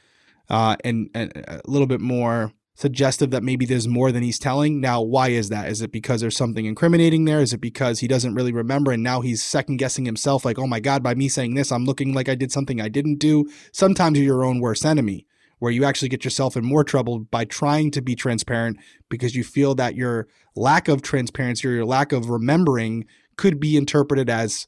[0.48, 4.80] uh, and, and a little bit more suggestive that maybe there's more than he's telling.
[4.80, 5.68] Now, why is that?
[5.68, 7.40] Is it because there's something incriminating there?
[7.40, 10.66] Is it because he doesn't really remember and now he's second guessing himself like, "Oh
[10.66, 13.48] my god, by me saying this, I'm looking like I did something I didn't do."
[13.72, 15.26] Sometimes you're your own worst enemy
[15.60, 18.76] where you actually get yourself in more trouble by trying to be transparent
[19.08, 20.26] because you feel that your
[20.56, 23.06] lack of transparency or your lack of remembering
[23.36, 24.66] could be interpreted as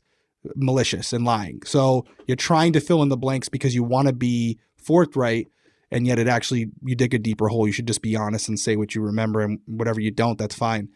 [0.55, 1.61] malicious and lying.
[1.65, 5.49] So you're trying to fill in the blanks because you want to be forthright
[5.97, 7.67] and yet it actually you dig a deeper hole.
[7.67, 10.55] You should just be honest and say what you remember and whatever you don't, that's
[10.55, 10.91] fine.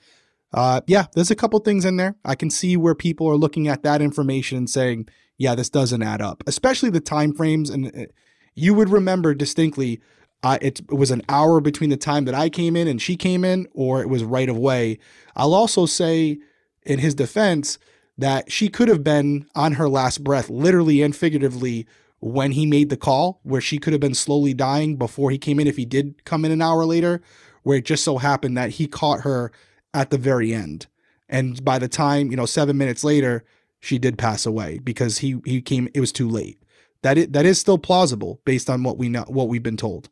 [0.53, 2.17] Uh, yeah, there's a couple things in there.
[2.23, 5.09] I can see where people are looking at that information and saying,
[5.39, 8.07] "Yeah, this doesn't add up." Especially the time frames, and uh,
[8.55, 10.01] you would remember distinctly.
[10.43, 13.15] Uh, it, it was an hour between the time that I came in and she
[13.15, 14.99] came in, or it was right away.
[15.37, 16.39] I'll also say,
[16.83, 17.79] in his defense,
[18.17, 21.87] that she could have been on her last breath, literally and figuratively,
[22.21, 25.59] when he made the call, where she could have been slowly dying before he came
[25.59, 27.23] in if he did come in an hour later,
[27.63, 29.51] where it just so happened that he caught her
[29.95, 30.87] at the very end.
[31.29, 33.45] And by the time, you know, seven minutes later,
[33.81, 36.63] she did pass away because he he came it was too late.
[37.03, 40.11] That is, that is still plausible based on what we know what we've been told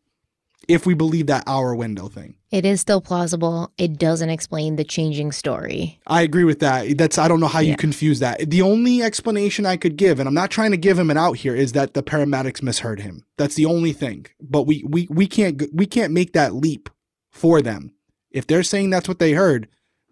[0.69, 2.37] if we believe that hour window thing.
[2.51, 3.73] It is still plausible.
[3.79, 5.99] It doesn't explain the changing story.
[6.07, 6.97] I agree with that.
[6.97, 8.51] That's I don't know how you confuse that.
[8.51, 11.39] The only explanation I could give, and I'm not trying to give him an out
[11.39, 13.25] here, is that the paramedics misheard him.
[13.37, 14.27] That's the only thing.
[14.41, 16.89] But we we we can't we can't make that leap
[17.31, 17.93] for them.
[18.31, 19.69] If they're saying that's what they heard,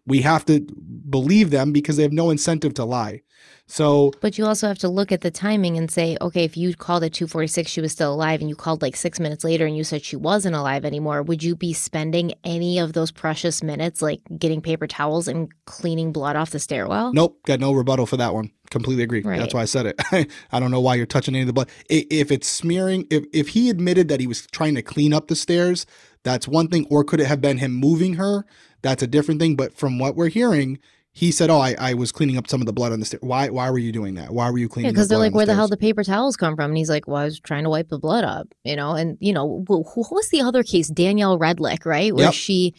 [0.07, 0.61] we have to
[1.09, 3.23] believe them because they have no incentive to lie.
[3.67, 6.75] So But you also have to look at the timing and say, okay, if you
[6.75, 9.77] called at 246, she was still alive, and you called like six minutes later and
[9.77, 14.01] you said she wasn't alive anymore, would you be spending any of those precious minutes
[14.01, 17.13] like getting paper towels and cleaning blood off the stairwell?
[17.13, 18.51] Nope, got no rebuttal for that one.
[18.71, 19.23] Completely agree.
[19.23, 19.39] Right.
[19.39, 20.31] That's why I said it.
[20.53, 21.69] I don't know why you're touching any of the blood.
[21.89, 25.37] If it's smearing, if if he admitted that he was trying to clean up the
[25.37, 25.87] stairs,
[26.23, 26.87] that's one thing.
[26.91, 28.45] Or could it have been him moving her?
[28.83, 29.57] That's a different thing.
[29.57, 30.79] But from what we're hearing,
[31.19, 33.23] he said, "Oh, I, I was cleaning up some of the blood on the stairs.
[33.23, 34.35] Why why were you doing that?
[34.35, 36.37] Why were you cleaning?" Yeah, because they're like, where the hell stairs?" the paper towels
[36.37, 36.71] come from?
[36.73, 38.93] And he's like, well, I was trying to wipe the blood up, you know?
[38.93, 40.89] And, you know, wh- wh- what was the other case?
[40.89, 42.15] Danielle Redlich, right?
[42.15, 42.35] Where Yep.
[42.35, 42.75] she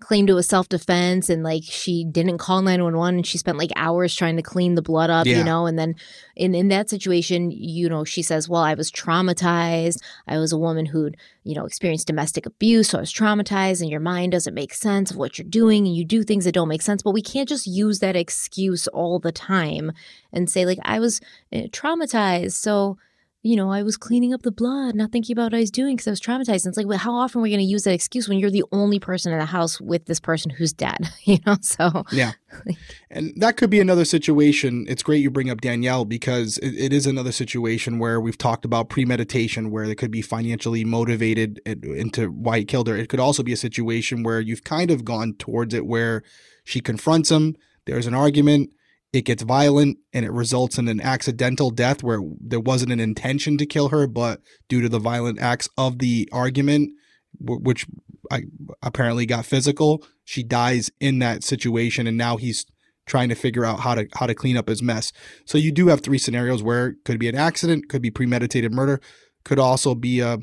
[0.00, 3.70] claimed it was self defense and like she didn't call 911 and she spent like
[3.76, 5.38] hours trying to clean the blood up, Yeah.
[5.38, 5.66] you know?
[5.66, 5.94] And then
[6.36, 9.98] in, in that situation, you know, she says, well, I was traumatized.
[10.26, 12.88] I was a woman who'd, you know, experienced domestic abuse.
[12.90, 15.94] So I was traumatized and your mind doesn't make sense of what you're doing and
[15.94, 17.02] you do things that don't make sense.
[17.02, 19.92] But we can't just use that excuse all the time
[20.32, 21.20] and say, like, I was
[21.52, 22.52] eh, traumatized.
[22.52, 22.98] So,
[23.42, 25.96] you know, I was cleaning up the blood, not thinking about what I was doing
[25.96, 26.64] because I was traumatized.
[26.64, 28.50] And it's like, well, how often are we going to use that excuse when you're
[28.50, 30.98] the only person in the house with this person who's dead?
[31.24, 32.32] You know, so Yeah.
[33.10, 34.84] And that could be another situation.
[34.88, 38.64] It's great you bring up Danielle because it, it is another situation where we've talked
[38.64, 42.96] about premeditation, where they could be financially motivated into why he killed her.
[42.96, 46.22] It could also be a situation where you've kind of gone towards it where
[46.64, 47.54] she confronts him,
[47.86, 48.70] there's an argument,
[49.12, 53.58] it gets violent, and it results in an accidental death where there wasn't an intention
[53.58, 56.90] to kill her, but due to the violent acts of the argument,
[57.38, 57.86] wh- which
[58.30, 58.44] I
[58.82, 60.04] apparently got physical.
[60.24, 62.66] She dies in that situation, and now he's
[63.06, 65.12] trying to figure out how to how to clean up his mess.
[65.44, 68.72] So you do have three scenarios where it could be an accident, could be premeditated
[68.72, 69.00] murder,
[69.44, 70.38] could also be a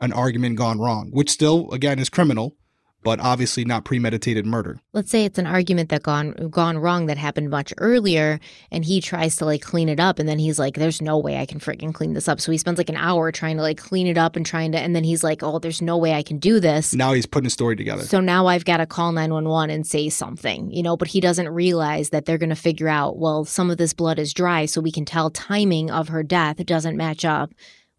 [0.00, 2.56] an argument gone wrong, which still again is criminal,
[3.02, 4.80] but obviously not premeditated murder.
[4.92, 8.38] let's say it's an argument that gone gone wrong that happened much earlier
[8.70, 11.38] and he tries to like clean it up and then he's like there's no way
[11.38, 13.78] I can freaking clean this up so he spends like an hour trying to like
[13.78, 16.22] clean it up and trying to and then he's like oh there's no way I
[16.22, 18.02] can do this Now he's putting a story together.
[18.02, 21.48] So now I've got to call 911 and say something, you know, but he doesn't
[21.48, 24.80] realize that they're going to figure out, well, some of this blood is dry, so
[24.80, 27.52] we can tell timing of her death doesn't match up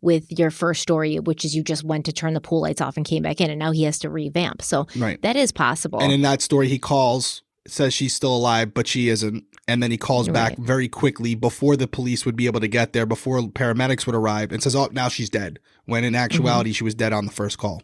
[0.03, 2.97] with your first story, which is you just went to turn the pool lights off
[2.97, 4.61] and came back in, and now he has to revamp.
[4.61, 5.19] So Right.
[5.23, 5.99] that is possible.
[6.01, 9.45] And in that story, he calls, says she's still alive, but she isn't.
[9.65, 12.91] And then he calls back very quickly before the police would be able to get
[12.91, 16.83] there, before paramedics would arrive, and says, "Oh, now she's dead." When in actuality, she
[16.83, 17.81] was dead on the first call.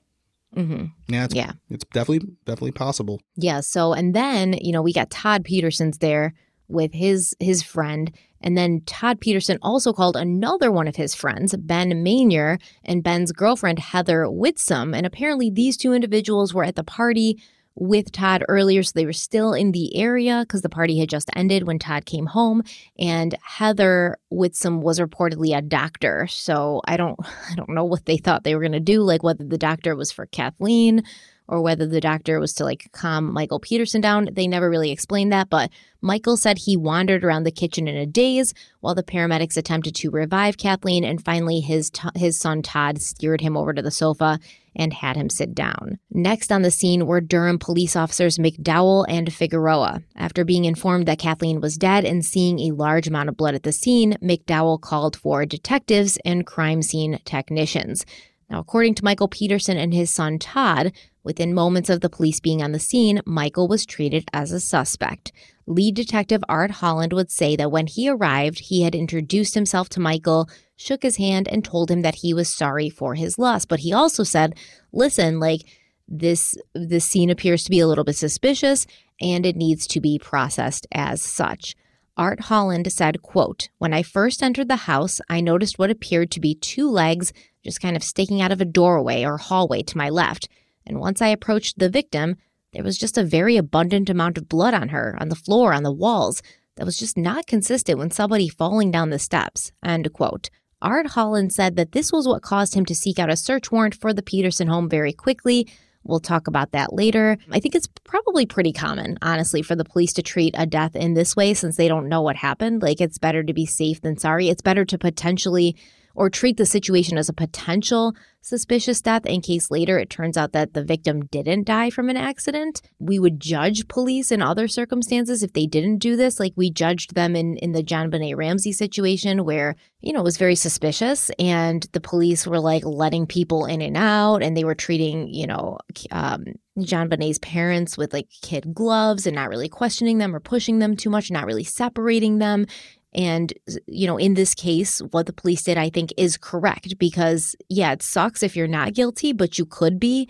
[0.54, 1.54] hmm Yeah, it's, Yeah.
[1.70, 3.22] it's definitely definitely possible.
[3.38, 3.62] Yeah.
[3.62, 6.34] So and then you know we got Todd Peterson's there
[6.68, 11.56] with his his friend, and then Todd Peterson also called another one of his friends,
[11.56, 16.84] Ben Manier, and Ben's girlfriend Heather Whitsom, and apparently these two individuals were at the
[16.84, 17.42] party
[17.76, 21.30] with Todd earlier, so they were still in the area because the party had just
[21.36, 22.64] ended when Todd came home,
[22.98, 26.28] and Heather Whitsom was reportedly a doctor.
[26.28, 27.18] So I don't
[27.50, 29.96] I don't know what they thought they were going to do, like whether the doctor
[29.96, 31.04] was for Kathleen
[31.50, 34.30] or whether the doctor was to like calm Michael Peterson down.
[34.32, 38.06] They never really explained that, but Michael said he wandered around the kitchen in a
[38.06, 43.02] daze while the paramedics attempted to revive Kathleen and finally his t- his son Todd
[43.02, 44.40] steered him over to the sofa
[44.76, 45.98] and had him sit down.
[46.12, 50.04] Next on the scene were Durham police officers McDowell and Figueroa.
[50.16, 53.64] After being informed that Kathleen was dead and seeing a large amount of blood at
[53.64, 58.06] the scene, McDowell called for detectives and crime scene technicians.
[58.50, 60.92] Now, according to Michael Peterson and his son Todd,
[61.24, 65.32] within moments of the police being on the scene, Michael was treated as a suspect.
[65.66, 70.00] Lead detective Art Holland would say that when he arrived, he had introduced himself to
[70.00, 73.66] Michael, shook his hand, and told him that he was sorry for his loss.
[73.66, 74.56] But he also said,
[74.92, 75.62] listen, like,
[76.10, 78.88] this this scene appears to be a little bit suspicious
[79.22, 81.76] and it needs to be processed as such.
[82.18, 86.40] Art Holland said, quote, When I first entered the house, I noticed what appeared to
[86.40, 87.32] be two legs
[87.64, 90.48] just kind of sticking out of a doorway or hallway to my left.
[90.86, 92.36] And once I approached the victim,
[92.74, 95.84] there was just a very abundant amount of blood on her, on the floor, on
[95.84, 96.42] the walls,
[96.76, 99.72] that was just not consistent with somebody falling down the steps.
[99.84, 100.50] End quote.
[100.82, 103.96] Art Holland said that this was what caused him to seek out a search warrant
[103.96, 105.68] for the Peterson home very quickly.
[106.04, 107.38] We'll talk about that later.
[107.52, 111.14] I think it's probably pretty common, honestly, for the police to treat a death in
[111.14, 112.82] this way since they don't know what happened.
[112.82, 114.48] Like, it's better to be safe than sorry.
[114.48, 115.76] It's better to potentially
[116.20, 120.52] or treat the situation as a potential suspicious death in case later it turns out
[120.52, 122.82] that the victim didn't die from an accident.
[123.00, 126.38] We would judge police in other circumstances if they didn't do this.
[126.38, 130.38] Like we judged them in, in the JonBenét Ramsey situation where, you know, it was
[130.38, 134.76] very suspicious and the police were like letting people in and out and they were
[134.76, 135.78] treating, you know,
[136.12, 136.44] um,
[136.78, 141.10] JonBenét's parents with like kid gloves and not really questioning them or pushing them too
[141.10, 142.66] much, not really separating them.
[143.14, 143.52] And,
[143.88, 147.92] you know, in this case, what the police did, I think, is correct because, yeah,
[147.92, 150.30] it sucks if you're not guilty, but you could be.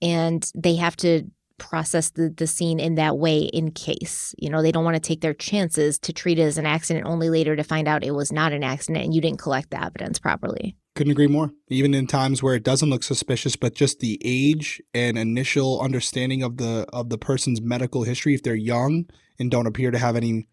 [0.00, 1.24] And they have to
[1.58, 4.34] process the, the scene in that way in case.
[4.38, 7.06] You know, they don't want to take their chances to treat it as an accident
[7.06, 9.82] only later to find out it was not an accident and you didn't collect the
[9.82, 10.76] evidence properly.
[10.94, 11.50] Couldn't agree more.
[11.68, 16.42] Even in times where it doesn't look suspicious, but just the age and initial understanding
[16.42, 19.06] of the of the person's medical history, if they're young
[19.38, 20.48] and don't appear to have any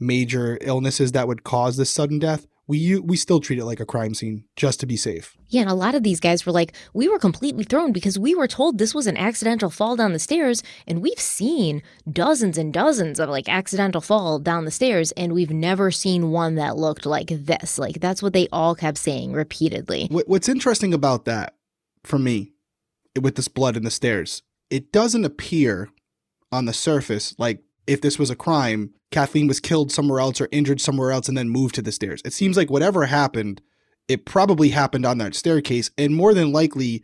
[0.00, 3.86] major illnesses that would cause this sudden death, we we still treat it like a
[3.86, 5.36] crime scene just to be safe.
[5.48, 8.32] Yeah, and a lot of these guys were like, we were completely thrown because we
[8.36, 12.72] were told this was an accidental fall down the stairs, and we've seen dozens and
[12.72, 17.04] dozens of like accidental fall down the stairs, and we've never seen one that looked
[17.04, 17.76] like this.
[17.76, 20.06] Like that's what they all kept saying repeatedly.
[20.10, 21.56] What's interesting about that,
[22.04, 22.52] for me,
[23.20, 25.90] with this blood in the stairs, it doesn't appear
[26.52, 30.48] on the surface like if this was a crime, Kathleen was killed somewhere else or
[30.52, 32.22] injured somewhere else and then moved to the stairs.
[32.24, 33.60] It seems like whatever happened,
[34.08, 35.90] it probably happened on that staircase.
[35.98, 37.02] And more than likely,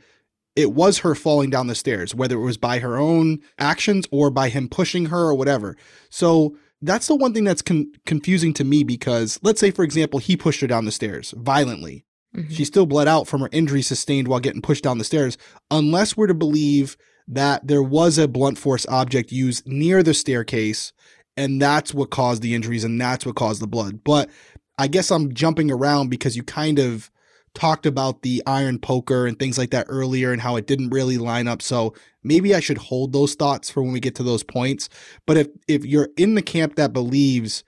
[0.55, 4.31] it was her falling down the stairs, whether it was by her own actions or
[4.31, 5.77] by him pushing her or whatever.
[6.09, 10.19] So that's the one thing that's con- confusing to me because let's say, for example,
[10.19, 12.05] he pushed her down the stairs violently.
[12.35, 12.53] Mm-hmm.
[12.53, 15.39] She still bled out from her injury sustained while getting pushed down the stairs,
[15.70, 16.97] unless we're to believe
[17.28, 20.93] that there was a blunt force object used near the staircase
[21.36, 24.03] and that's what caused the injuries and that's what caused the blood.
[24.05, 24.31] But
[24.78, 27.11] I guess I'm jumping around because you kind of
[27.55, 31.16] talked about the iron poker and things like that earlier and how it didn't really
[31.16, 31.62] line up.
[31.62, 34.89] So maybe I should hold those thoughts for when we get to those points.
[35.27, 37.65] But if if you're in the camp that believes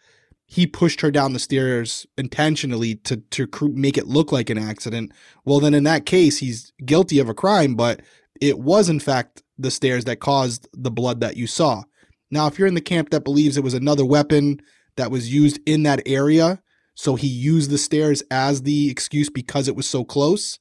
[0.51, 5.13] he pushed her down the stairs intentionally to to make it look like an accident,
[5.45, 8.01] well then in that case he's guilty of a crime, but
[8.41, 11.83] it was in fact the stairs that caused the blood that you saw.
[12.31, 14.61] Now, if you're in the camp that believes it was another weapon
[14.97, 16.61] that was used in that area,
[16.95, 20.59] so he used the stairs as the excuse because it was so close,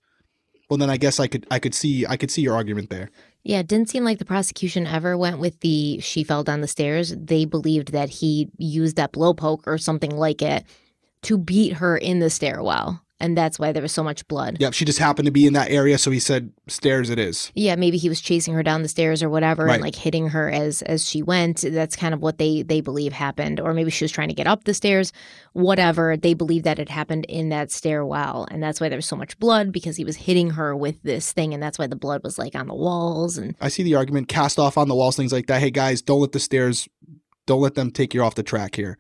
[0.70, 3.10] well then I guess I could I could see I could see your argument there.
[3.44, 6.68] Yeah, it didn't seem like the prosecution ever went with the she fell down the
[6.68, 7.16] stairs.
[7.18, 10.66] They believed that he used that blow poke or something like it
[11.24, 14.58] to beat her in the stairwell and that's why there was so much blood.
[14.60, 17.52] Yep, she just happened to be in that area, so he said stairs it is.
[17.56, 19.76] Yeah, maybe he was chasing her down the stairs or whatever right.
[19.76, 21.62] and like hitting her as as she went.
[21.62, 24.48] That's kind of what they they believe happened or maybe she was trying to get
[24.48, 25.12] up the stairs.
[25.54, 29.16] Whatever, they believe that it happened in that stairwell and that's why there was so
[29.16, 32.24] much blood because he was hitting her with this thing and that's why the blood
[32.24, 35.16] was like on the walls and I see the argument cast off on the walls
[35.16, 35.60] things like that.
[35.60, 36.88] Hey guys, don't let the stairs
[37.48, 38.98] don't let them take you off the track here.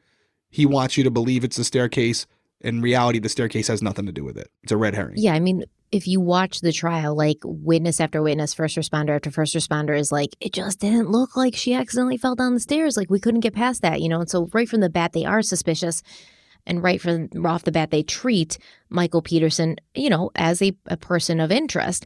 [0.50, 2.26] He wants you to believe it's the staircase
[2.62, 4.50] in reality, the staircase has nothing to do with it.
[4.64, 5.16] It's a red herring.
[5.18, 9.32] Yeah, I mean, if you watch the trial, like witness after witness, first responder after
[9.32, 12.98] first responder is like, it just didn't look like she accidentally fell down the stairs.
[12.98, 14.20] Like we couldn't get past that, you know?
[14.20, 16.02] And so right from the bat, they are suspicious.
[16.66, 18.58] And right from off the bat, they treat
[18.90, 22.06] Michael Peterson, you know, as a, a person of interest.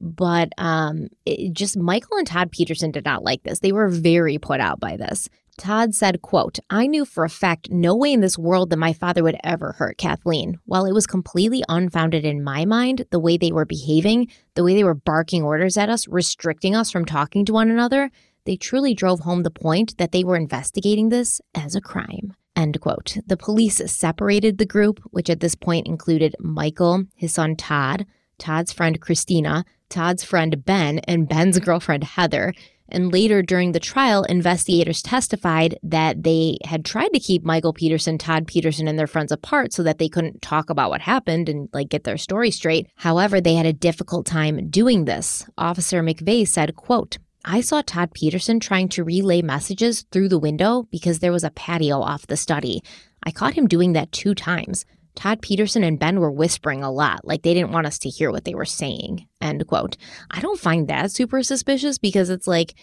[0.00, 1.08] But um,
[1.52, 3.60] just Michael and Todd Peterson did not like this.
[3.60, 5.30] They were very put out by this.
[5.56, 8.92] Todd said, quote, I knew for a fact no way in this world that my
[8.92, 10.58] father would ever hurt Kathleen.
[10.64, 14.74] While it was completely unfounded in my mind, the way they were behaving, the way
[14.74, 18.10] they were barking orders at us, restricting us from talking to one another,
[18.44, 22.34] they truly drove home the point that they were investigating this as a crime.
[22.56, 23.16] End quote.
[23.26, 28.06] The police separated the group, which at this point included Michael, his son Todd,
[28.38, 32.52] Todd's friend Christina, Todd's friend Ben, and Ben's girlfriend Heather,
[32.94, 38.16] and later during the trial, investigators testified that they had tried to keep Michael Peterson,
[38.16, 41.68] Todd Peterson, and their friends apart so that they couldn't talk about what happened and
[41.72, 42.88] like get their story straight.
[42.94, 45.44] However, they had a difficult time doing this.
[45.58, 50.88] Officer McVeigh said, quote, I saw Todd Peterson trying to relay messages through the window
[50.90, 52.82] because there was a patio off the study.
[53.22, 54.86] I caught him doing that two times.
[55.14, 58.30] Todd Peterson and Ben were whispering a lot, like they didn't want us to hear
[58.30, 59.26] what they were saying.
[59.40, 59.96] End quote.
[60.30, 62.74] I don't find that super suspicious because it's like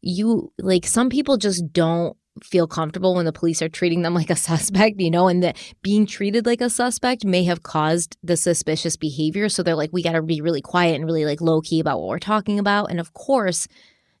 [0.00, 4.30] you like some people just don't feel comfortable when the police are treating them like
[4.30, 8.36] a suspect, you know, and that being treated like a suspect may have caused the
[8.36, 9.48] suspicious behavior.
[9.48, 11.98] So they're like, we got to be really quiet and really like low key about
[11.98, 12.90] what we're talking about.
[12.90, 13.66] And of course,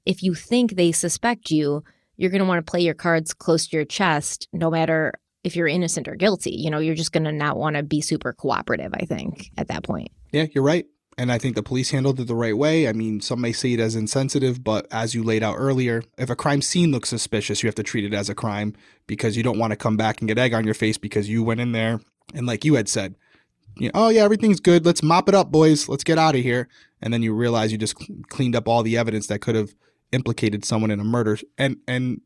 [0.04, 1.84] if you think they suspect you,
[2.16, 5.12] you're going to want to play your cards close to your chest, no matter
[5.44, 6.50] if you're innocent or guilty.
[6.50, 9.68] You know, you're just going to not want to be super cooperative, I think, at
[9.68, 10.08] that point.
[10.32, 10.86] Yeah, you're right.
[11.16, 12.86] And I think the police handled it the right way.
[12.86, 16.30] I mean, some may see it as insensitive, but as you laid out earlier, if
[16.30, 18.74] a crime scene looks suspicious, you have to treat it as a crime
[19.08, 21.42] because you don't want to come back and get egg on your face because you
[21.42, 22.00] went in there
[22.34, 23.16] and, like you had said,
[23.78, 24.86] you know, oh yeah, everything's good.
[24.86, 25.88] Let's mop it up, boys.
[25.88, 26.68] Let's get out of here.
[27.00, 27.96] And then you realize you just
[28.28, 29.74] cleaned up all the evidence that could have
[30.12, 31.38] implicated someone in a murder.
[31.56, 32.20] And and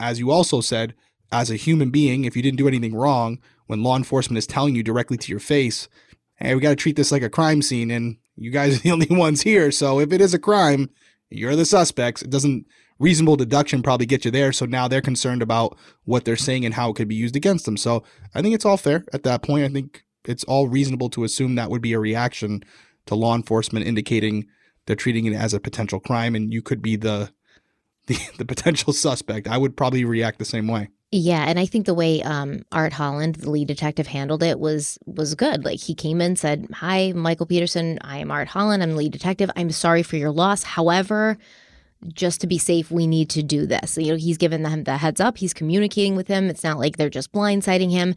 [0.00, 0.94] as you also said,
[1.30, 4.74] as a human being, if you didn't do anything wrong, when law enforcement is telling
[4.74, 5.88] you directly to your face,
[6.36, 8.90] hey, we got to treat this like a crime scene, and you guys are the
[8.92, 9.70] only ones here.
[9.70, 10.90] So if it is a crime,
[11.30, 12.22] you're the suspects.
[12.22, 12.66] It doesn't
[12.98, 14.52] reasonable deduction probably get you there.
[14.52, 17.64] So now they're concerned about what they're saying and how it could be used against
[17.64, 17.76] them.
[17.76, 18.02] So
[18.34, 19.64] I think it's all fair at that point.
[19.64, 22.62] I think it's all reasonable to assume that would be a reaction
[23.06, 24.46] to law enforcement indicating
[24.86, 27.30] they're treating it as a potential crime and you could be the
[28.08, 29.46] the, the potential suspect.
[29.46, 30.88] I would probably react the same way.
[31.10, 34.98] Yeah, and I think the way um, Art Holland, the lead detective, handled it was
[35.06, 35.64] was good.
[35.64, 37.98] Like he came in, and said, "Hi, Michael Peterson.
[38.02, 38.82] I am Art Holland.
[38.82, 39.50] I'm the lead detective.
[39.56, 40.62] I'm sorry for your loss.
[40.64, 41.38] However,
[42.12, 44.98] just to be safe, we need to do this." You know, he's given them the
[44.98, 45.38] heads up.
[45.38, 46.50] He's communicating with him.
[46.50, 48.14] It's not like they're just blindsiding him.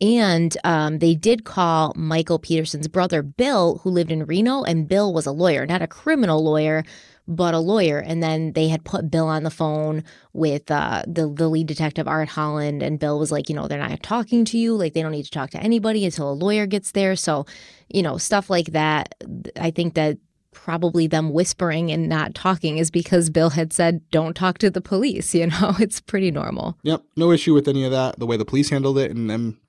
[0.00, 5.12] And um, they did call Michael Peterson's brother, Bill, who lived in Reno, and Bill
[5.12, 6.84] was a lawyer, not a criminal lawyer,
[7.28, 7.98] but a lawyer.
[7.98, 10.02] And then they had put Bill on the phone
[10.32, 13.78] with uh, the the lead detective Art Holland, and Bill was like, you know, they're
[13.78, 16.66] not talking to you, like they don't need to talk to anybody until a lawyer
[16.66, 17.14] gets there.
[17.14, 17.46] So,
[17.88, 19.14] you know, stuff like that.
[19.60, 20.18] I think that
[20.52, 24.80] probably them whispering and not talking is because Bill had said, don't talk to the
[24.80, 25.34] police.
[25.38, 26.76] You know, it's pretty normal.
[26.82, 27.04] Yep.
[27.16, 28.18] No issue with any of that.
[28.18, 29.60] The way the police handled it and them,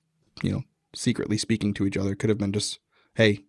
[0.42, 0.64] you know,
[0.96, 2.80] secretly speaking to each other could have been just,
[3.14, 3.44] hey,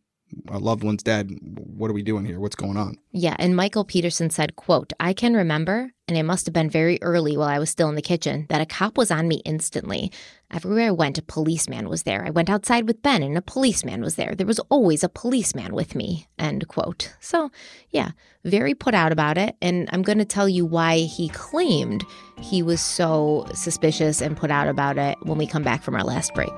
[0.47, 1.31] a loved one's dead.
[1.41, 2.39] What are we doing here?
[2.39, 2.97] What's going on?
[3.11, 7.01] Yeah, and Michael Peterson said, quote, I can remember, and it must have been very
[7.01, 10.11] early while I was still in the kitchen, that a cop was on me instantly.
[10.51, 12.25] Everywhere I went, a policeman was there.
[12.25, 14.35] I went outside with Ben and a policeman was there.
[14.35, 16.27] There was always a policeman with me.
[16.37, 17.13] End quote.
[17.19, 17.51] So,
[17.89, 18.11] yeah,
[18.43, 19.55] very put out about it.
[19.61, 22.03] And I'm going to tell you why he claimed
[22.41, 26.03] he was so suspicious and put out about it when we come back from our
[26.03, 26.51] last break.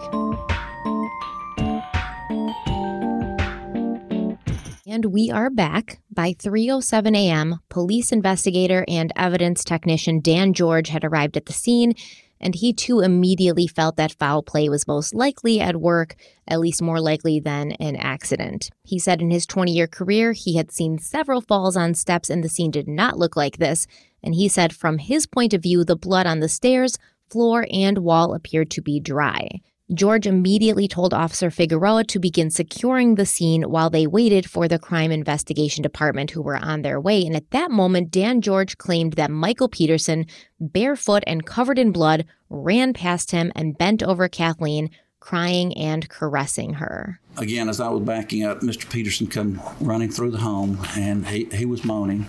[4.94, 6.04] And we are back.
[6.12, 11.96] By 3:07 a.m., police investigator and evidence technician Dan George had arrived at the scene,
[12.40, 16.16] and he too immediately felt that foul play was most likely at work,
[16.48, 18.70] at least more likely than an accident.
[18.84, 22.48] He said in his 20-year career, he had seen several falls on steps and the
[22.48, 23.88] scene did not look like this,
[24.22, 27.00] and he said from his point of view, the blood on the stairs,
[27.32, 29.60] floor, and wall appeared to be dry.
[29.94, 34.80] George immediately told Officer Figueroa to begin securing the scene while they waited for the
[34.80, 37.26] crime investigation department who were on their way.
[37.26, 40.26] And at that moment, Dan George claimed that Michael Peterson,
[40.60, 44.90] barefoot and covered in blood, ran past him and bent over Kathleen,
[45.20, 47.20] crying and caressing her.
[47.38, 48.90] Again, as I was backing up, Mr.
[48.90, 52.26] Peterson come running through the home and he, he was moaning.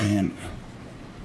[0.00, 0.36] And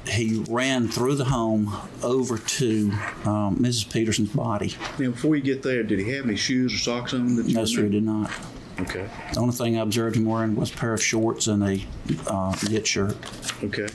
[0.08, 2.92] he ran through the home over to
[3.26, 3.92] um, Mrs.
[3.92, 4.76] Peterson's body.
[5.00, 7.36] Now, before you get there, did he have any shoes or socks on?
[7.36, 8.32] That you No, sir, he did not.
[8.80, 9.08] Okay.
[9.34, 11.86] The only thing I observed him wearing was a pair of shorts and a
[12.28, 13.16] uh, knit shirt.
[13.64, 13.88] Okay.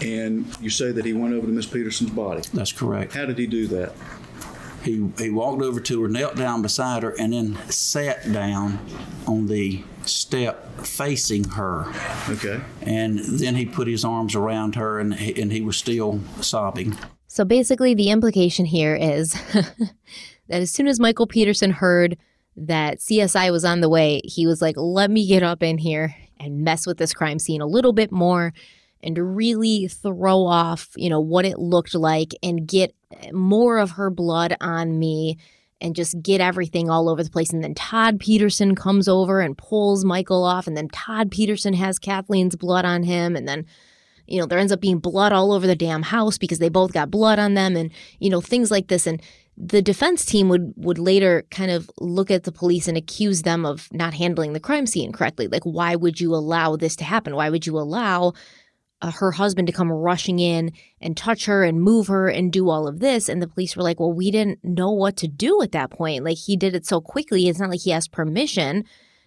[0.00, 2.42] And you say that he went over to Miss Peterson's body.
[2.52, 3.14] That's correct.
[3.14, 3.94] How did he do that?
[4.82, 8.78] He, he walked over to her, knelt down beside her, and then sat down
[9.26, 11.92] on the step facing her.
[12.28, 12.60] Okay.
[12.82, 16.96] And then he put his arms around her, and he, and he was still sobbing.
[17.26, 19.92] So basically, the implication here is that
[20.48, 22.16] as soon as Michael Peterson heard
[22.56, 26.14] that CSI was on the way, he was like, let me get up in here
[26.40, 28.52] and mess with this crime scene a little bit more
[29.02, 32.94] and really throw off, you know, what it looked like and get
[33.32, 35.38] more of her blood on me
[35.80, 37.50] and just get everything all over the place.
[37.50, 40.66] And then Todd Peterson comes over and pulls Michael off.
[40.66, 43.36] And then Todd Peterson has Kathleen's blood on him.
[43.36, 43.64] And then,
[44.26, 46.92] you know, there ends up being blood all over the damn house because they both
[46.92, 49.06] got blood on them and, you know, things like this.
[49.06, 49.22] And
[49.56, 53.66] the defense team would would later kind of look at the police and accuse them
[53.66, 55.48] of not handling the crime scene correctly.
[55.48, 57.34] Like, why would you allow this to happen?
[57.34, 58.34] Why would you allow
[59.00, 62.68] uh, her husband to come rushing in and touch her and move her and do
[62.68, 63.28] all of this?
[63.28, 66.24] And the police were like, well, we didn't know what to do at that point.
[66.24, 67.48] Like, he did it so quickly.
[67.48, 68.84] It's not like he asked permission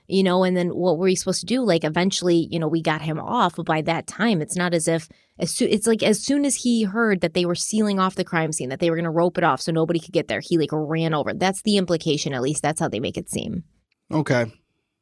[0.07, 2.81] you know and then what were you supposed to do like eventually you know we
[2.81, 5.07] got him off but by that time it's not as if
[5.39, 8.23] as soon it's like as soon as he heard that they were sealing off the
[8.25, 10.41] crime scene that they were going to rope it off so nobody could get there
[10.41, 13.63] he like ran over that's the implication at least that's how they make it seem
[14.13, 14.45] Okay.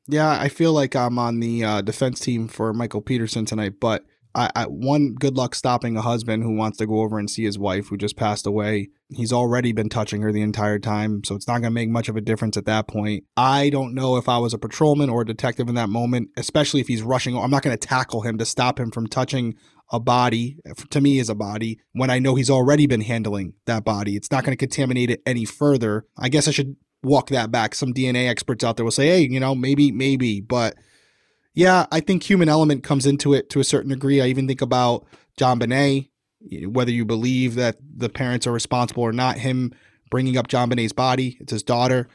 [0.07, 4.05] Yeah, I feel like I'm on the uh, defense team for Michael Peterson tonight, but
[4.35, 7.43] I, I one good luck stopping a husband who wants to go over and see
[7.43, 8.89] his wife who just passed away.
[9.09, 12.09] He's already been touching her the entire time, so it's not going to make much
[12.09, 13.23] of a difference at that point.
[13.35, 16.79] I don't know if I was a patrolman or a detective in that moment, especially
[16.79, 17.35] if he's rushing.
[17.35, 19.55] I'm not going to tackle him to stop him from touching
[19.91, 20.59] a body.
[20.65, 24.15] Eh, to me, is a body when I know he's already been handling that body.
[24.15, 26.05] It's not going to contaminate it any further.
[26.17, 27.73] I guess I should walk that back.
[27.73, 30.75] Some DNA experts out there will say, hey, you know, maybe, maybe, but
[31.59, 34.21] yeah, I think human element comes into it to a certain degree.
[34.21, 35.05] I even think about
[35.37, 36.07] JonBenét,
[36.67, 39.73] whether you believe that the parents are responsible or not, him
[40.09, 42.07] bringing up JonBenét's body, it's his daughter.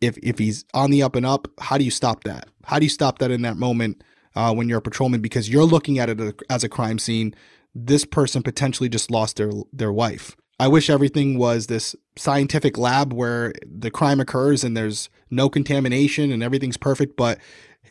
[0.00, 2.48] If if he's on the up and up, how do you stop that?
[2.64, 4.02] How do you stop that in that moment
[4.34, 5.20] uh, when you're a patrolman?
[5.20, 7.32] Because you're looking at it as a crime scene.
[7.72, 10.36] This person potentially just lost their their wife.
[10.58, 16.32] I wish everything was this scientific lab where the crime occurs and there's no contamination
[16.32, 17.16] and everything's perfect.
[17.16, 17.38] But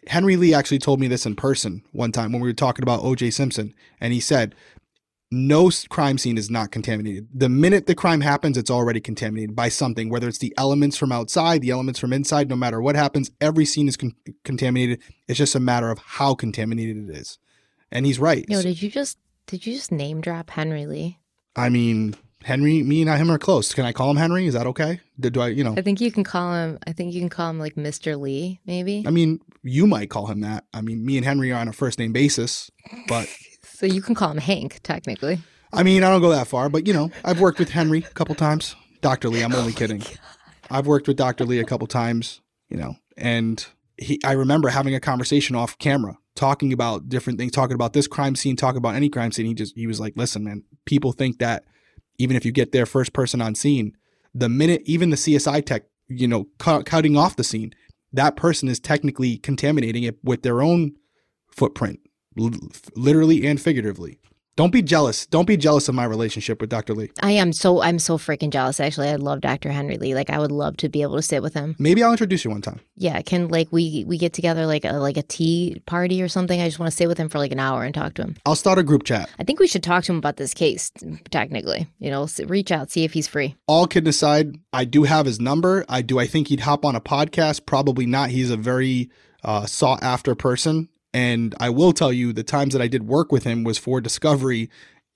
[0.08, 3.02] Henry Lee actually told me this in person one time when we were talking about
[3.02, 3.74] OJ Simpson.
[4.00, 4.56] And he said,
[5.32, 7.28] no crime scene is not contaminated.
[7.34, 11.12] The minute the crime happens, it's already contaminated by something, whether it's the elements from
[11.12, 15.00] outside, the elements from inside, no matter what happens, every scene is con- contaminated.
[15.28, 17.38] It's just a matter of how contaminated it is.
[17.92, 18.46] And he's right.
[18.48, 21.20] Yo, did you just did you just name drop Henry Lee?
[21.56, 23.74] I mean, Henry, me and him are close.
[23.74, 24.46] Can I call him Henry?
[24.46, 25.02] Is that okay?
[25.20, 25.76] Do, do I, you know?
[25.78, 26.80] I think you can call him.
[26.88, 28.20] I think you can call him like Mr.
[28.20, 29.04] Lee, maybe.
[29.06, 30.66] I mean, you might call him that.
[30.74, 32.72] I mean, me and Henry are on a first name basis,
[33.08, 33.28] but
[33.64, 35.40] so you can call him Hank, technically.
[35.74, 38.14] I mean, I don't go that far, but you know, I've worked with Henry a
[38.14, 38.76] couple times.
[39.02, 39.30] Dr.
[39.30, 40.04] Lee, I'm oh only kidding.
[40.72, 41.46] I've worked with Dr.
[41.46, 43.66] Lee a couple times, you know, and
[43.98, 44.20] he.
[44.24, 48.36] I remember having a conversation off camera, talking about different things, talking about this crime
[48.36, 49.46] scene, talking about any crime scene.
[49.46, 51.66] He just he was like, "Listen, man, people think that."
[52.20, 53.94] Even if you get there first person on scene,
[54.36, 57.74] the minute even the CSI tech, you know, cu- cutting off the scene,
[58.14, 60.96] that person is technically contaminating it with their own
[61.50, 62.00] footprint,
[62.38, 62.52] l-
[62.96, 64.20] literally and figuratively.
[64.60, 65.26] Don't be jealous.
[65.26, 66.94] Don't be jealous of my relationship with Dr.
[66.94, 67.10] Lee.
[67.24, 68.82] I am so I'm so freaking jealous.
[68.82, 69.72] Actually, I love Dr.
[69.72, 70.14] Henry Lee.
[70.14, 71.78] Like I would love to be able to sit with him.
[71.80, 72.82] Maybe I'll introduce you one time.
[72.98, 76.60] Yeah, can like we we get together like a like a tea party or something.
[76.60, 78.36] I just want to sit with him for like an hour and talk to him.
[78.46, 79.30] I'll start a group chat.
[79.40, 80.92] I think we should talk to him about this case.
[81.32, 83.56] Technically, you know, reach out, see if he's free.
[83.66, 85.86] All kidding aside, I do have his number.
[85.88, 86.20] I do.
[86.20, 87.66] I think he'd hop on a podcast.
[87.66, 88.30] Probably not.
[88.30, 89.10] He's a very
[89.42, 90.90] uh, sought after person.
[91.14, 94.00] And I will tell you, the times that I did work with him was for
[94.00, 94.70] Discovery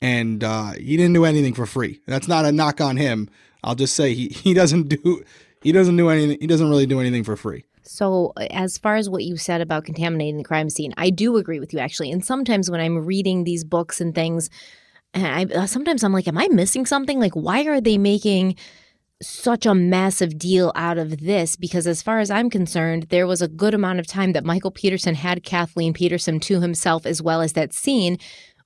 [0.03, 2.01] and uh, he didn't do anything for free.
[2.05, 3.29] That's not a knock on him.
[3.63, 5.23] I'll just say he he doesn't do
[5.61, 6.37] he doesn't do anything.
[6.39, 7.63] He doesn't really do anything for free.
[7.85, 11.59] So, as far as what you said about contaminating the crime scene, I do agree
[11.59, 12.11] with you actually.
[12.11, 14.49] And sometimes when I'm reading these books and things,
[15.13, 17.19] and I sometimes I'm like, am I missing something?
[17.19, 18.57] Like, why are they making
[19.27, 21.55] such a massive deal out of this?
[21.55, 24.71] Because as far as I'm concerned, there was a good amount of time that Michael
[24.71, 28.17] Peterson had Kathleen Peterson to himself, as well as that scene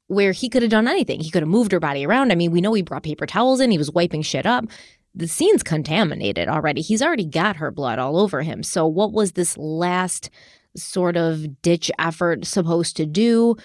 [0.08, 1.20] where he could have done anything.
[1.20, 2.32] He could have moved her body around.
[2.32, 4.66] I mean, we know he brought paper towels in, he was wiping shit up.
[5.14, 6.82] The scene's contaminated already.
[6.82, 8.64] He's already got her blood all over him.
[8.64, 10.30] So, what was this last
[10.76, 13.56] sort of ditch effort supposed to do?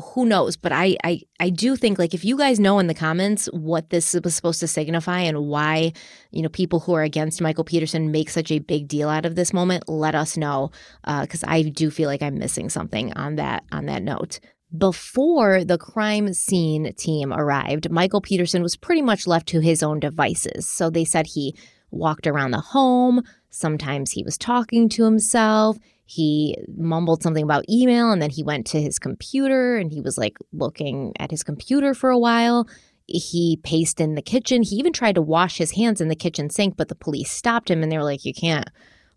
[0.00, 0.56] Who knows?
[0.56, 3.90] But I, I, I do think like if you guys know in the comments what
[3.90, 5.92] this was supposed to signify and why,
[6.30, 9.34] you know, people who are against Michael Peterson make such a big deal out of
[9.34, 10.70] this moment, let us know
[11.04, 14.40] because uh, I do feel like I'm missing something on that on that note.
[14.76, 19.98] Before the crime scene team arrived, Michael Peterson was pretty much left to his own
[19.98, 20.68] devices.
[20.68, 21.56] So they said he
[21.90, 23.22] walked around the home.
[23.50, 25.76] Sometimes he was talking to himself.
[26.10, 30.18] He mumbled something about email and then he went to his computer and he was
[30.18, 32.66] like looking at his computer for a while.
[33.06, 34.64] He paced in the kitchen.
[34.64, 37.70] He even tried to wash his hands in the kitchen sink, but the police stopped
[37.70, 38.68] him and they were like, You can't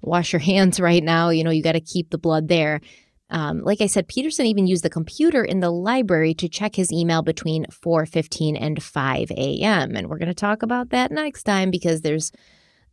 [0.01, 1.29] wash your hands right now.
[1.29, 2.79] You know, you got to keep the blood there.
[3.31, 6.91] Um, like I said, Peterson even used the computer in the library to check his
[6.91, 9.95] email between 4:15 and 5 a.m.
[9.95, 12.31] And we're going to talk about that next time because there's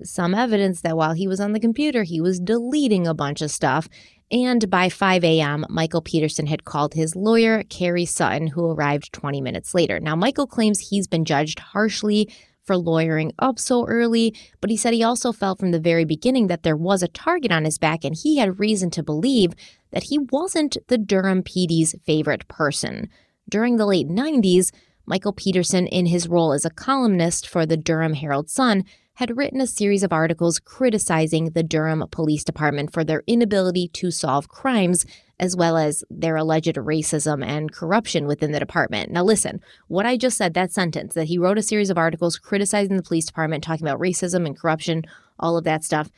[0.05, 3.51] some evidence that while he was on the computer, he was deleting a bunch of
[3.51, 3.89] stuff.
[4.33, 9.41] And by 5 a.m., Michael Peterson had called his lawyer, Carrie Sutton, who arrived 20
[9.41, 9.99] minutes later.
[9.99, 12.33] Now, Michael claims he's been judged harshly
[12.63, 16.47] for lawyering up so early, but he said he also felt from the very beginning
[16.47, 19.53] that there was a target on his back and he had reason to believe
[19.91, 23.09] that he wasn't the Durham PD's favorite person.
[23.49, 24.71] During the late 90s,
[25.07, 29.61] Michael Peterson, in his role as a columnist for the Durham Herald Sun, had written
[29.61, 35.05] a series of articles criticizing the Durham Police Department for their inability to solve crimes,
[35.39, 39.11] as well as their alleged racism and corruption within the department.
[39.11, 42.39] Now, listen, what I just said, that sentence, that he wrote a series of articles
[42.39, 45.05] criticizing the police department, talking about racism and corruption,
[45.39, 46.11] all of that stuff.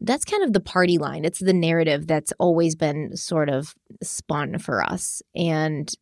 [0.00, 1.24] That's kind of the party line.
[1.24, 5.22] It's the narrative that's always been sort of spun for us.
[5.34, 5.92] And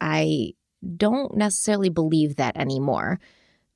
[0.00, 0.54] I
[0.96, 3.18] don't necessarily believe that anymore.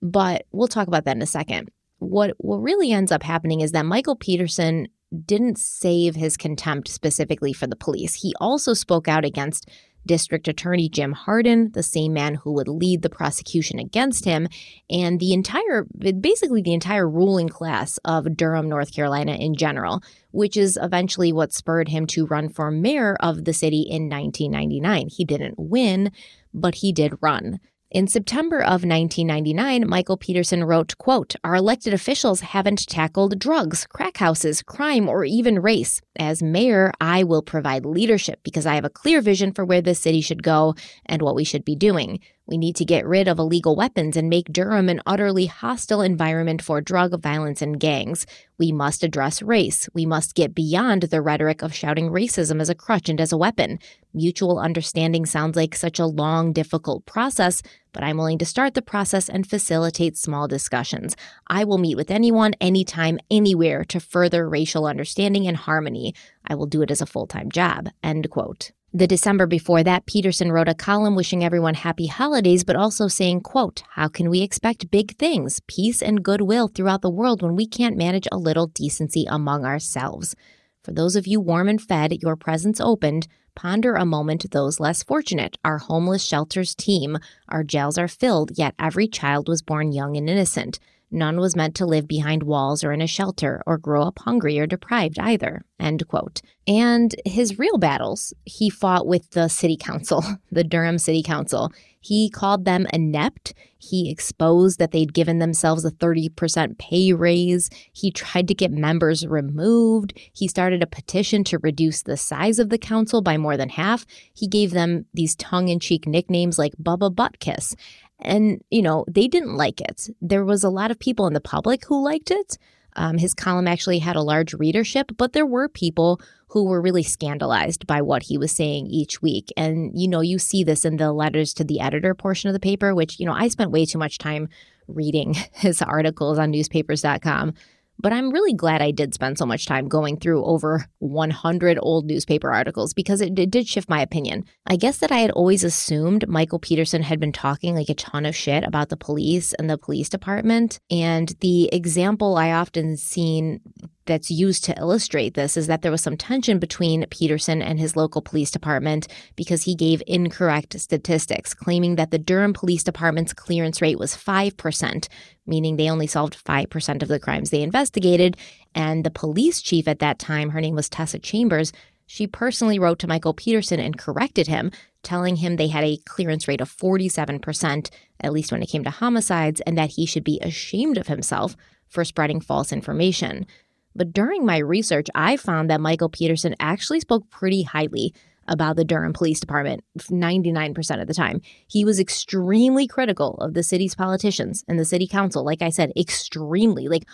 [0.01, 1.71] But we'll talk about that in a second
[2.03, 4.89] what what really ends up happening is that Michael Peterson
[5.25, 8.15] didn't save his contempt specifically for the police.
[8.15, 9.69] He also spoke out against
[10.05, 14.49] District Attorney Jim Hardin, the same man who would lead the prosecution against him,
[14.91, 15.87] and the entire,
[16.21, 20.03] basically the entire ruling class of Durham, North Carolina in general,
[20.33, 25.09] which is eventually what spurred him to run for mayor of the city in 1999.
[25.09, 26.11] He didn't win,
[26.53, 27.61] but he did run.
[27.93, 34.17] In September of 1999, Michael Peterson wrote, quote, Our elected officials haven't tackled drugs, crack
[34.17, 36.01] houses, crime, or even race.
[36.17, 40.01] As mayor, I will provide leadership because I have a clear vision for where this
[40.01, 40.75] city should go
[41.05, 42.21] and what we should be doing.
[42.47, 46.61] We need to get rid of illegal weapons and make Durham an utterly hostile environment
[46.61, 48.27] for drug violence and gangs.
[48.59, 49.89] We must address race.
[49.95, 53.37] We must get beyond the rhetoric of shouting racism as a crutch and as a
[53.37, 53.79] weapon.
[54.13, 57.63] Mutual understanding sounds like such a long, difficult process,
[57.93, 61.17] but I'm willing to start the process and facilitate small discussions.
[61.47, 66.15] I will meet with anyone, anytime, anywhere to further racial understanding and harmony.
[66.45, 67.89] I will do it as a full time job.
[68.03, 68.73] End quote.
[68.95, 73.41] The December before that, Peterson wrote a column wishing everyone happy holidays, but also saying,
[73.41, 77.67] quote, How can we expect big things, peace and goodwill throughout the world when we
[77.67, 80.37] can't manage a little decency among ourselves?
[80.85, 85.03] For those of you warm and fed, your presents opened, ponder a moment those less
[85.03, 85.57] fortunate.
[85.65, 87.17] Our homeless shelters teem,
[87.49, 90.79] our jails are filled, yet every child was born young and innocent.
[91.13, 94.59] None was meant to live behind walls or in a shelter or grow up hungry
[94.59, 95.63] or deprived either.
[95.79, 96.41] End quote.
[96.67, 101.71] And his real battles he fought with the city council, the Durham City Council.
[102.01, 103.53] He called them inept.
[103.79, 107.69] He exposed that they'd given themselves a 30% pay raise.
[107.93, 110.19] He tried to get members removed.
[110.33, 114.07] He started a petition to reduce the size of the council by more than half.
[114.33, 117.75] He gave them these tongue in cheek nicknames like Bubba Buttkiss.
[118.23, 120.09] And, you know, they didn't like it.
[120.21, 122.57] There was a lot of people in the public who liked it.
[122.95, 127.03] Um, his column actually had a large readership, but there were people who were really
[127.03, 129.51] scandalized by what he was saying each week.
[129.57, 132.61] And, you know, you see this in the letters to the editor portion of the
[132.61, 134.49] paper, which, you know, I spent way too much time
[134.87, 137.55] reading his articles on newspapers.com.
[138.03, 142.07] But I'm really glad I did spend so much time going through over 100 old
[142.07, 144.45] newspaper articles because it, it, did shift my opinion.
[144.67, 148.27] I guess that I had always assumed Michael Peterson had been talking like a ton
[148.27, 150.81] of shit about the police and the police department.
[150.91, 153.61] And the example I often seen
[154.07, 157.97] that's used to illustrate this is that there was some tension between Peterson and his
[157.97, 163.81] local police department because he gave incorrect statistics, claiming that the Durham Police Department's clearance
[163.81, 165.09] rate was 5%,
[165.47, 168.37] meaning they only solved 5% of the crimes they investigated.
[168.75, 171.73] And the police chief at that time, her name was Tessa Chambers,
[172.13, 174.71] she personally wrote to Michael Peterson and corrected him,
[175.03, 178.91] telling him they had a clearance rate of 47%, at least when it came to
[178.91, 181.57] homicides, and that he should be ashamed of himself
[181.89, 183.47] for spreading false information.
[183.95, 188.15] But during my research, I found that Michael Peterson actually spoke pretty highly
[188.49, 191.41] about the Durham Police Department 99% of the time.
[191.67, 195.45] He was extremely critical of the city's politicians and the city council.
[195.45, 197.05] Like I said, extremely, like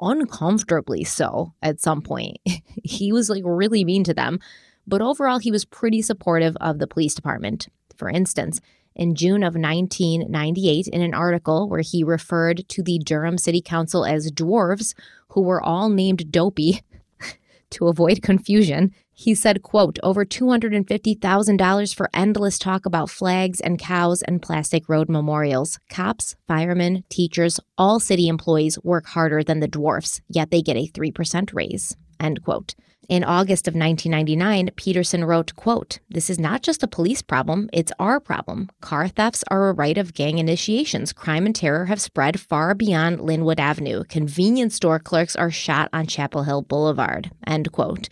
[0.00, 2.38] uncomfortably so at some point.
[2.84, 4.40] he was like really mean to them.
[4.86, 7.68] But overall, he was pretty supportive of the police department.
[7.96, 8.60] For instance,
[8.94, 14.04] in June of 1998 in an article where he referred to the Durham City Council
[14.04, 14.94] as dwarves
[15.28, 16.82] who were all named Dopey
[17.70, 18.92] to avoid confusion.
[19.12, 25.08] He said, quote, over $250,000 for endless talk about flags and cows and plastic road
[25.08, 25.78] memorials.
[25.88, 30.88] Cops, firemen, teachers, all city employees work harder than the dwarfs, yet they get a
[30.88, 32.74] 3% raise, end quote.
[33.08, 37.92] In August of 1999, Peterson wrote, quote, This is not just a police problem, it's
[37.98, 38.70] our problem.
[38.80, 41.12] Car thefts are a rite of gang initiations.
[41.12, 44.04] Crime and terror have spread far beyond Linwood Avenue.
[44.04, 48.08] Convenience store clerks are shot on Chapel Hill Boulevard, end quote.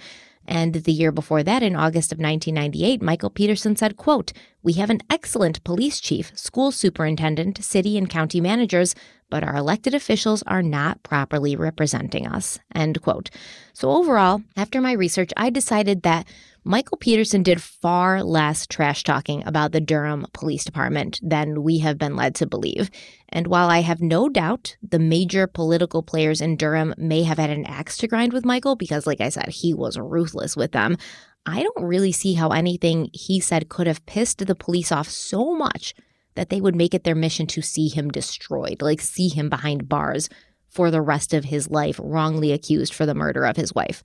[0.52, 4.90] And the year before that, in August of 1998, Michael Peterson said, quote, We have
[4.90, 8.94] an excellent police chief, school superintendent, city and county managers,
[9.30, 13.30] but our elected officials are not properly representing us, end quote.
[13.72, 16.26] So overall, after my research, I decided that
[16.64, 21.98] Michael Peterson did far less trash talking about the Durham Police Department than we have
[21.98, 22.88] been led to believe.
[23.30, 27.50] And while I have no doubt the major political players in Durham may have had
[27.50, 30.96] an axe to grind with Michael, because, like I said, he was ruthless with them,
[31.44, 35.56] I don't really see how anything he said could have pissed the police off so
[35.56, 35.94] much
[36.36, 39.88] that they would make it their mission to see him destroyed, like see him behind
[39.88, 40.28] bars
[40.68, 44.04] for the rest of his life, wrongly accused for the murder of his wife.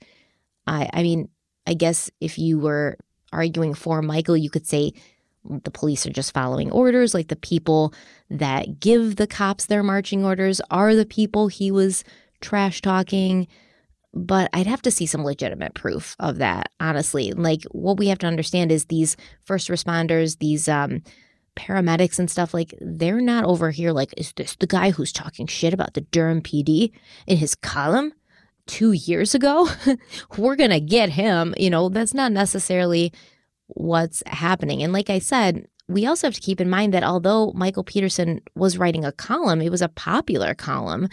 [0.66, 1.30] I, I mean,
[1.68, 2.98] I guess if you were
[3.32, 4.94] arguing for Michael, you could say
[5.44, 7.14] the police are just following orders.
[7.14, 7.94] Like the people
[8.30, 12.04] that give the cops their marching orders are the people he was
[12.42, 13.48] trash talking.
[14.14, 17.34] But I'd have to see some legitimate proof of that, honestly.
[17.34, 21.04] Like what we have to understand is these first responders, these um,
[21.56, 25.48] paramedics and stuff, like they're not over here like, is this the guy who's talking
[25.48, 26.92] shit about the Durham PD
[27.28, 28.14] in his column?
[28.68, 29.70] Two years ago,
[30.38, 31.54] we're going to get him.
[31.58, 33.14] You know, that's not necessarily
[33.68, 34.84] what's happening.
[34.84, 38.42] And like I said, we also have to keep in mind that although Michael Peterson
[38.56, 41.08] was writing a column, it was a popular column.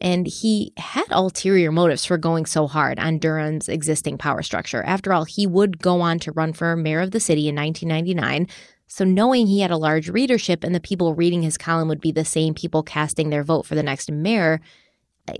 [0.00, 4.82] And he had ulterior motives for going so hard on Durham's existing power structure.
[4.82, 8.48] After all, he would go on to run for mayor of the city in 1999.
[8.86, 12.12] So, knowing he had a large readership and the people reading his column would be
[12.12, 14.60] the same people casting their vote for the next mayor,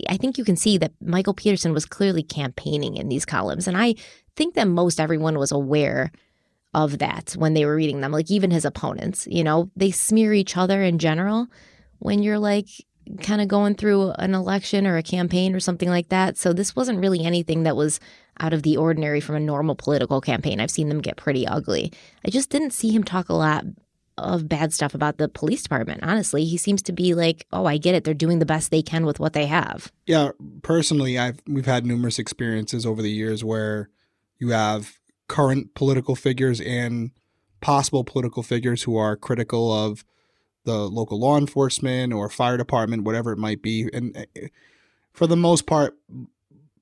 [0.09, 3.67] I think you can see that Michael Peterson was clearly campaigning in these columns.
[3.67, 3.95] And I
[4.35, 6.11] think that most everyone was aware
[6.73, 9.27] of that when they were reading them, like even his opponents.
[9.29, 11.47] You know, they smear each other in general
[11.99, 12.67] when you're like
[13.21, 16.37] kind of going through an election or a campaign or something like that.
[16.37, 17.99] So this wasn't really anything that was
[18.39, 20.59] out of the ordinary from a normal political campaign.
[20.59, 21.91] I've seen them get pretty ugly.
[22.25, 23.65] I just didn't see him talk a lot
[24.21, 26.01] of bad stuff about the police department.
[26.03, 28.03] Honestly, he seems to be like, "Oh, I get it.
[28.03, 30.31] They're doing the best they can with what they have." Yeah,
[30.61, 33.89] personally, I've we've had numerous experiences over the years where
[34.39, 37.11] you have current political figures and
[37.61, 40.03] possible political figures who are critical of
[40.65, 43.89] the local law enforcement or fire department, whatever it might be.
[43.93, 44.47] And eh,
[45.13, 45.97] for the most part,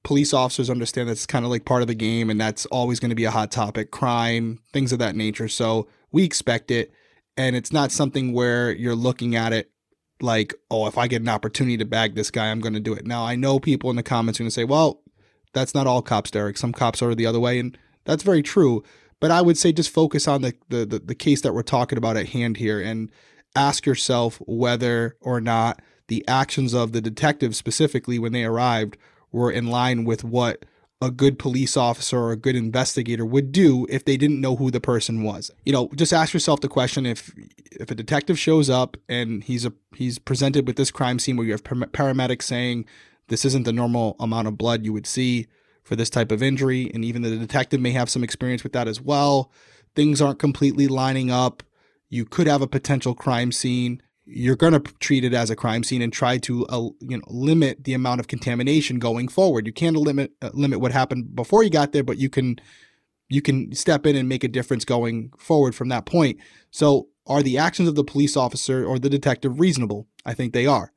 [0.04, 3.10] police officers understand that's kind of like part of the game and that's always going
[3.10, 5.48] to be a hot topic crime, things of that nature.
[5.48, 6.92] So we expect it
[7.40, 9.72] and it's not something where you're looking at it
[10.20, 12.94] like, oh, if I get an opportunity to bag this guy, I'm going to do
[12.94, 13.08] it.
[13.08, 15.02] Now, I know people in the comments are going to say, well,
[15.54, 16.58] that's not all cops, Derek.
[16.58, 18.84] Some cops are the other way, and that's very true.
[19.22, 21.98] But I would say just focus on the, the, the, the case that we're talking
[21.98, 23.10] about at hand here and
[23.56, 28.98] ask yourself whether or not the actions of the detectives specifically when they arrived
[29.32, 30.66] were in line with what
[31.02, 34.70] a good police officer or a good investigator would do if they didn't know who
[34.70, 35.50] the person was.
[35.66, 37.32] You know, just ask yourself the question if
[37.72, 41.46] if a detective shows up and he's a he's presented with this crime scene where
[41.46, 42.86] you have paramedics saying
[43.30, 45.48] this isn't the normal amount of blood you would see
[45.84, 48.88] for this type of injury and even the detective may have some experience with that
[48.88, 49.52] as well.
[49.96, 51.64] Things aren't completely lining up.
[52.10, 54.02] You could have a potential crime scene
[54.32, 57.24] you're going to treat it as a crime scene and try to uh, you know
[57.28, 59.66] limit the amount of contamination going forward.
[59.66, 62.60] You can't limit uh, limit what happened before you got there, but you can
[63.30, 66.40] you can step in and make a difference going forward from that point.
[66.72, 70.08] So, are the actions of the police officer or the detective reasonable?
[70.26, 70.94] I think they are.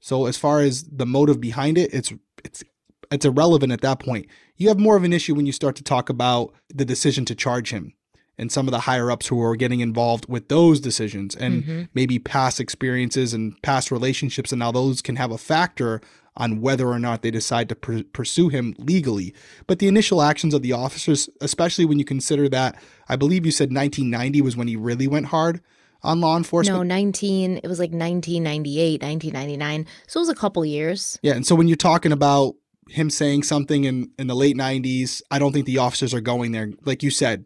[0.00, 2.12] So, as far as the motive behind it, it's
[2.44, 2.62] it's
[3.10, 4.26] it's irrelevant at that point.
[4.56, 7.34] You have more of an issue when you start to talk about the decision to
[7.34, 7.94] charge him
[8.38, 11.82] and some of the higher ups who are getting involved with those decisions and mm-hmm.
[11.94, 16.00] maybe past experiences and past relationships and now those can have a factor
[16.36, 19.34] on whether or not they decide to pr- pursue him legally.
[19.66, 22.76] But the initial actions of the officers especially when you consider that
[23.08, 25.60] i believe you said 1990 was when he really went hard
[26.02, 26.78] on law enforcement.
[26.78, 31.18] No 19 it was like 1998 1999 so it was a couple years.
[31.22, 32.54] Yeah and so when you're talking about
[32.88, 36.52] him saying something in, in the late 90s i don't think the officers are going
[36.52, 36.70] there.
[36.84, 37.44] Like you said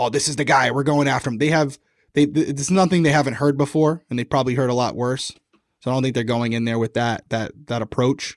[0.00, 1.38] oh, this is the guy, we're going after him.
[1.38, 1.78] They have
[2.14, 5.32] they th- it's nothing they haven't heard before, and they probably heard a lot worse.
[5.80, 8.36] So I don't think they're going in there with that that that approach.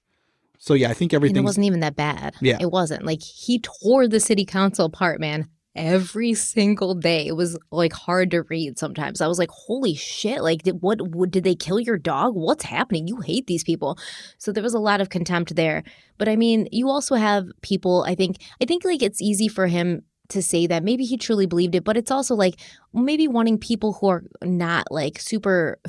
[0.59, 2.35] So yeah, I think And everything it wasn't even that bad.
[2.41, 2.57] Yeah.
[2.59, 3.03] It wasn't.
[3.05, 5.49] Like he tore the city council apart, man.
[5.75, 7.25] Every single day.
[7.25, 9.21] It was like hard to read sometimes.
[9.21, 10.43] I was like, holy shit.
[10.43, 12.35] Like, did, what, what did they kill your dog?
[12.35, 13.07] What's happening?
[13.07, 13.97] You hate these people.
[14.37, 15.83] So there was a lot of contempt there.
[16.19, 19.65] But I mean, you also have people, I think, I think like it's easy for
[19.65, 20.03] him
[20.33, 22.55] to say that maybe he truly believed it, but it's also like
[22.93, 25.79] maybe wanting people who are not like super,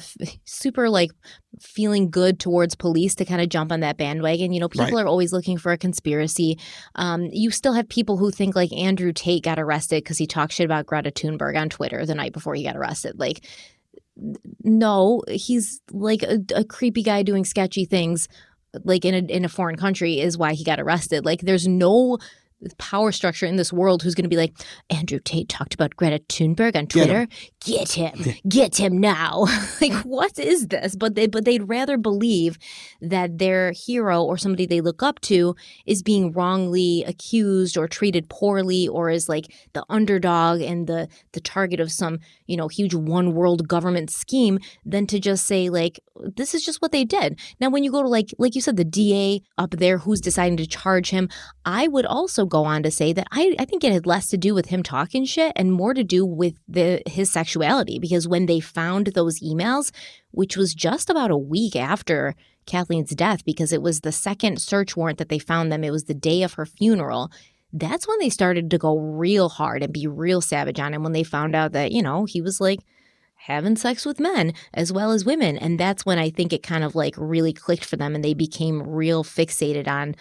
[0.44, 1.10] super like
[1.60, 4.52] feeling good towards police to kind of jump on that bandwagon.
[4.52, 5.04] You know, people Right.
[5.04, 6.58] are always looking for a conspiracy.
[6.94, 10.52] Um, you still have people who think like Andrew Tate got arrested because he talked
[10.52, 13.18] shit about Greta Thunberg on Twitter the night before he got arrested.
[13.18, 13.44] Like,
[14.62, 18.28] no, he's like a, a creepy guy doing sketchy things.
[18.84, 21.24] Like in a in a foreign country is why he got arrested.
[21.24, 22.18] Like, there's no
[22.78, 24.54] power structure in this world who's going to be like
[24.90, 27.26] Andrew Tate talked about Greta Thunberg on Get him.
[27.26, 27.28] Twitter.
[27.64, 29.46] Get him, get him now.
[29.80, 30.96] like, what is this?
[30.96, 32.58] But they but they'd rather believe
[33.00, 35.54] that their hero or somebody they look up to
[35.86, 41.40] is being wrongly accused or treated poorly or is like the underdog and the the
[41.40, 46.00] target of some you know huge one world government scheme than to just say like
[46.36, 48.76] this is just what they did now when you go to like like you said
[48.76, 51.28] the da up there who's deciding to charge him
[51.64, 54.36] i would also go on to say that i, I think it had less to
[54.36, 58.46] do with him talking shit and more to do with the his sexuality because when
[58.46, 59.90] they found those emails
[60.30, 62.34] which was just about a week after
[62.66, 65.84] Kathleen's death because it was the second search warrant that they found them.
[65.84, 67.30] It was the day of her funeral.
[67.72, 71.12] That's when they started to go real hard and be real savage on him when
[71.12, 72.80] they found out that, you know, he was like
[73.34, 75.58] having sex with men as well as women.
[75.58, 78.34] And that's when I think it kind of like really clicked for them and they
[78.34, 80.14] became real fixated on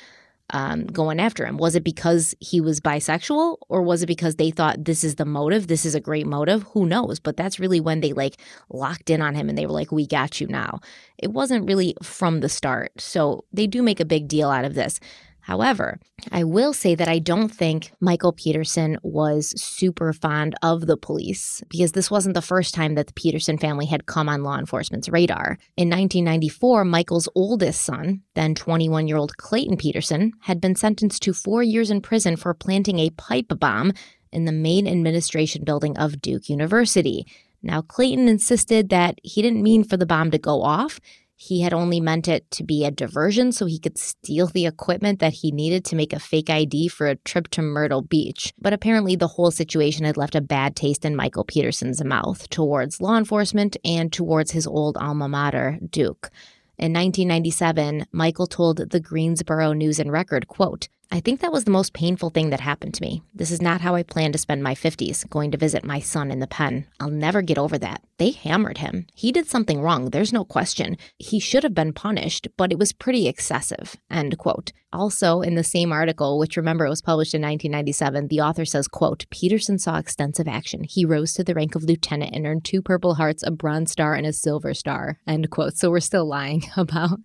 [0.49, 1.57] um, going after him?
[1.57, 5.25] Was it because he was bisexual or was it because they thought this is the
[5.25, 5.67] motive?
[5.67, 6.63] This is a great motive?
[6.73, 7.19] Who knows?
[7.19, 8.37] But that's really when they like
[8.69, 10.79] locked in on him and they were like, we got you now.
[11.17, 12.91] It wasn't really from the start.
[12.99, 14.99] So they do make a big deal out of this.
[15.43, 15.99] However,
[16.31, 21.61] I will say that I don't think Michael Peterson was super fond of the police
[21.69, 25.09] because this wasn't the first time that the Peterson family had come on law enforcement's
[25.09, 25.57] radar.
[25.75, 31.33] In 1994, Michael's oldest son, then 21 year old Clayton Peterson, had been sentenced to
[31.33, 33.91] four years in prison for planting a pipe bomb
[34.31, 37.27] in the main administration building of Duke University.
[37.61, 40.99] Now, Clayton insisted that he didn't mean for the bomb to go off.
[41.45, 45.19] He had only meant it to be a diversion so he could steal the equipment
[45.19, 48.53] that he needed to make a fake ID for a trip to Myrtle Beach.
[48.61, 53.01] But apparently, the whole situation had left a bad taste in Michael Peterson's mouth towards
[53.01, 56.31] law enforcement and towards his old alma mater, Duke.
[56.77, 61.69] In 1997, Michael told the Greensboro News and Record, quote, I think that was the
[61.69, 63.21] most painful thing that happened to me.
[63.35, 66.31] This is not how I plan to spend my 50s, going to visit my son
[66.31, 66.87] in the pen.
[66.99, 68.01] I'll never get over that.
[68.17, 69.05] They hammered him.
[69.13, 70.97] He did something wrong, there's no question.
[71.19, 73.95] He should have been punished, but it was pretty excessive.
[74.09, 74.71] End quote.
[74.91, 79.25] Also, in the same article, which remember was published in 1997, the author says, quote,
[79.29, 80.83] Peterson saw extensive action.
[80.83, 84.13] He rose to the rank of lieutenant and earned two Purple Hearts, a Bronze Star,
[84.13, 85.19] and a Silver Star.
[85.27, 85.77] End quote.
[85.77, 87.19] So we're still lying about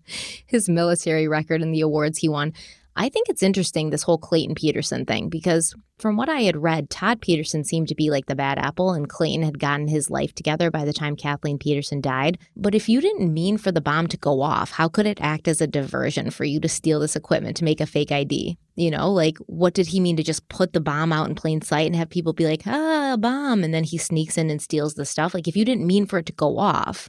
[0.47, 2.55] his military record and the awards he won.
[2.99, 6.91] I think it's interesting, this whole Clayton Peterson thing, because from what I had read,
[6.91, 10.35] Todd Peterson seemed to be like the bad apple, and Clayton had gotten his life
[10.35, 12.39] together by the time Kathleen Peterson died.
[12.57, 15.47] But if you didn't mean for the bomb to go off, how could it act
[15.47, 18.59] as a diversion for you to steal this equipment to make a fake ID?
[18.75, 21.63] You know, like what did he mean to just put the bomb out in plain
[21.63, 24.61] sight and have people be like, ah, a bomb, and then he sneaks in and
[24.61, 25.35] steals the stuff?
[25.35, 27.09] Like if you didn't mean for it to go off,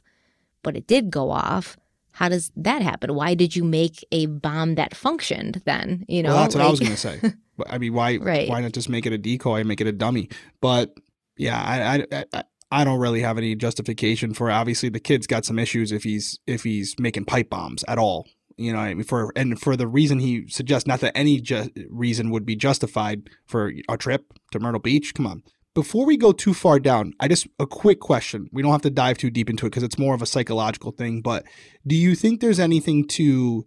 [0.62, 1.76] but it did go off,
[2.20, 3.14] how does that happen?
[3.14, 6.04] Why did you make a bomb that functioned then?
[6.06, 7.18] You know, well, that's what I was going to say.
[7.66, 8.48] I mean, why Right.
[8.48, 10.28] why not just make it a decoy and make it a dummy?
[10.60, 10.94] But
[11.36, 14.50] yeah, I, I I I don't really have any justification for.
[14.50, 14.52] It.
[14.52, 18.28] Obviously, the kid's got some issues if he's if he's making pipe bombs at all.
[18.56, 21.70] You know, I mean, for and for the reason he suggests, not that any ju-
[21.88, 25.14] reason would be justified for a trip to Myrtle Beach.
[25.14, 25.42] Come on.
[25.74, 28.48] Before we go too far down, I just a quick question.
[28.52, 30.90] We don't have to dive too deep into it because it's more of a psychological
[30.90, 31.20] thing.
[31.20, 31.44] But
[31.86, 33.66] do you think there's anything to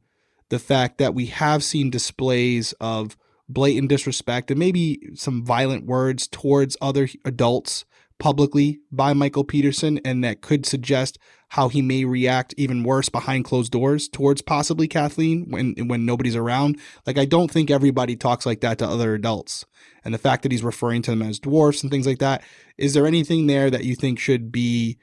[0.49, 3.17] the fact that we have seen displays of
[3.47, 7.85] blatant disrespect and maybe some violent words towards other adults
[8.19, 11.17] publicly by Michael Peterson, and that could suggest
[11.53, 16.35] how he may react even worse behind closed doors towards possibly Kathleen when when nobody's
[16.35, 16.79] around.
[17.05, 19.63] Like I don't think everybody talks like that to other adults.
[20.03, 22.41] And the fact that he's referring to them as dwarfs and things like that,
[22.75, 24.97] is there anything there that you think should be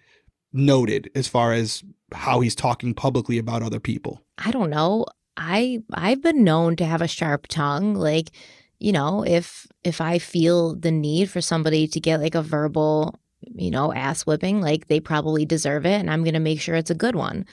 [0.52, 4.20] noted as far as how he's talking publicly about other people?
[4.36, 5.06] I don't know.
[5.36, 7.94] I I've been known to have a sharp tongue.
[7.94, 8.32] Like,
[8.80, 13.20] you know, if if I feel the need for somebody to get like a verbal
[13.54, 16.74] you know, ass whipping, like they probably deserve it, and I'm going to make sure
[16.74, 17.46] it's a good one.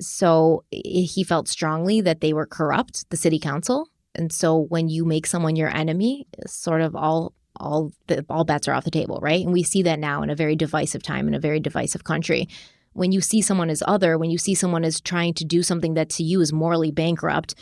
[0.00, 3.88] So he felt strongly that they were corrupt, the city council.
[4.14, 8.66] And so when you make someone your enemy, sort of all all the all bets
[8.66, 9.44] are off the table, right?
[9.44, 12.48] And we see that now in a very divisive time in a very divisive country.
[12.92, 15.94] When you see someone as other, when you see someone as trying to do something
[15.94, 17.54] that to you is morally bankrupt,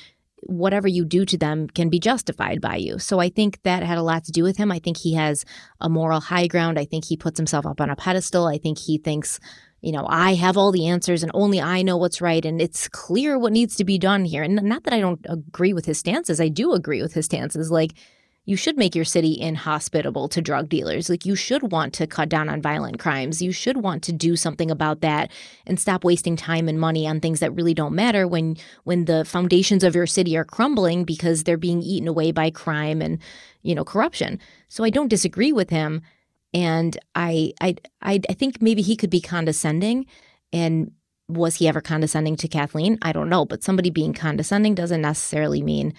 [0.45, 2.99] whatever you do to them can be justified by you.
[2.99, 4.73] So I think that had a lot to do with him.
[4.73, 5.45] I think he has
[5.81, 6.79] a moral high ground.
[6.79, 8.47] I think he puts himself up on a pedestal.
[8.47, 9.39] I think he thinks,
[9.81, 12.45] you know, I have all the answers and only I know what's right.
[12.45, 14.43] And it's clear what needs to be done here.
[14.43, 17.71] And not that I don't agree with his stances, I do agree with his stances.
[17.71, 17.95] Like,
[18.45, 21.09] you should make your city inhospitable to drug dealers.
[21.09, 23.41] Like you should want to cut down on violent crimes.
[23.41, 25.31] You should want to do something about that
[25.65, 29.25] and stop wasting time and money on things that really don't matter when when the
[29.25, 33.21] foundations of your city are crumbling because they're being eaten away by crime and,
[33.63, 34.41] you know, corruption.
[34.69, 36.03] So I don't disagree with him
[36.53, 40.07] and I I I, I think maybe he could be condescending
[40.53, 40.91] and
[41.29, 42.99] was he ever condescending to Kathleen?
[43.03, 45.95] I don't know, but somebody being condescending doesn't necessarily mean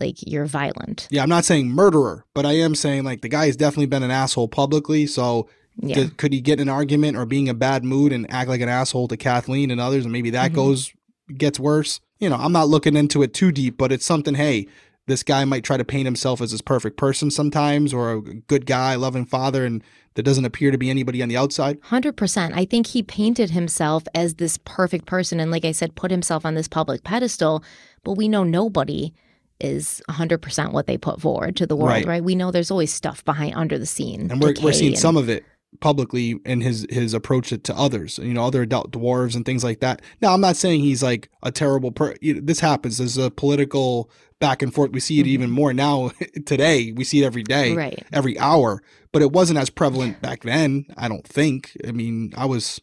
[0.00, 1.08] like you're violent.
[1.10, 4.02] Yeah, I'm not saying murderer, but I am saying like the guy has definitely been
[4.02, 5.06] an asshole publicly.
[5.06, 5.48] So
[5.80, 5.94] Yeah.
[5.96, 8.68] could, could he get an argument or being a bad mood and act like an
[8.68, 10.54] asshole to Kathleen and others, and maybe that Mhm.
[10.54, 10.92] goes
[11.36, 12.00] gets worse?
[12.18, 14.34] You know, I'm not looking into it too deep, but it's something.
[14.34, 14.66] Hey,
[15.06, 18.66] this guy might try to paint himself as this perfect person sometimes, or a good
[18.66, 19.82] guy, loving father, and
[20.14, 21.78] there doesn't appear to be anybody on the outside.
[21.82, 22.52] 100%.
[22.56, 26.44] I think he painted himself as this perfect person and like I said put himself
[26.44, 27.62] on this public pedestal,
[28.04, 29.12] but we know nobody
[29.60, 32.06] is 100% what they put forward to the world, Right.
[32.06, 32.24] right?
[32.24, 34.30] We know there's always stuff behind under the scene.
[34.30, 35.44] and we're, we're seeing and- some of it
[35.80, 39.80] publicly in his his approach to others you know other adult dwarves and things like
[39.80, 43.18] that now i'm not saying he's like a terrible per you know, this happens there's
[43.18, 44.10] a political
[44.40, 46.10] back and forth we see it even more now
[46.46, 47.78] today we see it every day Mm-hmm.
[47.78, 48.06] Right.
[48.14, 48.82] every hour
[49.12, 52.80] but it wasn't as prevalent back then i don't think i mean i was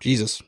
[0.00, 0.40] jesus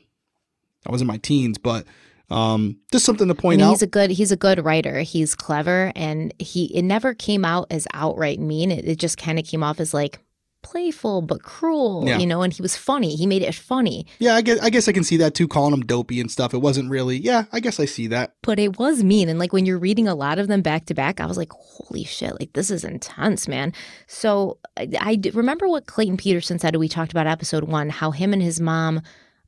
[0.87, 1.85] i was in my teens but
[2.33, 5.01] um just something to I point mean, out he's a good he's a good writer.
[5.01, 8.71] He's clever and he it never came out as outright mean.
[8.71, 10.19] It, it just kind of came off as like
[10.61, 12.19] playful but cruel, Yeah.
[12.19, 13.17] you know, and he was funny.
[13.17, 14.05] He made it funny.
[14.19, 16.53] yeah i guess i guess i can see that too calling him dopey and stuff
[16.53, 19.51] it wasn't really yeah i guess i see that but it was mean and like
[19.51, 22.39] when you're reading a lot of them back to back i was like holy shit
[22.39, 23.73] like this is intense man
[24.07, 28.41] so I remember what clayton peterson said we talked about episode one how him and
[28.41, 29.01] his mom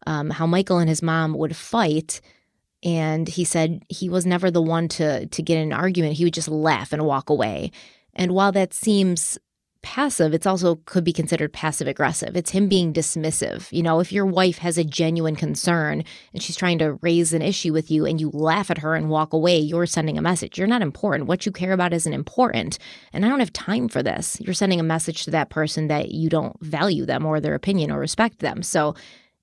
[0.06, 2.20] um, how michael and his mom would fight
[2.84, 6.24] and he said he was never the one to to get in an argument he
[6.24, 7.72] would just laugh and walk away
[8.14, 9.38] and while that seems
[9.82, 14.12] passive it's also could be considered passive aggressive it's him being dismissive you know if
[14.12, 16.04] your wife has a genuine concern
[16.34, 19.10] and she's trying to raise an issue with you and you laugh at her and
[19.10, 20.58] walk away, you're sending a message.
[20.58, 21.28] You're not important.
[21.28, 22.78] What you care about isn't important.
[23.14, 24.40] And I don't have time for this.
[24.42, 27.92] You're sending a message to that person that you don't value them or their opinion
[27.92, 28.64] or respect them.
[28.64, 28.96] So,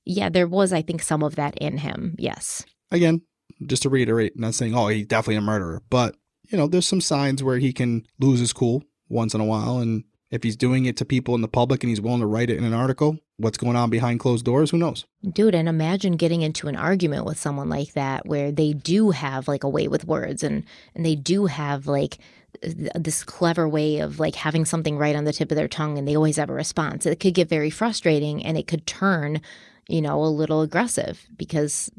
[0.05, 2.17] yeah, there was, I think, some of that in him.
[2.19, 2.65] Yes.
[2.93, 3.23] Again,
[3.67, 6.17] just to reiterate, not saying, oh, he's definitely a murderer, but,
[6.49, 9.79] you know, there's some signs where he can lose his cool once in a while.
[9.79, 12.51] And if he's doing it to people in the public and he's willing to write
[12.51, 15.05] it in an article, what's going on behind closed doors, who knows?
[15.31, 19.49] Dude, and imagine getting into an argument with someone like that where they do have
[19.49, 20.65] like a way with words and
[20.95, 22.19] and they do have like
[22.63, 26.07] this clever way of like having something right on the tip of their tongue and
[26.07, 27.07] they always have a response.
[27.07, 29.41] It could get very frustrating and it could turn,
[29.89, 31.91] you know, a little aggressive because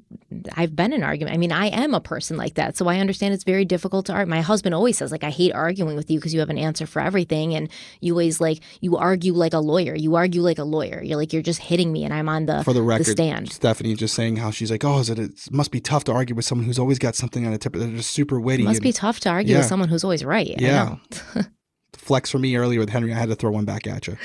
[0.56, 1.36] I've been in argument.
[1.36, 2.78] I mean, I am a person like that.
[2.78, 4.30] So I understand it's very difficult to argue.
[4.30, 6.88] My husband always says like I hate arguing with you because you have an answer
[6.88, 7.70] for everything and
[8.00, 9.96] you always like you argue like a lawyer.
[9.96, 11.04] You argue like a lawyer.
[11.04, 13.52] You're like you're just hitting me and I'm on the For the record, stand.
[13.52, 16.36] Stephanie just saying how she's like, oh, is it, it must be tough to argue
[16.36, 17.74] with someone who's always got something on the tip.
[17.74, 18.64] They're just super witty.
[18.64, 19.60] It must and be tough to argue Yeah.
[19.60, 20.56] with someone who's always right.
[20.58, 20.96] I Yeah.
[21.98, 23.14] flex for me earlier with Henry.
[23.14, 24.18] I had to throw one back at you.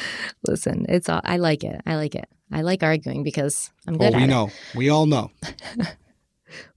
[0.46, 1.80] Listen, it's all, I like it.
[1.86, 2.28] I like it.
[2.52, 4.32] I like arguing because I'm Oh, good we at it.
[4.32, 4.50] know.
[4.74, 5.30] We all know.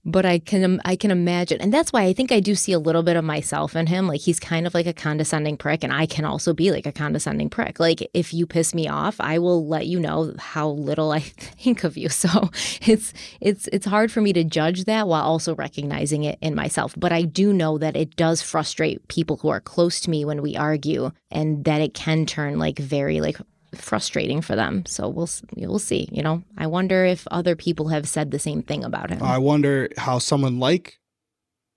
[0.04, 2.78] But I can I can imagine, and that's why I think I do see a
[2.78, 4.08] little bit of myself in him.
[4.08, 6.92] Like he's kind of like a condescending prick, and I can also be like a
[6.92, 7.78] condescending prick.
[7.78, 11.84] Like if you piss me off, I will let you know how little I think
[11.84, 12.08] of you.
[12.08, 12.50] So
[12.82, 16.94] it's it's it's hard for me to judge that while also recognizing it in myself.
[16.96, 20.42] But I do know that it does frustrate people who are close to me when
[20.42, 23.38] we argue, and that it can turn like very like
[23.74, 24.84] frustrating for them.
[24.86, 26.08] So we'll we'll see.
[26.12, 29.22] You know, I wonder if other people have said the same thing about him.
[29.22, 30.98] I wonder how someone like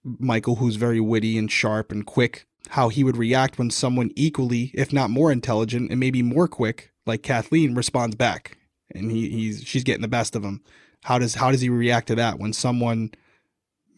[0.04, 4.72] Michael, who's very witty and sharp and quick, how he would react when someone equally,
[4.74, 8.58] if not more intelligent and maybe more quick, like Kathleen, responds back,
[8.94, 10.62] and he, he's she's getting the best of him.
[11.04, 13.12] How does how does he react to that when someone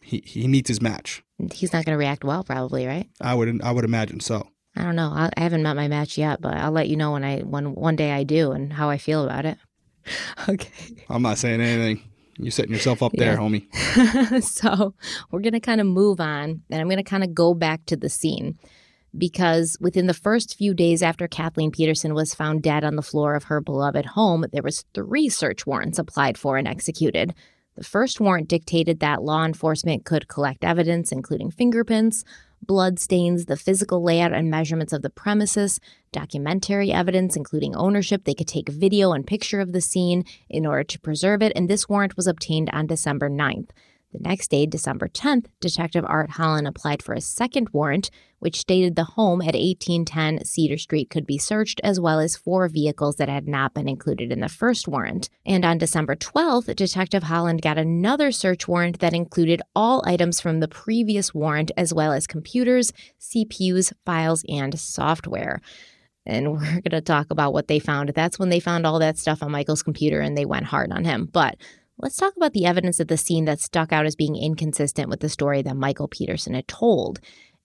[0.02, 1.22] he, he meets his match?
[1.52, 3.08] He's not going to react well, probably, right?
[3.20, 4.48] I would I would imagine so.
[4.78, 5.10] I don't know.
[5.12, 7.74] I, I haven't met my match yet, but I'll let you know when I when
[7.74, 9.58] one day I do and how I feel about it.
[10.48, 10.70] okay.
[11.10, 12.02] I'm not saying anything.
[12.36, 13.38] You're setting yourself up there, Yeah.
[13.38, 14.42] homie.
[14.44, 14.94] so
[15.30, 17.84] we're going to kind of move on and I'm going to kind of go back
[17.86, 18.56] to the scene
[19.16, 23.34] because within the first few days after Kathleen Peterson was found dead on the floor
[23.34, 27.34] of her beloved home, there was three search warrants applied for and executed.
[27.74, 32.22] The first warrant dictated that law enforcement could collect evidence including fingerprints,
[32.62, 35.80] blood stains, the physical layout and measurements of the premises,
[36.12, 38.24] documentary evidence including ownership.
[38.24, 41.68] They could take video and picture of the scene in order to preserve it, and
[41.68, 43.70] this warrant was obtained on December 9th.
[44.12, 48.96] The next day, December 10th, Detective Art Holland applied for a second warrant, which stated
[48.96, 53.28] the home at 1810 Cedar Street could be searched, as well as four vehicles that
[53.28, 55.28] had not been included in the first warrant.
[55.44, 60.60] And on December 12th, Detective Holland got another search warrant that included all items from
[60.60, 65.60] the previous warrant, as well as computers, CPUs, files, and software.
[66.24, 68.08] And we're going to talk about what they found.
[68.10, 71.04] That's when they found all that stuff on Michael's computer and they went hard on
[71.04, 71.28] him.
[71.30, 71.56] But
[72.00, 75.18] Let's talk about the evidence at the scene that stuck out as being inconsistent with
[75.18, 77.18] the story that Michael Peterson had told.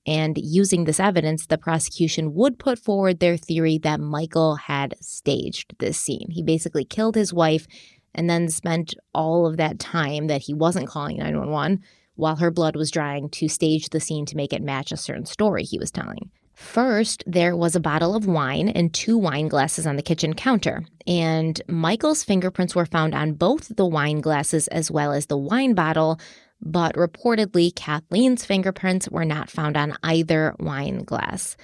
[0.08, 5.76] And using this evidence, the prosecution would put forward their theory that Michael had staged
[5.78, 6.30] this scene.
[6.32, 7.68] He basically killed his wife
[8.16, 11.84] and then spent all of that time that he wasn't calling 911
[12.16, 15.26] while her blood was drying to stage the scene to make it match a certain
[15.26, 16.32] story he was telling.
[16.54, 20.86] First, there was a bottle of wine and two wine glasses on the kitchen counter,
[21.08, 25.74] and Michael's fingerprints were found on both the wine glasses as well as the wine
[25.74, 26.20] bottle,
[26.62, 31.58] but reportedly, Kathleen's fingerprints were not found on either wine glass.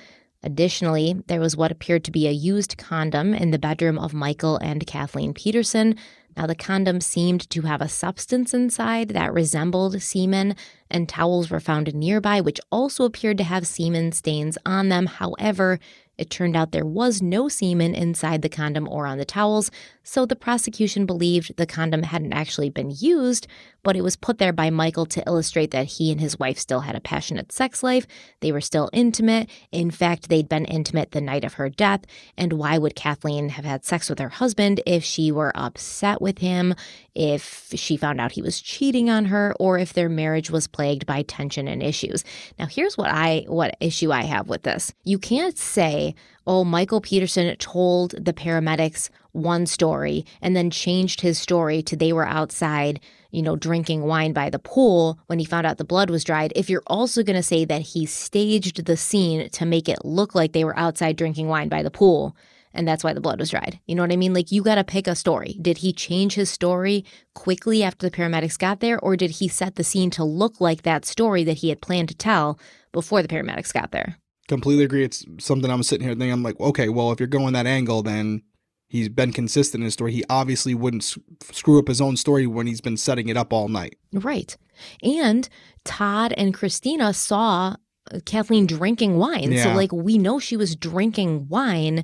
[0.44, 4.58] Additionally, there was what appeared to be a used condom in the bedroom of Michael
[4.58, 5.96] and Kathleen Peterson.
[6.40, 10.56] Now, the condom seemed to have a substance inside that resembled semen,
[10.90, 15.08] and towels were found nearby, which also appeared to have semen stains on them.
[15.08, 15.82] However,
[16.20, 19.72] it turned out there was no semen inside the condom or on the towels,
[20.04, 23.46] so the prosecution believed the condom hadn't actually been used,
[23.84, 26.82] but it was put there by Michael to illustrate that he and his wife still
[26.82, 28.08] had a passionate sex life.
[28.40, 29.50] They were still intimate.
[29.72, 32.02] In fact, they'd been intimate the night of her death.
[32.38, 36.40] And why would Kathleen have had sex with her husband if she were upset with
[36.40, 36.74] him,
[37.16, 41.06] if she found out he was cheating on her, or if their marriage was plagued
[41.06, 42.24] by tension and issues?
[42.58, 44.92] Now, here's what I what issue I have with this.
[45.04, 46.09] You can't say,
[46.48, 52.14] "Oh, Michael Peterson told the paramedics one story and then changed his story to they
[52.14, 53.00] were outside,
[53.32, 56.54] you know, drinking wine by the pool when he found out the blood was dried.
[56.56, 60.36] If you're also going to say that he staged the scene to make it look
[60.36, 62.36] like they were outside drinking wine by the pool
[62.74, 63.80] and that's why the blood was dried.
[63.88, 64.34] You know what I mean?
[64.34, 65.58] Like you got to pick a story.
[65.62, 69.76] Did he change his story quickly after the paramedics got there or did he set
[69.76, 72.60] the scene to look like that story that he had planned to tell
[72.92, 74.18] before the paramedics got there?
[74.50, 75.06] Completely agree.
[75.06, 76.32] It's something I'm sitting here thinking.
[76.32, 78.42] I'm like, okay, well, if you're going that angle, then
[78.90, 80.12] he's been consistent in his story.
[80.12, 81.18] He obviously wouldn't s-
[81.52, 83.98] screw up his own story when he's been setting it up all night.
[84.12, 84.58] Right.
[85.04, 85.48] And
[85.86, 87.76] Todd and Christina saw
[88.12, 89.56] uh, Kathleen drinking wine.
[89.58, 92.04] So, like, we know she was drinking wine.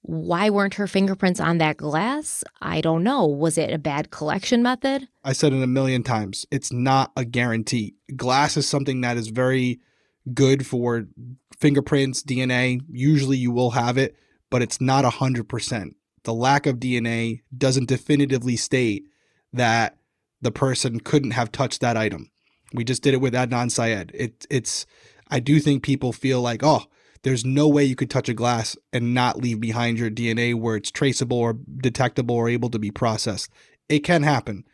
[0.00, 2.44] Why weren't her fingerprints on that glass?
[2.62, 3.26] I don't know.
[3.26, 5.08] Was it a bad collection method?
[5.24, 6.46] I said it a million times.
[6.50, 7.96] It's not a guarantee.
[8.14, 9.80] Glass is something that is very
[10.32, 11.06] good for
[11.58, 12.80] fingerprints, DNA.
[12.88, 14.16] Usually you will have it,
[14.50, 15.94] but it's not 100%.
[16.24, 19.04] The lack of DNA doesn't definitively state
[19.52, 19.96] that
[20.40, 22.30] the person couldn't have touched that item.
[22.72, 24.10] We just did it with Adnan Syed.
[24.14, 24.86] It, it's,
[25.30, 26.84] I do think people feel like, oh,
[27.22, 30.76] there's no way you could touch a glass and not leave behind your DNA where
[30.76, 33.50] it's traceable or detectable or able to be processed.
[33.88, 34.64] It can happen.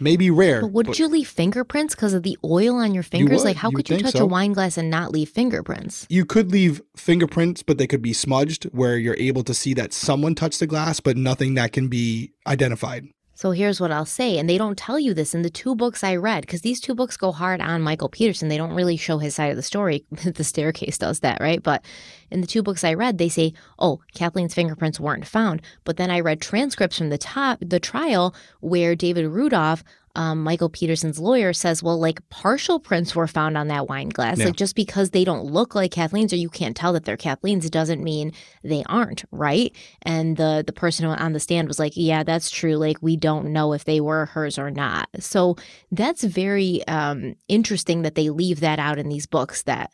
[0.00, 0.62] Maybe rare.
[0.62, 3.40] But wouldn't you leave fingerprints because of the oil on your fingers?
[3.40, 3.44] would.
[3.44, 4.24] Like, how You could you touch so.
[4.24, 6.06] a wine glass and not leave fingerprints?
[6.08, 9.92] you could leave fingerprints, but they could be smudged where you're able to see that
[9.92, 13.06] someone touched the glass, but nothing that can be identified.
[13.40, 16.04] So here's what I'll say, and they don't tell you this in the two books
[16.04, 18.48] I read, because these two books go hard on Michael Peterson.
[18.48, 20.04] They don't really show his side of the story.
[20.10, 21.62] the staircase does that, right?
[21.62, 21.82] But
[22.30, 26.10] in the two books I read, they say, "Oh, Kathleen's fingerprints weren't found." But then
[26.10, 29.84] I read transcripts from the top the trial where David Rudolph,
[30.16, 34.38] um, Michael Peterson's lawyer, says, "Well, like partial prints were found on that wine glass.
[34.38, 34.46] Yeah.
[34.46, 37.70] Like just because they don't look like Kathleen's or you can't tell that they're Kathleen's
[37.70, 38.32] doesn't mean
[38.62, 42.76] they aren't, right?" And the the person on the stand was like, "Yeah, that's true.
[42.76, 45.56] Like we don't know if they were hers or not." So
[45.92, 49.92] that's very um, interesting that they leave that out in these books that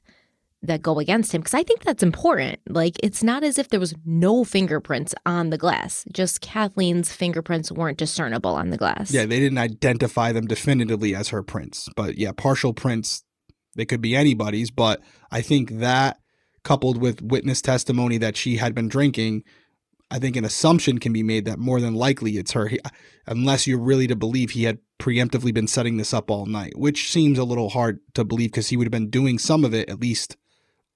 [0.62, 2.58] that go against him because I think that's important.
[2.68, 6.04] Like it's not as if there was no fingerprints on the glass.
[6.12, 9.12] Just Kathleen's fingerprints weren't discernible on the glass.
[9.12, 11.88] Yeah, they didn't identify them definitively as her prints.
[11.94, 13.22] But yeah, partial prints,
[13.74, 14.70] they could be anybody's.
[14.70, 16.18] But I think that
[16.64, 19.44] coupled with witness testimony that she had been drinking,
[20.10, 22.80] I think an assumption can be made that more than likely it's her, He-
[23.26, 27.10] unless you're really to believe he had preemptively been setting this up all night, which
[27.12, 29.88] seems a little hard to believe because he would have been doing some of it
[29.88, 30.36] at least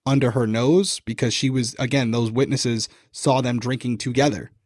[0.07, 4.51] under her nose because she was, again, those witnesses saw them drinking together.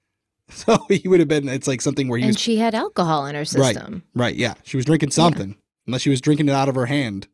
[0.51, 3.25] So he would have been, it's like something where he and was, she had alcohol
[3.25, 4.03] in her system.
[4.15, 5.57] right, yeah, she was drinking something,
[5.87, 7.29] unless she was drinking it out of her hand.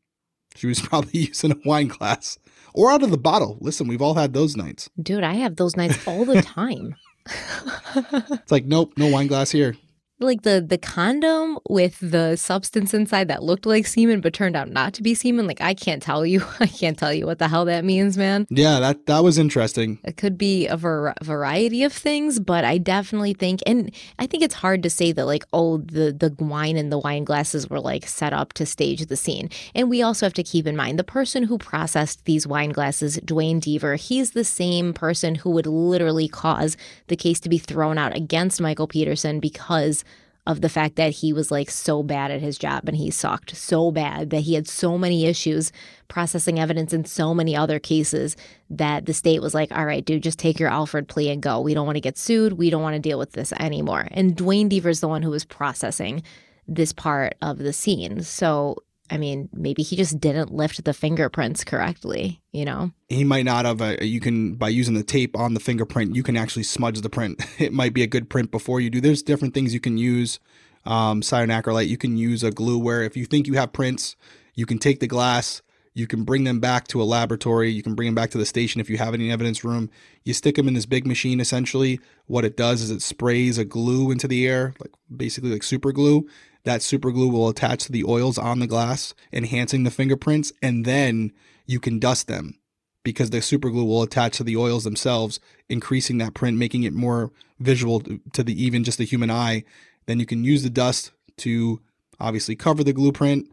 [0.55, 2.39] She was probably using a wine glass
[2.73, 3.59] or out of the bottle.
[3.61, 4.89] Listen, we've all had those nights.
[5.03, 6.95] Dude, I have those nights all the time.
[7.27, 9.75] It's like, nope, no wine glass here.
[10.23, 14.69] Like the the condom with the substance inside that looked like semen but turned out
[14.69, 16.45] not to be semen like i can't tell you.
[16.61, 18.47] I can't tell you what the hell that means man.
[18.51, 19.99] Yeah, that that was interesting.
[20.05, 24.43] it could be a var- variety of things but i definitely think and i think
[24.43, 27.81] it's hard to say that like oh the the wine and the wine glasses were
[27.81, 29.49] like set up to stage the scene.
[29.75, 33.19] And we also have to keep in mind the person who processed these wine glasses
[33.25, 36.77] duane deaver he's the same person who would literally cause
[37.09, 40.05] the case to be thrown out against michael peterson because
[40.47, 43.55] of the fact that he was like so bad at his job and he sucked
[43.55, 45.71] so bad that he had so many issues
[46.09, 48.37] processing evidence in so many other cases
[48.69, 51.61] that the state was like, all right, dude, just take your Alford plea and go.
[51.61, 52.55] We don't want to get sued.
[52.55, 54.09] We don't want to deal with this anymore.
[54.11, 56.23] And Duane Deaver's the one who was processing
[56.67, 58.23] this part of the scene.
[58.23, 58.77] So,
[59.11, 62.93] I mean, maybe he just didn't lift the fingerprints correctly, you know?
[63.09, 64.07] He might not have a.
[64.07, 67.43] You can by using the tape on the fingerprint, you can actually smudge the print.
[67.59, 69.01] It might be a good print before you do.
[69.01, 70.39] There's different things you can use.
[70.87, 71.89] Um, cyanoacrylate.
[71.89, 74.17] You can use a glue where if you think you have prints,
[74.55, 75.61] you can take the glass.
[75.93, 77.71] You can bring them back to a laboratory.
[77.71, 79.91] You can bring them back to the station if you have any evidence room.
[80.25, 81.41] You stick them in this big machine.
[81.41, 85.65] Essentially, what it does is it sprays a glue into the air, like basically like
[85.65, 86.27] super glue.
[86.65, 90.85] That super glue will attach to the oils on the glass, enhancing the fingerprints, and
[90.85, 91.33] then
[91.67, 92.59] you can dust them
[93.03, 96.93] because the super glue will attach to the oils themselves, increasing that print, making it
[96.93, 98.01] more visual
[98.33, 99.65] to the even just the human eye.
[100.07, 101.81] Then you can use the dust to
[102.19, 103.51] obviously cover the glue print,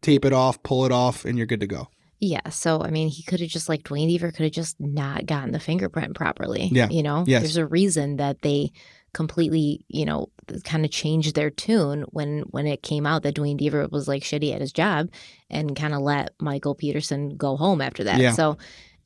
[0.00, 1.88] tape it off, pull it off, and you're good to go.
[2.18, 2.48] Yeah.
[2.50, 5.50] So, I mean, he could have just, like, Duane Deaver could have just not gotten
[5.50, 6.68] the fingerprint properly.
[6.72, 6.88] Yeah.
[6.88, 7.42] You know, Yes.
[7.42, 8.70] there's a reason that they
[9.14, 10.28] completely, you know,
[10.64, 14.22] kind of changed their tune when when it came out that Duane Deaver was like
[14.22, 15.08] shitty at his job
[15.50, 18.18] and kind of let Michael Peterson go home after that.
[18.18, 18.32] Yeah.
[18.32, 18.56] So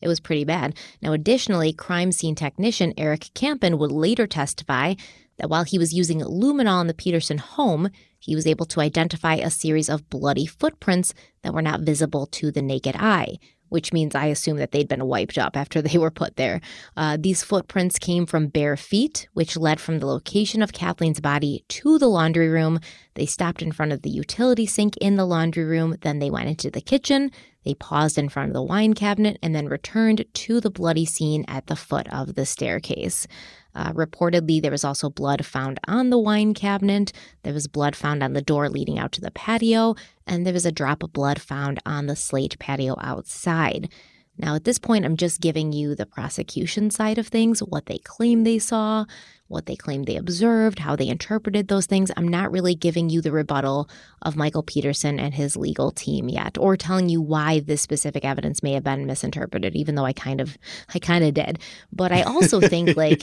[0.01, 0.77] it was pretty bad.
[1.03, 4.95] Now, additionally, crime scene technician Eric Campen would later testify
[5.39, 9.35] that while he was using luminol in the Peterson home, he was able to identify
[9.35, 13.39] a series of bloody footprints that were not visible to the naked eye,
[13.69, 16.61] which means I assume that they'd been wiped up after they were put there.
[16.97, 21.65] Uh, these footprints came from bare feet, which led from the location of Kathleen's body
[21.69, 22.81] to the laundry room.
[23.15, 26.49] They stopped in front of the utility sink in the laundry room, then they went
[26.49, 27.31] into the kitchen.
[27.65, 31.45] They paused in front of the wine cabinet and then returned to the bloody scene
[31.49, 33.27] at the foot of the staircase.
[33.77, 37.13] Uh, reportedly, there was also blood found on the wine cabinet.
[37.43, 39.95] There was blood found on the door leading out to the patio,
[40.27, 43.93] and there was a drop of blood found on the slate patio outside.
[44.39, 47.99] Now, at this point, I'm just giving you the prosecution side of things, what they
[47.99, 49.05] claim they saw,
[49.49, 52.11] what they claimed they observed, how they interpreted those things.
[52.17, 53.89] I'm not really giving you the rebuttal
[54.23, 58.63] of Michael Peterson and his legal team yet, or telling you why this specific evidence
[58.63, 60.59] may have been misinterpreted, even though I kind of
[60.95, 61.61] I kind of did.
[61.93, 63.23] But I also think like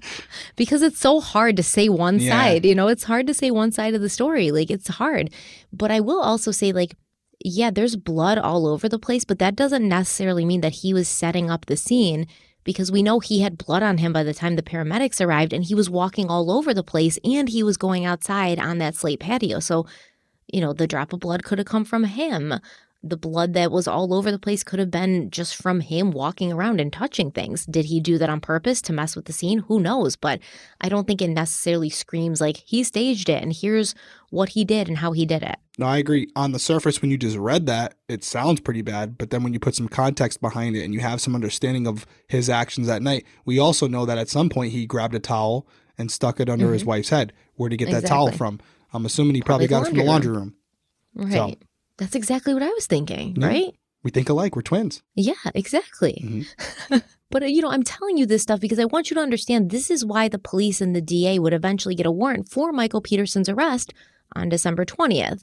[0.56, 2.30] because it's so hard to say one Yeah.
[2.30, 4.50] side, you know, it's hard to say one side of the story.
[4.50, 5.30] Like it's hard.
[5.72, 6.94] But I will also say like
[7.44, 11.06] yeah, there's blood all over the place, but that doesn't necessarily mean that he was
[11.06, 12.26] setting up the scene
[12.66, 15.64] because we know he had blood on him by the time the paramedics arrived and
[15.64, 19.20] he was walking all over the place and he was going outside on that slate
[19.20, 19.60] patio.
[19.60, 19.86] So,
[20.52, 22.52] you know, the drop of blood could have come from him.
[23.08, 26.52] The blood that was all over the place could have been just from him walking
[26.52, 27.64] around and touching things.
[27.66, 29.60] Did he do that on purpose to mess with the scene?
[29.60, 30.16] Who knows?
[30.16, 30.40] But
[30.80, 33.94] I don't think it necessarily screams like he staged it and here's
[34.30, 35.56] what he did and how he did it.
[35.78, 36.30] No, I agree.
[36.34, 39.18] On the surface, when you just read that, it sounds pretty bad.
[39.18, 42.06] But then when you put some context behind it and you have some understanding of
[42.28, 45.66] his actions that night, we also know that at some point he grabbed a towel
[45.98, 47.32] and stuck it under his wife's head.
[47.54, 48.36] Where'd he get that towel Mm-hmm.
[48.36, 48.60] From?
[48.92, 50.54] I'm assuming he probably, Probably got it from the laundry laundry room.
[51.48, 51.62] Right.
[51.98, 53.46] That's exactly what I was thinking, Yeah.
[53.46, 53.74] right?
[54.02, 54.54] We think alike.
[54.54, 55.02] We're twins.
[55.16, 56.46] Yeah, exactly.
[57.30, 59.70] but, uh, you know, I'm telling you this stuff because I want you to understand
[59.70, 63.00] this is why the police and the DA would eventually get a warrant for Michael
[63.00, 63.92] Peterson's arrest
[64.36, 65.42] on December 20th.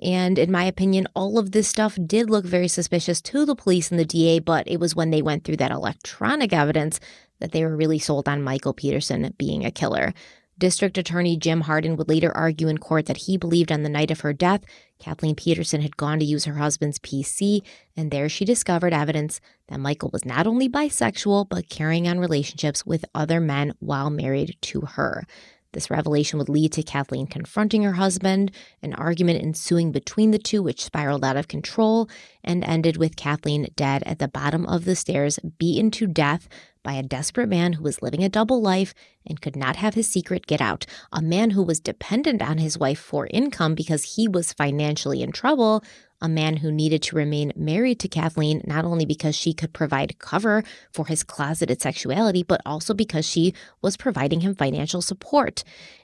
[0.00, 3.90] And in my opinion, all of this stuff did look very suspicious to the police
[3.90, 7.00] and the DA, but it was when they went through that electronic evidence
[7.40, 10.14] that they were really sold on Michael Peterson being a killer.
[10.58, 14.10] District Attorney Jim Hardin would later argue in court that he believed on the night
[14.10, 14.62] of her death,
[14.98, 17.62] Kathleen Peterson had gone to use her husband's PC,
[17.96, 22.84] and there she discovered evidence that Michael was not only bisexual, but carrying on relationships
[22.84, 25.24] with other men while married to her.
[25.72, 28.50] This revelation would lead to Kathleen confronting her husband,
[28.82, 32.08] an argument ensuing between the two, which spiraled out of control
[32.42, 36.48] and ended with Kathleen dead at the bottom of the stairs, beaten to death
[36.82, 38.94] by a desperate man who was living a double life
[39.26, 40.86] and could not have his secret get out.
[41.12, 45.32] A man who was dependent on his wife for income because he was financially in
[45.32, 45.82] trouble.
[46.20, 50.18] A man who needed to remain married to Kathleen not only because she could provide
[50.18, 55.62] cover for his closeted sexuality, but also because she was providing him financial support.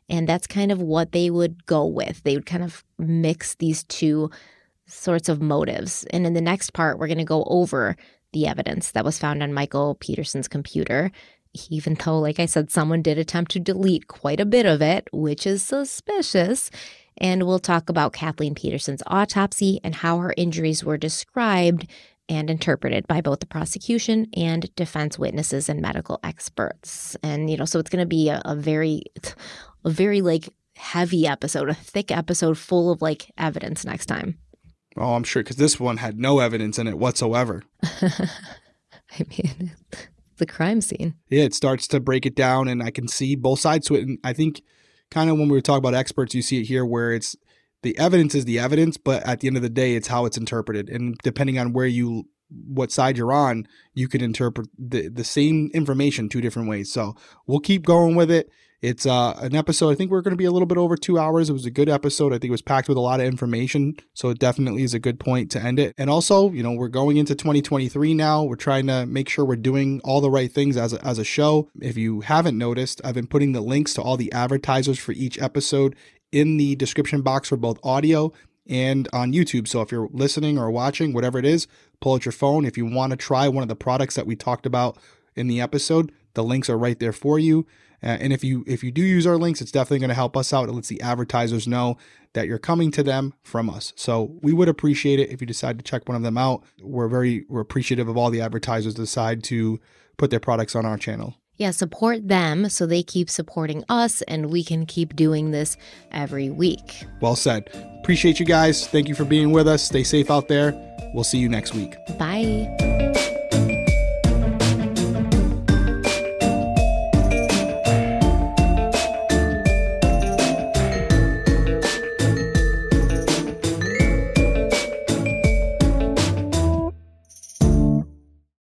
[0.09, 2.23] And that's kind of what they would go with.
[2.23, 4.31] They would kind of mix these two
[4.87, 6.05] sorts of motives.
[6.11, 7.97] And in the next part, we're going to go over
[8.35, 11.11] the evidence that was found on Michael Peterson's computer,
[11.71, 15.09] even though, like I said, someone did attempt to delete quite a bit of it,
[15.13, 16.71] which is suspicious.
[17.17, 21.87] And we'll talk about Kathleen Peterson's autopsy and how her injuries were described
[22.29, 27.17] and interpreted by both the prosecution and defense witnesses and medical experts.
[27.23, 29.03] And, you know, so it's going to be a, a very,
[29.85, 34.39] a very like heavy episode, a thick episode full of like evidence next time.
[34.97, 37.63] Oh, I'm sure because this one had no evidence in it whatsoever.
[37.83, 41.15] I mean, it's a crime scene.
[41.29, 44.07] Yeah, it starts to break it down, and I can see both sides to it.
[44.07, 44.63] And I think,
[45.11, 47.37] kind of when we were talking about experts, you see it here where it's
[47.83, 50.39] the evidence is the evidence, but at the end of the day, it's how it's
[50.39, 50.89] interpreted.
[50.89, 55.71] And depending on where you, what side you're on, you can interpret the, the same
[55.75, 56.91] information two different ways.
[56.91, 57.15] So
[57.47, 58.49] we'll keep going with it.
[58.85, 59.89] It's uh, an episode.
[59.89, 61.49] I think we're going to be a little bit over two hours.
[61.49, 62.35] It was a good episode.
[62.35, 63.97] I think it was packed with a lot of information.
[64.13, 65.95] So it definitely is a good point to end it.
[65.97, 68.43] And also, you know, we're going into 2023 now.
[68.43, 71.25] We're trying to make sure we're doing all the right things as a, as a
[71.25, 71.71] show.
[71.81, 75.41] If you haven't noticed, I've been putting the links to all the advertisers for each
[75.41, 75.97] episode
[76.31, 78.35] in the description box for both audio
[78.69, 79.67] and on YouTube.
[79.67, 81.67] So if you're listening or watching, whatever it is,
[82.03, 82.67] pull out your phone.
[82.67, 84.99] If you want to try one of the products that we talked about
[85.35, 87.67] in the episode, the links are right there for you.
[88.05, 90.37] Uh, and if you if you do use our links, it's definitely going to help
[90.37, 90.69] us out.
[90.69, 91.97] It lets the advertisers know
[92.35, 93.93] that you're coming to them from us.
[93.97, 96.63] So we would appreciate it if you decide to check one of them out.
[96.83, 99.81] We're very we're appreciative of all the advertisers decide to
[100.19, 101.35] put their products on our channel.
[101.57, 105.77] Yeah, support them so they keep supporting us and we can keep doing this
[106.11, 107.05] every week.
[107.21, 107.71] Well said.
[108.01, 108.89] Appreciate you guys.
[108.89, 109.85] Thank you for being with us.
[109.85, 110.73] Stay safe out there.
[111.15, 111.95] We'll see you next week.
[112.19, 113.41] Bye.